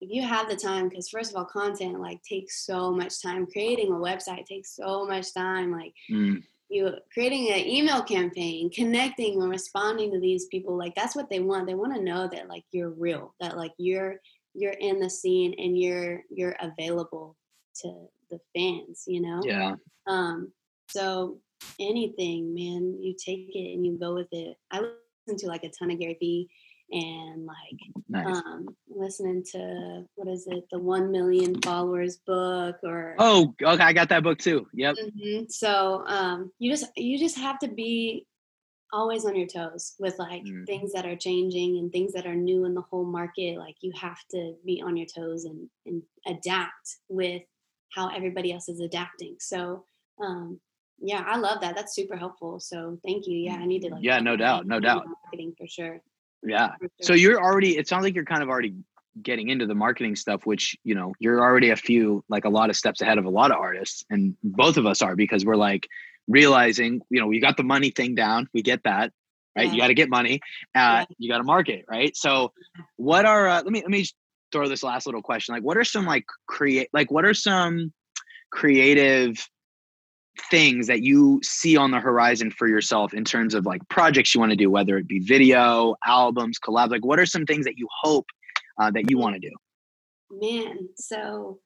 if 0.00 0.10
you 0.10 0.22
have 0.22 0.48
the 0.48 0.56
time, 0.56 0.88
because 0.88 1.08
first 1.08 1.30
of 1.30 1.36
all, 1.36 1.44
content 1.44 2.00
like 2.00 2.22
takes 2.22 2.64
so 2.64 2.92
much 2.92 3.20
time. 3.22 3.46
Creating 3.46 3.92
a 3.92 3.96
website 3.96 4.46
takes 4.46 4.74
so 4.76 5.06
much 5.06 5.32
time. 5.34 5.72
Like 5.72 5.94
Mm, 6.10 6.42
you 6.68 6.92
creating 7.12 7.50
an 7.50 7.66
email 7.66 8.02
campaign, 8.02 8.70
connecting 8.70 9.40
and 9.40 9.50
responding 9.50 10.12
to 10.12 10.20
these 10.20 10.46
people, 10.46 10.76
like 10.76 10.94
that's 10.94 11.16
what 11.16 11.30
they 11.30 11.40
want. 11.40 11.66
They 11.66 11.74
want 11.74 11.94
to 11.94 12.02
know 12.02 12.28
that 12.30 12.48
like 12.48 12.64
you're 12.72 12.90
real, 12.90 13.34
that 13.40 13.56
like 13.56 13.72
you're 13.78 14.16
you're 14.54 14.72
in 14.72 15.00
the 15.00 15.08
scene 15.08 15.54
and 15.58 15.78
you're 15.78 16.22
you're 16.30 16.56
available 16.60 17.36
to 17.82 18.08
the 18.30 18.38
fans, 18.54 19.04
you 19.06 19.20
know? 19.20 19.40
yeah 19.44 19.74
Um, 20.06 20.52
so 20.88 21.38
anything, 21.78 22.54
man, 22.54 22.96
you 23.00 23.14
take 23.14 23.54
it 23.54 23.74
and 23.74 23.86
you 23.86 23.98
go 23.98 24.14
with 24.14 24.28
it. 24.32 24.56
I 24.70 24.80
listen 24.80 25.38
to 25.38 25.46
like 25.46 25.64
a 25.64 25.70
ton 25.70 25.90
of 25.90 25.98
Gary 25.98 26.16
Vee 26.20 26.50
and 26.90 27.46
like 27.46 27.78
nice. 28.08 28.36
um, 28.36 28.68
listening 28.88 29.44
to 29.52 30.04
what 30.14 30.28
is 30.28 30.46
it, 30.46 30.64
the 30.70 30.78
One 30.78 31.10
Million 31.10 31.60
Followers 31.60 32.18
book, 32.26 32.76
or 32.82 33.14
oh, 33.18 33.54
okay, 33.62 33.82
I 33.82 33.92
got 33.92 34.08
that 34.08 34.22
book 34.22 34.38
too. 34.38 34.66
Yep. 34.72 34.96
Mm-hmm. 34.96 35.44
So 35.48 36.04
um, 36.06 36.50
you 36.58 36.70
just 36.70 36.86
you 36.96 37.18
just 37.18 37.38
have 37.38 37.58
to 37.60 37.68
be 37.68 38.26
always 38.92 39.26
on 39.26 39.36
your 39.36 39.46
toes 39.46 39.94
with 39.98 40.18
like 40.18 40.44
mm. 40.44 40.66
things 40.66 40.92
that 40.92 41.04
are 41.04 41.16
changing 41.16 41.78
and 41.78 41.92
things 41.92 42.12
that 42.14 42.26
are 42.26 42.34
new 42.34 42.64
in 42.64 42.74
the 42.74 42.80
whole 42.80 43.04
market. 43.04 43.58
Like 43.58 43.76
you 43.80 43.92
have 44.00 44.18
to 44.30 44.54
be 44.64 44.82
on 44.84 44.96
your 44.96 45.06
toes 45.06 45.44
and 45.44 45.68
and 45.86 46.02
adapt 46.26 46.96
with 47.08 47.42
how 47.94 48.08
everybody 48.08 48.52
else 48.52 48.68
is 48.68 48.80
adapting. 48.80 49.36
So 49.40 49.84
um, 50.22 50.60
yeah, 51.00 51.22
I 51.26 51.36
love 51.36 51.60
that. 51.60 51.76
That's 51.76 51.94
super 51.94 52.16
helpful. 52.16 52.60
So 52.60 52.98
thank 53.04 53.26
you. 53.26 53.36
Yeah, 53.36 53.56
I 53.56 53.66
need 53.66 53.82
to 53.82 53.88
like 53.90 54.02
yeah, 54.02 54.20
no 54.20 54.36
doubt, 54.36 54.66
no 54.66 54.80
doubt. 54.80 55.06
Marketing 55.06 55.54
for 55.56 55.66
sure. 55.66 56.00
Yeah. 56.42 56.70
So 57.00 57.14
you're 57.14 57.40
already, 57.40 57.76
it 57.76 57.88
sounds 57.88 58.04
like 58.04 58.14
you're 58.14 58.24
kind 58.24 58.42
of 58.42 58.48
already 58.48 58.74
getting 59.20 59.48
into 59.48 59.66
the 59.66 59.74
marketing 59.74 60.14
stuff, 60.14 60.46
which, 60.46 60.76
you 60.84 60.94
know, 60.94 61.12
you're 61.18 61.40
already 61.40 61.70
a 61.70 61.76
few, 61.76 62.24
like 62.28 62.44
a 62.44 62.48
lot 62.48 62.70
of 62.70 62.76
steps 62.76 63.00
ahead 63.00 63.18
of 63.18 63.24
a 63.24 63.30
lot 63.30 63.50
of 63.50 63.56
artists. 63.56 64.04
And 64.08 64.36
both 64.44 64.76
of 64.76 64.86
us 64.86 65.02
are 65.02 65.16
because 65.16 65.44
we're 65.44 65.56
like 65.56 65.88
realizing, 66.28 67.00
you 67.10 67.20
know, 67.20 67.26
we 67.26 67.40
got 67.40 67.56
the 67.56 67.64
money 67.64 67.90
thing 67.90 68.14
down. 68.14 68.48
We 68.54 68.62
get 68.62 68.84
that, 68.84 69.12
right? 69.56 69.66
Yeah. 69.66 69.72
You 69.72 69.80
got 69.80 69.88
to 69.88 69.94
get 69.94 70.08
money. 70.08 70.40
Uh, 70.74 71.02
yeah. 71.02 71.04
You 71.18 71.30
got 71.30 71.38
to 71.38 71.44
market, 71.44 71.84
right? 71.88 72.16
So 72.16 72.52
what 72.96 73.24
are, 73.24 73.48
uh, 73.48 73.62
let 73.62 73.72
me, 73.72 73.80
let 73.82 73.90
me 73.90 74.06
throw 74.52 74.68
this 74.68 74.82
last 74.82 75.06
little 75.06 75.22
question. 75.22 75.54
Like, 75.54 75.64
what 75.64 75.76
are 75.76 75.84
some 75.84 76.06
like 76.06 76.24
create, 76.46 76.88
like, 76.92 77.10
what 77.10 77.24
are 77.24 77.34
some 77.34 77.92
creative 78.50 79.44
things 80.50 80.86
that 80.86 81.02
you 81.02 81.40
see 81.42 81.76
on 81.76 81.90
the 81.90 82.00
horizon 82.00 82.50
for 82.50 82.66
yourself 82.66 83.14
in 83.14 83.24
terms 83.24 83.54
of 83.54 83.66
like 83.66 83.86
projects 83.88 84.34
you 84.34 84.40
want 84.40 84.50
to 84.50 84.56
do, 84.56 84.70
whether 84.70 84.96
it 84.96 85.06
be 85.06 85.18
video, 85.18 85.94
albums, 86.04 86.58
collabs? 86.58 86.90
Like, 86.90 87.04
what 87.04 87.18
are 87.18 87.26
some 87.26 87.44
things 87.44 87.64
that 87.64 87.78
you 87.78 87.86
hope 88.02 88.26
uh, 88.80 88.90
that 88.92 89.10
you 89.10 89.18
want 89.18 89.34
to 89.34 89.40
do? 89.40 89.54
Man, 90.30 90.88
so 90.96 91.60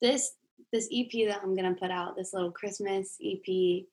this 0.00 0.32
this 0.72 0.88
EP 0.92 1.28
that 1.28 1.40
I'm 1.42 1.54
gonna 1.54 1.74
put 1.74 1.90
out, 1.90 2.16
this 2.16 2.32
little 2.34 2.50
Christmas 2.50 3.16
EP, 3.24 3.84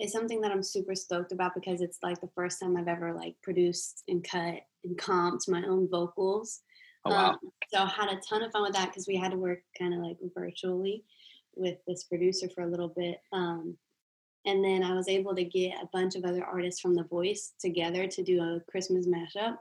is 0.00 0.12
something 0.12 0.40
that 0.40 0.52
I'm 0.52 0.62
super 0.62 0.94
stoked 0.94 1.32
about 1.32 1.54
because 1.54 1.80
it's 1.80 1.98
like 2.02 2.20
the 2.20 2.30
first 2.34 2.60
time 2.60 2.76
I've 2.76 2.88
ever 2.88 3.12
like 3.12 3.34
produced 3.42 4.04
and 4.08 4.22
cut 4.22 4.60
and 4.84 4.96
comped 4.96 5.48
my 5.48 5.64
own 5.64 5.88
vocals. 5.90 6.60
Oh, 7.04 7.10
wow. 7.10 7.30
Um, 7.30 7.38
so 7.72 7.82
I 7.82 7.86
had 7.86 8.10
a 8.10 8.20
ton 8.28 8.42
of 8.42 8.52
fun 8.52 8.62
with 8.62 8.74
that 8.74 8.88
because 8.88 9.06
we 9.06 9.16
had 9.16 9.32
to 9.32 9.36
work 9.36 9.60
kind 9.78 9.94
of 9.94 10.00
like 10.00 10.16
virtually 10.34 11.04
with 11.58 11.78
this 11.86 12.04
producer 12.04 12.48
for 12.54 12.62
a 12.62 12.70
little 12.70 12.92
bit. 12.96 13.18
Um, 13.32 13.76
and 14.46 14.64
then 14.64 14.82
I 14.82 14.94
was 14.94 15.08
able 15.08 15.34
to 15.34 15.44
get 15.44 15.74
a 15.82 15.88
bunch 15.92 16.14
of 16.14 16.24
other 16.24 16.44
artists 16.44 16.80
from 16.80 16.94
The 16.94 17.04
Voice 17.04 17.52
together 17.60 18.06
to 18.06 18.22
do 18.22 18.40
a 18.40 18.60
Christmas 18.70 19.06
mashup. 19.06 19.56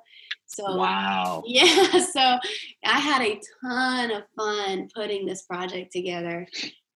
So 0.46 0.78
wow, 0.78 1.44
yeah. 1.48 2.00
So 2.00 2.38
I 2.86 3.00
had 3.00 3.22
a 3.22 3.42
ton 3.62 4.12
of 4.12 4.24
fun 4.36 4.88
putting 4.96 5.26
this 5.26 5.42
project 5.42 5.92
together. 5.92 6.48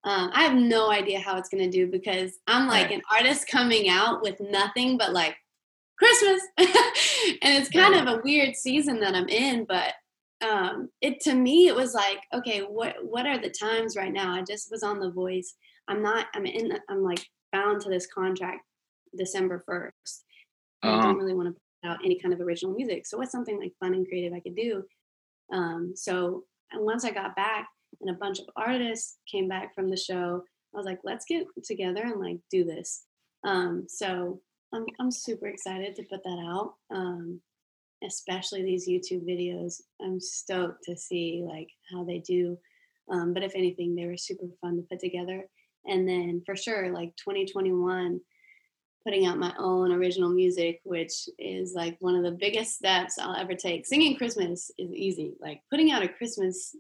Um, 0.04 0.32
I 0.34 0.44
have 0.44 0.56
no 0.56 0.90
idea 0.90 1.20
how 1.20 1.38
it's 1.38 1.50
gonna 1.50 1.70
do 1.70 1.88
because 1.88 2.40
I'm 2.48 2.68
like 2.68 2.88
right. 2.88 2.96
an 2.96 3.02
artist 3.12 3.48
coming 3.48 3.90
out 3.90 4.22
with 4.22 4.40
nothing 4.40 4.98
but 4.98 5.12
like 5.12 5.36
Christmas, 5.98 6.42
and 6.58 6.68
it's 7.44 7.70
kind 7.70 7.96
of 7.96 8.08
a 8.08 8.22
weird 8.24 8.56
season 8.56 9.00
that 9.02 9.16
I'm 9.16 9.28
in. 9.28 9.66
But 9.66 9.94
um, 10.42 10.90
it 11.02 11.20
to 11.22 11.36
me 11.36 11.68
it 11.68 11.76
was 11.76 11.94
like 11.94 12.20
okay 12.34 12.60
what 12.60 12.96
what 13.02 13.26
are 13.26 13.40
the 13.40 13.50
times 13.50 13.96
right 13.96 14.14
now? 14.14 14.34
I 14.34 14.42
just 14.42 14.70
was 14.72 14.84
on 14.84 15.00
the 15.00 15.12
voice. 15.12 15.56
I'm 15.88 16.02
not 16.02 16.28
i'm 16.34 16.46
in 16.46 16.78
i'm 16.90 17.04
like 17.04 17.26
bound 17.52 17.82
to 17.82 17.90
this 17.90 18.08
contract 18.08 18.62
december 19.18 19.62
1st 19.68 20.20
uh-huh. 20.84 20.98
i 20.98 21.02
don't 21.02 21.18
really 21.18 21.34
want 21.34 21.50
to 21.50 21.54
put 21.54 21.90
out 21.90 22.00
any 22.06 22.18
kind 22.20 22.34
of 22.34 22.40
original 22.40 22.74
music. 22.74 23.06
So 23.06 23.18
what's 23.18 23.32
something 23.32 23.60
like 23.60 23.74
fun 23.80 23.94
and 23.94 24.08
creative 24.08 24.34
i 24.34 24.40
could 24.40 24.56
do? 24.56 24.84
Um, 25.52 25.94
so 25.96 26.44
once 26.76 27.04
i 27.04 27.12
got 27.12 27.36
back 27.36 27.68
and 28.00 28.10
a 28.10 28.20
bunch 28.20 28.40
of 28.40 28.46
artists 28.56 29.18
came 29.30 29.50
back 29.50 29.76
from 29.76 29.90
the 29.90 29.98
show 29.98 30.42
i 30.74 30.78
was 30.78 30.86
like 30.86 31.00
let's 31.04 31.26
get 31.26 31.44
together 31.66 32.04
and 32.04 32.22
like 32.22 32.38
do 32.50 32.64
this. 32.64 33.04
Um, 33.44 33.86
so 33.88 34.40
I'm, 34.74 34.86
I'm 35.00 35.12
super 35.12 35.48
excited 35.48 35.96
to 35.96 36.04
put 36.04 36.24
that 36.24 36.46
out. 36.48 36.74
Um, 36.92 37.42
especially 38.04 38.64
these 38.64 38.88
YouTube 38.88 39.26
videos. 39.28 39.82
I'm 40.02 40.20
stoked 40.20 40.84
to 40.86 40.98
see 40.98 41.44
like 41.46 41.70
how 41.92 42.04
they 42.04 42.20
do. 42.20 42.58
Um, 43.10 43.34
but 43.34 43.44
if 43.44 43.54
anything, 43.56 43.96
they 43.96 44.06
were 44.06 44.18
super 44.18 44.46
fun 44.62 44.78
to 44.78 44.84
put 44.84 45.00
together. 45.00 45.46
And 45.86 46.08
then 46.08 46.44
for 46.46 46.56
sure, 46.56 46.92
like 46.92 47.16
2021, 47.18 48.20
putting 49.04 49.26
out 49.26 49.38
my 49.38 49.54
own 49.58 49.92
original 49.92 50.30
music, 50.30 50.80
which 50.84 51.28
is 51.40 51.74
like 51.74 51.98
one 52.00 52.16
of 52.16 52.24
the 52.24 52.38
biggest 52.40 52.76
steps 52.76 53.18
I'll 53.20 53.36
ever 53.36 53.56
take. 53.56 53.86
Singing 53.86 54.16
Christmas 54.16 54.72
is 54.78 54.92
easy. 54.94 55.34
Like 55.40 55.62
putting 55.70 55.92
out 55.92 56.04
a 56.04 56.08
Christmas 56.08 56.76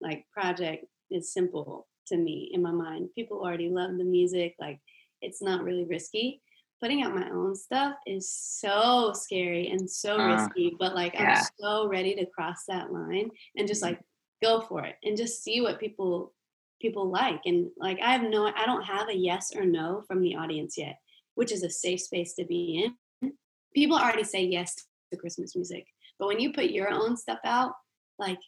like 0.00 0.26
project 0.32 0.84
is 1.10 1.32
simple 1.32 1.88
to 2.08 2.16
me 2.16 2.50
in 2.52 2.62
my 2.62 2.70
mind. 2.70 3.08
People 3.14 3.40
already 3.40 3.68
love 3.68 3.96
the 3.96 4.04
music. 4.04 4.54
Like 4.60 4.80
it's 5.20 5.42
not 5.42 5.64
really 5.64 5.84
risky 5.84 6.40
putting 6.80 7.02
out 7.02 7.14
my 7.14 7.28
own 7.30 7.54
stuff 7.54 7.94
is 8.06 8.30
so 8.32 9.12
scary 9.14 9.68
and 9.68 9.88
so 9.88 10.18
uh, 10.18 10.36
risky, 10.36 10.76
but 10.78 10.94
like 10.94 11.14
yeah. 11.14 11.38
I'm 11.38 11.46
so 11.58 11.88
ready 11.88 12.14
to 12.16 12.26
cross 12.26 12.64
that 12.68 12.92
line 12.92 13.30
and 13.56 13.66
just 13.66 13.82
mm-hmm. 13.82 13.94
like 13.94 14.00
go 14.42 14.60
for 14.60 14.84
it 14.84 14.96
and 15.02 15.16
just 15.16 15.42
see 15.42 15.60
what 15.60 15.80
people 15.80 16.32
people 16.80 17.08
like 17.10 17.40
and 17.46 17.68
like 17.78 17.98
I 18.02 18.12
have 18.12 18.22
no 18.22 18.52
I 18.54 18.66
don't 18.66 18.84
have 18.84 19.08
a 19.08 19.16
yes 19.16 19.52
or 19.56 19.64
no 19.64 20.04
from 20.06 20.20
the 20.22 20.36
audience 20.36 20.76
yet, 20.76 20.98
which 21.34 21.52
is 21.52 21.62
a 21.62 21.70
safe 21.70 22.00
space 22.00 22.34
to 22.34 22.44
be 22.44 22.92
in. 23.22 23.32
People 23.74 23.98
already 23.98 24.24
say 24.24 24.44
yes 24.44 24.74
to 25.12 25.18
Christmas 25.18 25.54
music, 25.54 25.86
but 26.18 26.28
when 26.28 26.40
you 26.40 26.52
put 26.52 26.66
your 26.66 26.90
own 26.90 27.16
stuff 27.16 27.38
out, 27.44 27.72
like 28.18 28.38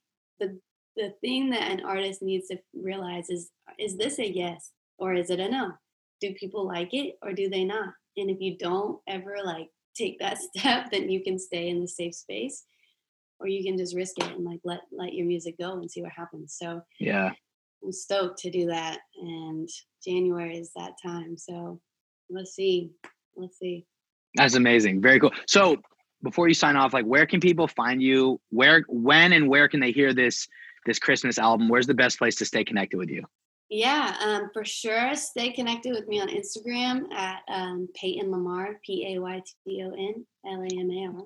the 0.40 0.58
the 0.96 1.14
thing 1.20 1.50
that 1.50 1.70
an 1.70 1.84
artist 1.84 2.22
needs 2.22 2.48
to 2.48 2.58
realize 2.74 3.30
is 3.30 3.50
is 3.78 3.96
this 3.96 4.18
a 4.18 4.30
yes 4.30 4.72
or 4.98 5.14
is 5.14 5.30
it 5.30 5.40
a 5.40 5.48
no? 5.48 5.72
Do 6.20 6.34
people 6.34 6.66
like 6.66 6.92
it 6.92 7.16
or 7.22 7.32
do 7.32 7.48
they 7.48 7.64
not? 7.64 7.94
And 8.20 8.30
if 8.30 8.40
you 8.40 8.56
don't 8.58 8.98
ever 9.06 9.36
like 9.44 9.68
take 9.96 10.18
that 10.18 10.38
step 10.56 10.90
then 10.90 11.10
you 11.10 11.22
can 11.22 11.38
stay 11.38 11.68
in 11.68 11.80
the 11.80 11.88
safe 11.88 12.14
space 12.14 12.64
or 13.40 13.46
you 13.46 13.62
can 13.62 13.76
just 13.76 13.94
risk 13.94 14.18
it 14.18 14.34
and 14.34 14.44
like 14.44 14.60
let 14.64 14.80
let 14.92 15.14
your 15.14 15.26
music 15.26 15.56
go 15.58 15.74
and 15.74 15.90
see 15.90 16.02
what 16.02 16.12
happens. 16.12 16.56
So 16.58 16.82
yeah. 16.98 17.30
I'm 17.84 17.92
stoked 17.92 18.38
to 18.40 18.50
do 18.50 18.66
that 18.66 18.98
and 19.20 19.68
january 20.04 20.58
is 20.58 20.72
that 20.74 20.92
time. 21.04 21.36
So 21.36 21.80
let's 22.30 22.54
see 22.54 22.90
let's 23.36 23.58
see. 23.58 23.86
That's 24.34 24.54
amazing. 24.54 25.00
Very 25.00 25.20
cool. 25.20 25.32
So 25.46 25.76
before 26.22 26.48
you 26.48 26.54
sign 26.54 26.76
off 26.76 26.92
like 26.92 27.04
where 27.04 27.26
can 27.26 27.40
people 27.40 27.68
find 27.68 28.02
you? 28.02 28.40
Where 28.50 28.84
when 28.88 29.32
and 29.32 29.48
where 29.48 29.68
can 29.68 29.80
they 29.80 29.92
hear 29.92 30.12
this 30.12 30.48
this 30.86 30.98
christmas 30.98 31.38
album? 31.38 31.68
Where's 31.68 31.86
the 31.86 31.94
best 31.94 32.18
place 32.18 32.34
to 32.36 32.44
stay 32.44 32.64
connected 32.64 32.96
with 32.96 33.10
you 33.10 33.24
yeah, 33.70 34.16
um, 34.24 34.50
for 34.52 34.64
sure. 34.64 35.14
Stay 35.14 35.52
connected 35.52 35.92
with 35.92 36.08
me 36.08 36.20
on 36.20 36.28
Instagram 36.28 37.12
at 37.12 37.42
um, 37.48 37.88
Payton 37.94 38.30
Lamar, 38.30 38.80
P 38.84 39.14
A 39.14 39.20
Y 39.20 39.42
T 39.66 39.82
O 39.84 39.90
N 39.90 40.26
L 40.46 40.62
A 40.62 40.80
M 40.80 40.90
A 40.90 41.18
R. 41.18 41.24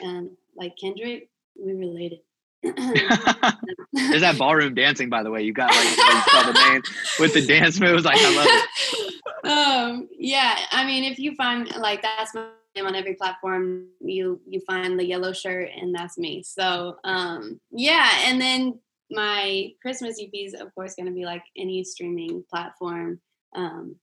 And 0.00 0.30
like 0.56 0.74
Kendrick, 0.80 1.28
we 1.58 1.74
related. 1.74 2.20
There's 2.62 4.22
that 4.22 4.36
ballroom 4.38 4.74
dancing, 4.74 5.08
by 5.08 5.22
the 5.22 5.30
way. 5.30 5.42
You 5.42 5.52
got 5.52 5.70
like 5.70 5.96
you 5.96 6.52
the 6.52 6.68
name 6.70 6.82
with 7.20 7.34
the 7.34 7.46
dance 7.46 7.78
moves. 7.80 8.04
Like 8.04 8.18
I 8.18 8.36
love 8.36 8.46
it. 8.48 9.14
Um, 9.48 10.08
yeah, 10.18 10.58
I 10.72 10.84
mean, 10.84 11.04
if 11.04 11.18
you 11.18 11.34
find 11.36 11.70
like 11.76 12.02
that's 12.02 12.34
my 12.34 12.48
name 12.74 12.86
on 12.86 12.94
every 12.94 13.14
platform, 13.14 13.86
you 14.00 14.40
you 14.48 14.60
find 14.60 14.98
the 14.98 15.06
yellow 15.06 15.32
shirt, 15.32 15.70
and 15.76 15.94
that's 15.94 16.18
me. 16.18 16.42
So 16.42 16.96
um, 17.04 17.60
yeah, 17.70 18.10
and 18.24 18.40
then 18.40 18.80
my 19.10 19.70
Christmas 19.80 20.20
EP 20.20 20.30
is, 20.32 20.54
of 20.54 20.74
course, 20.74 20.94
going 20.94 21.06
to 21.06 21.12
be 21.12 21.24
like 21.24 21.42
any 21.56 21.82
streaming 21.84 22.44
platform. 22.50 23.20
Um, 23.56 23.96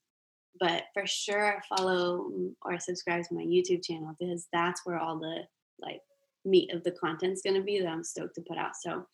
but 0.60 0.84
for 0.94 1.06
sure, 1.06 1.62
follow 1.70 2.32
or 2.62 2.80
subscribe 2.80 3.24
to 3.24 3.36
my 3.36 3.44
YouTube 3.44 3.84
channel 3.84 4.16
because 4.20 4.48
that's 4.54 4.82
where 4.86 4.98
all 4.98 5.20
the 5.20 5.42
like 5.80 6.00
meat 6.46 6.74
of 6.74 6.84
the 6.84 6.92
content's 6.92 7.42
going 7.42 7.56
to 7.56 7.62
be 7.62 7.80
that 7.80 7.88
I'm 7.88 8.04
stoked 8.04 8.36
to 8.36 8.42
put 8.48 8.58
out. 8.58 8.72
So, 8.80 9.06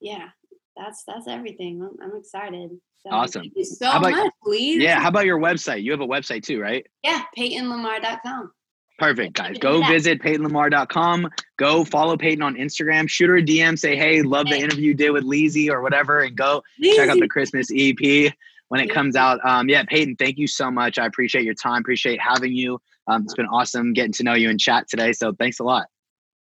yeah, 0.00 0.28
that's 0.76 1.04
that's 1.06 1.26
everything. 1.28 1.82
I'm, 1.82 1.96
I'm 2.02 2.16
excited. 2.18 2.70
So 3.04 3.10
awesome. 3.10 3.42
Thank 3.42 3.54
you 3.56 3.64
so 3.64 3.90
about, 3.90 4.12
much, 4.12 4.32
please. 4.42 4.82
Yeah. 4.82 5.00
How 5.00 5.08
about 5.08 5.26
your 5.26 5.38
website? 5.38 5.82
You 5.82 5.90
have 5.90 6.00
a 6.00 6.06
website 6.06 6.42
too, 6.42 6.60
right? 6.60 6.86
Yeah, 7.02 7.22
PaytonLamar.com. 7.36 8.50
Perfect, 8.98 9.34
guys. 9.34 9.58
Go 9.58 9.84
visit 9.86 10.22
PaytonLamar.com. 10.22 11.28
Go 11.56 11.84
follow 11.84 12.16
Payton 12.16 12.42
on 12.42 12.54
Instagram. 12.54 13.08
Shoot 13.08 13.28
her 13.28 13.38
a 13.38 13.42
DM. 13.42 13.76
Say, 13.78 13.96
hey, 13.96 14.22
love 14.22 14.46
the 14.48 14.56
interview 14.56 14.88
you 14.88 14.94
did 14.94 15.10
with 15.10 15.24
Leezy 15.24 15.68
or 15.68 15.82
whatever. 15.82 16.20
And 16.20 16.36
go 16.36 16.62
check 16.80 17.08
out 17.08 17.18
the 17.18 17.28
Christmas 17.28 17.68
EP 17.74 18.32
when 18.68 18.80
it 18.80 18.90
comes 18.90 19.16
out. 19.16 19.40
Um, 19.44 19.68
yeah, 19.68 19.82
Payton, 19.84 20.16
thank 20.16 20.38
you 20.38 20.46
so 20.46 20.70
much. 20.70 20.98
I 20.98 21.06
appreciate 21.06 21.44
your 21.44 21.54
time. 21.54 21.80
Appreciate 21.80 22.20
having 22.20 22.52
you. 22.52 22.80
Um, 23.08 23.22
it's 23.24 23.34
been 23.34 23.46
awesome 23.46 23.92
getting 23.92 24.12
to 24.12 24.22
know 24.22 24.34
you 24.34 24.48
and 24.48 24.60
chat 24.60 24.88
today. 24.88 25.12
So 25.12 25.32
thanks 25.32 25.58
a 25.58 25.64
lot. 25.64 25.86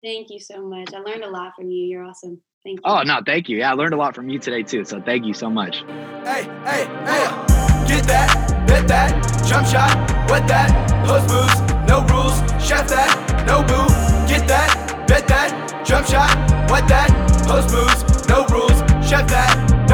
Thank 0.04 0.30
you 0.30 0.38
so 0.38 0.62
much. 0.66 0.92
I 0.92 0.98
learned 0.98 1.24
a 1.24 1.30
lot 1.30 1.54
from 1.56 1.70
you. 1.70 1.86
You're 1.86 2.04
awesome. 2.04 2.40
Thank 2.64 2.78
you. 2.78 2.82
Oh, 2.84 3.02
no, 3.02 3.20
thank 3.24 3.48
you. 3.48 3.58
Yeah, 3.58 3.70
I 3.70 3.74
learned 3.74 3.94
a 3.94 3.96
lot 3.96 4.14
from 4.14 4.28
you 4.28 4.38
today 4.38 4.62
too. 4.62 4.84
So 4.84 5.00
thank 5.00 5.24
you 5.24 5.32
so 5.32 5.48
much. 5.48 5.78
Hey, 6.24 6.44
hey, 6.64 6.86
hey. 7.06 7.52
Get 7.88 8.04
that, 8.04 8.64
bet 8.66 8.86
that, 8.88 9.46
jump 9.46 9.66
shot, 9.66 10.30
wet 10.30 10.46
that, 10.46 11.06
post 11.06 11.28
moves 11.28 11.71
no 11.86 12.04
rules. 12.06 12.36
Chef 12.62 12.88
that, 12.88 13.44
no 13.46 13.62
boo. 13.62 13.86
Get 14.28 14.46
that, 14.48 15.04
bet 15.06 15.26
that, 15.28 15.84
jump 15.84 16.06
shot, 16.06 16.30
what 16.70 16.88
that, 16.88 17.10
post 17.46 17.74
moves, 17.74 18.28
no 18.28 18.46
rules, 18.46 18.78
chef 19.06 19.28
that, 19.28 19.88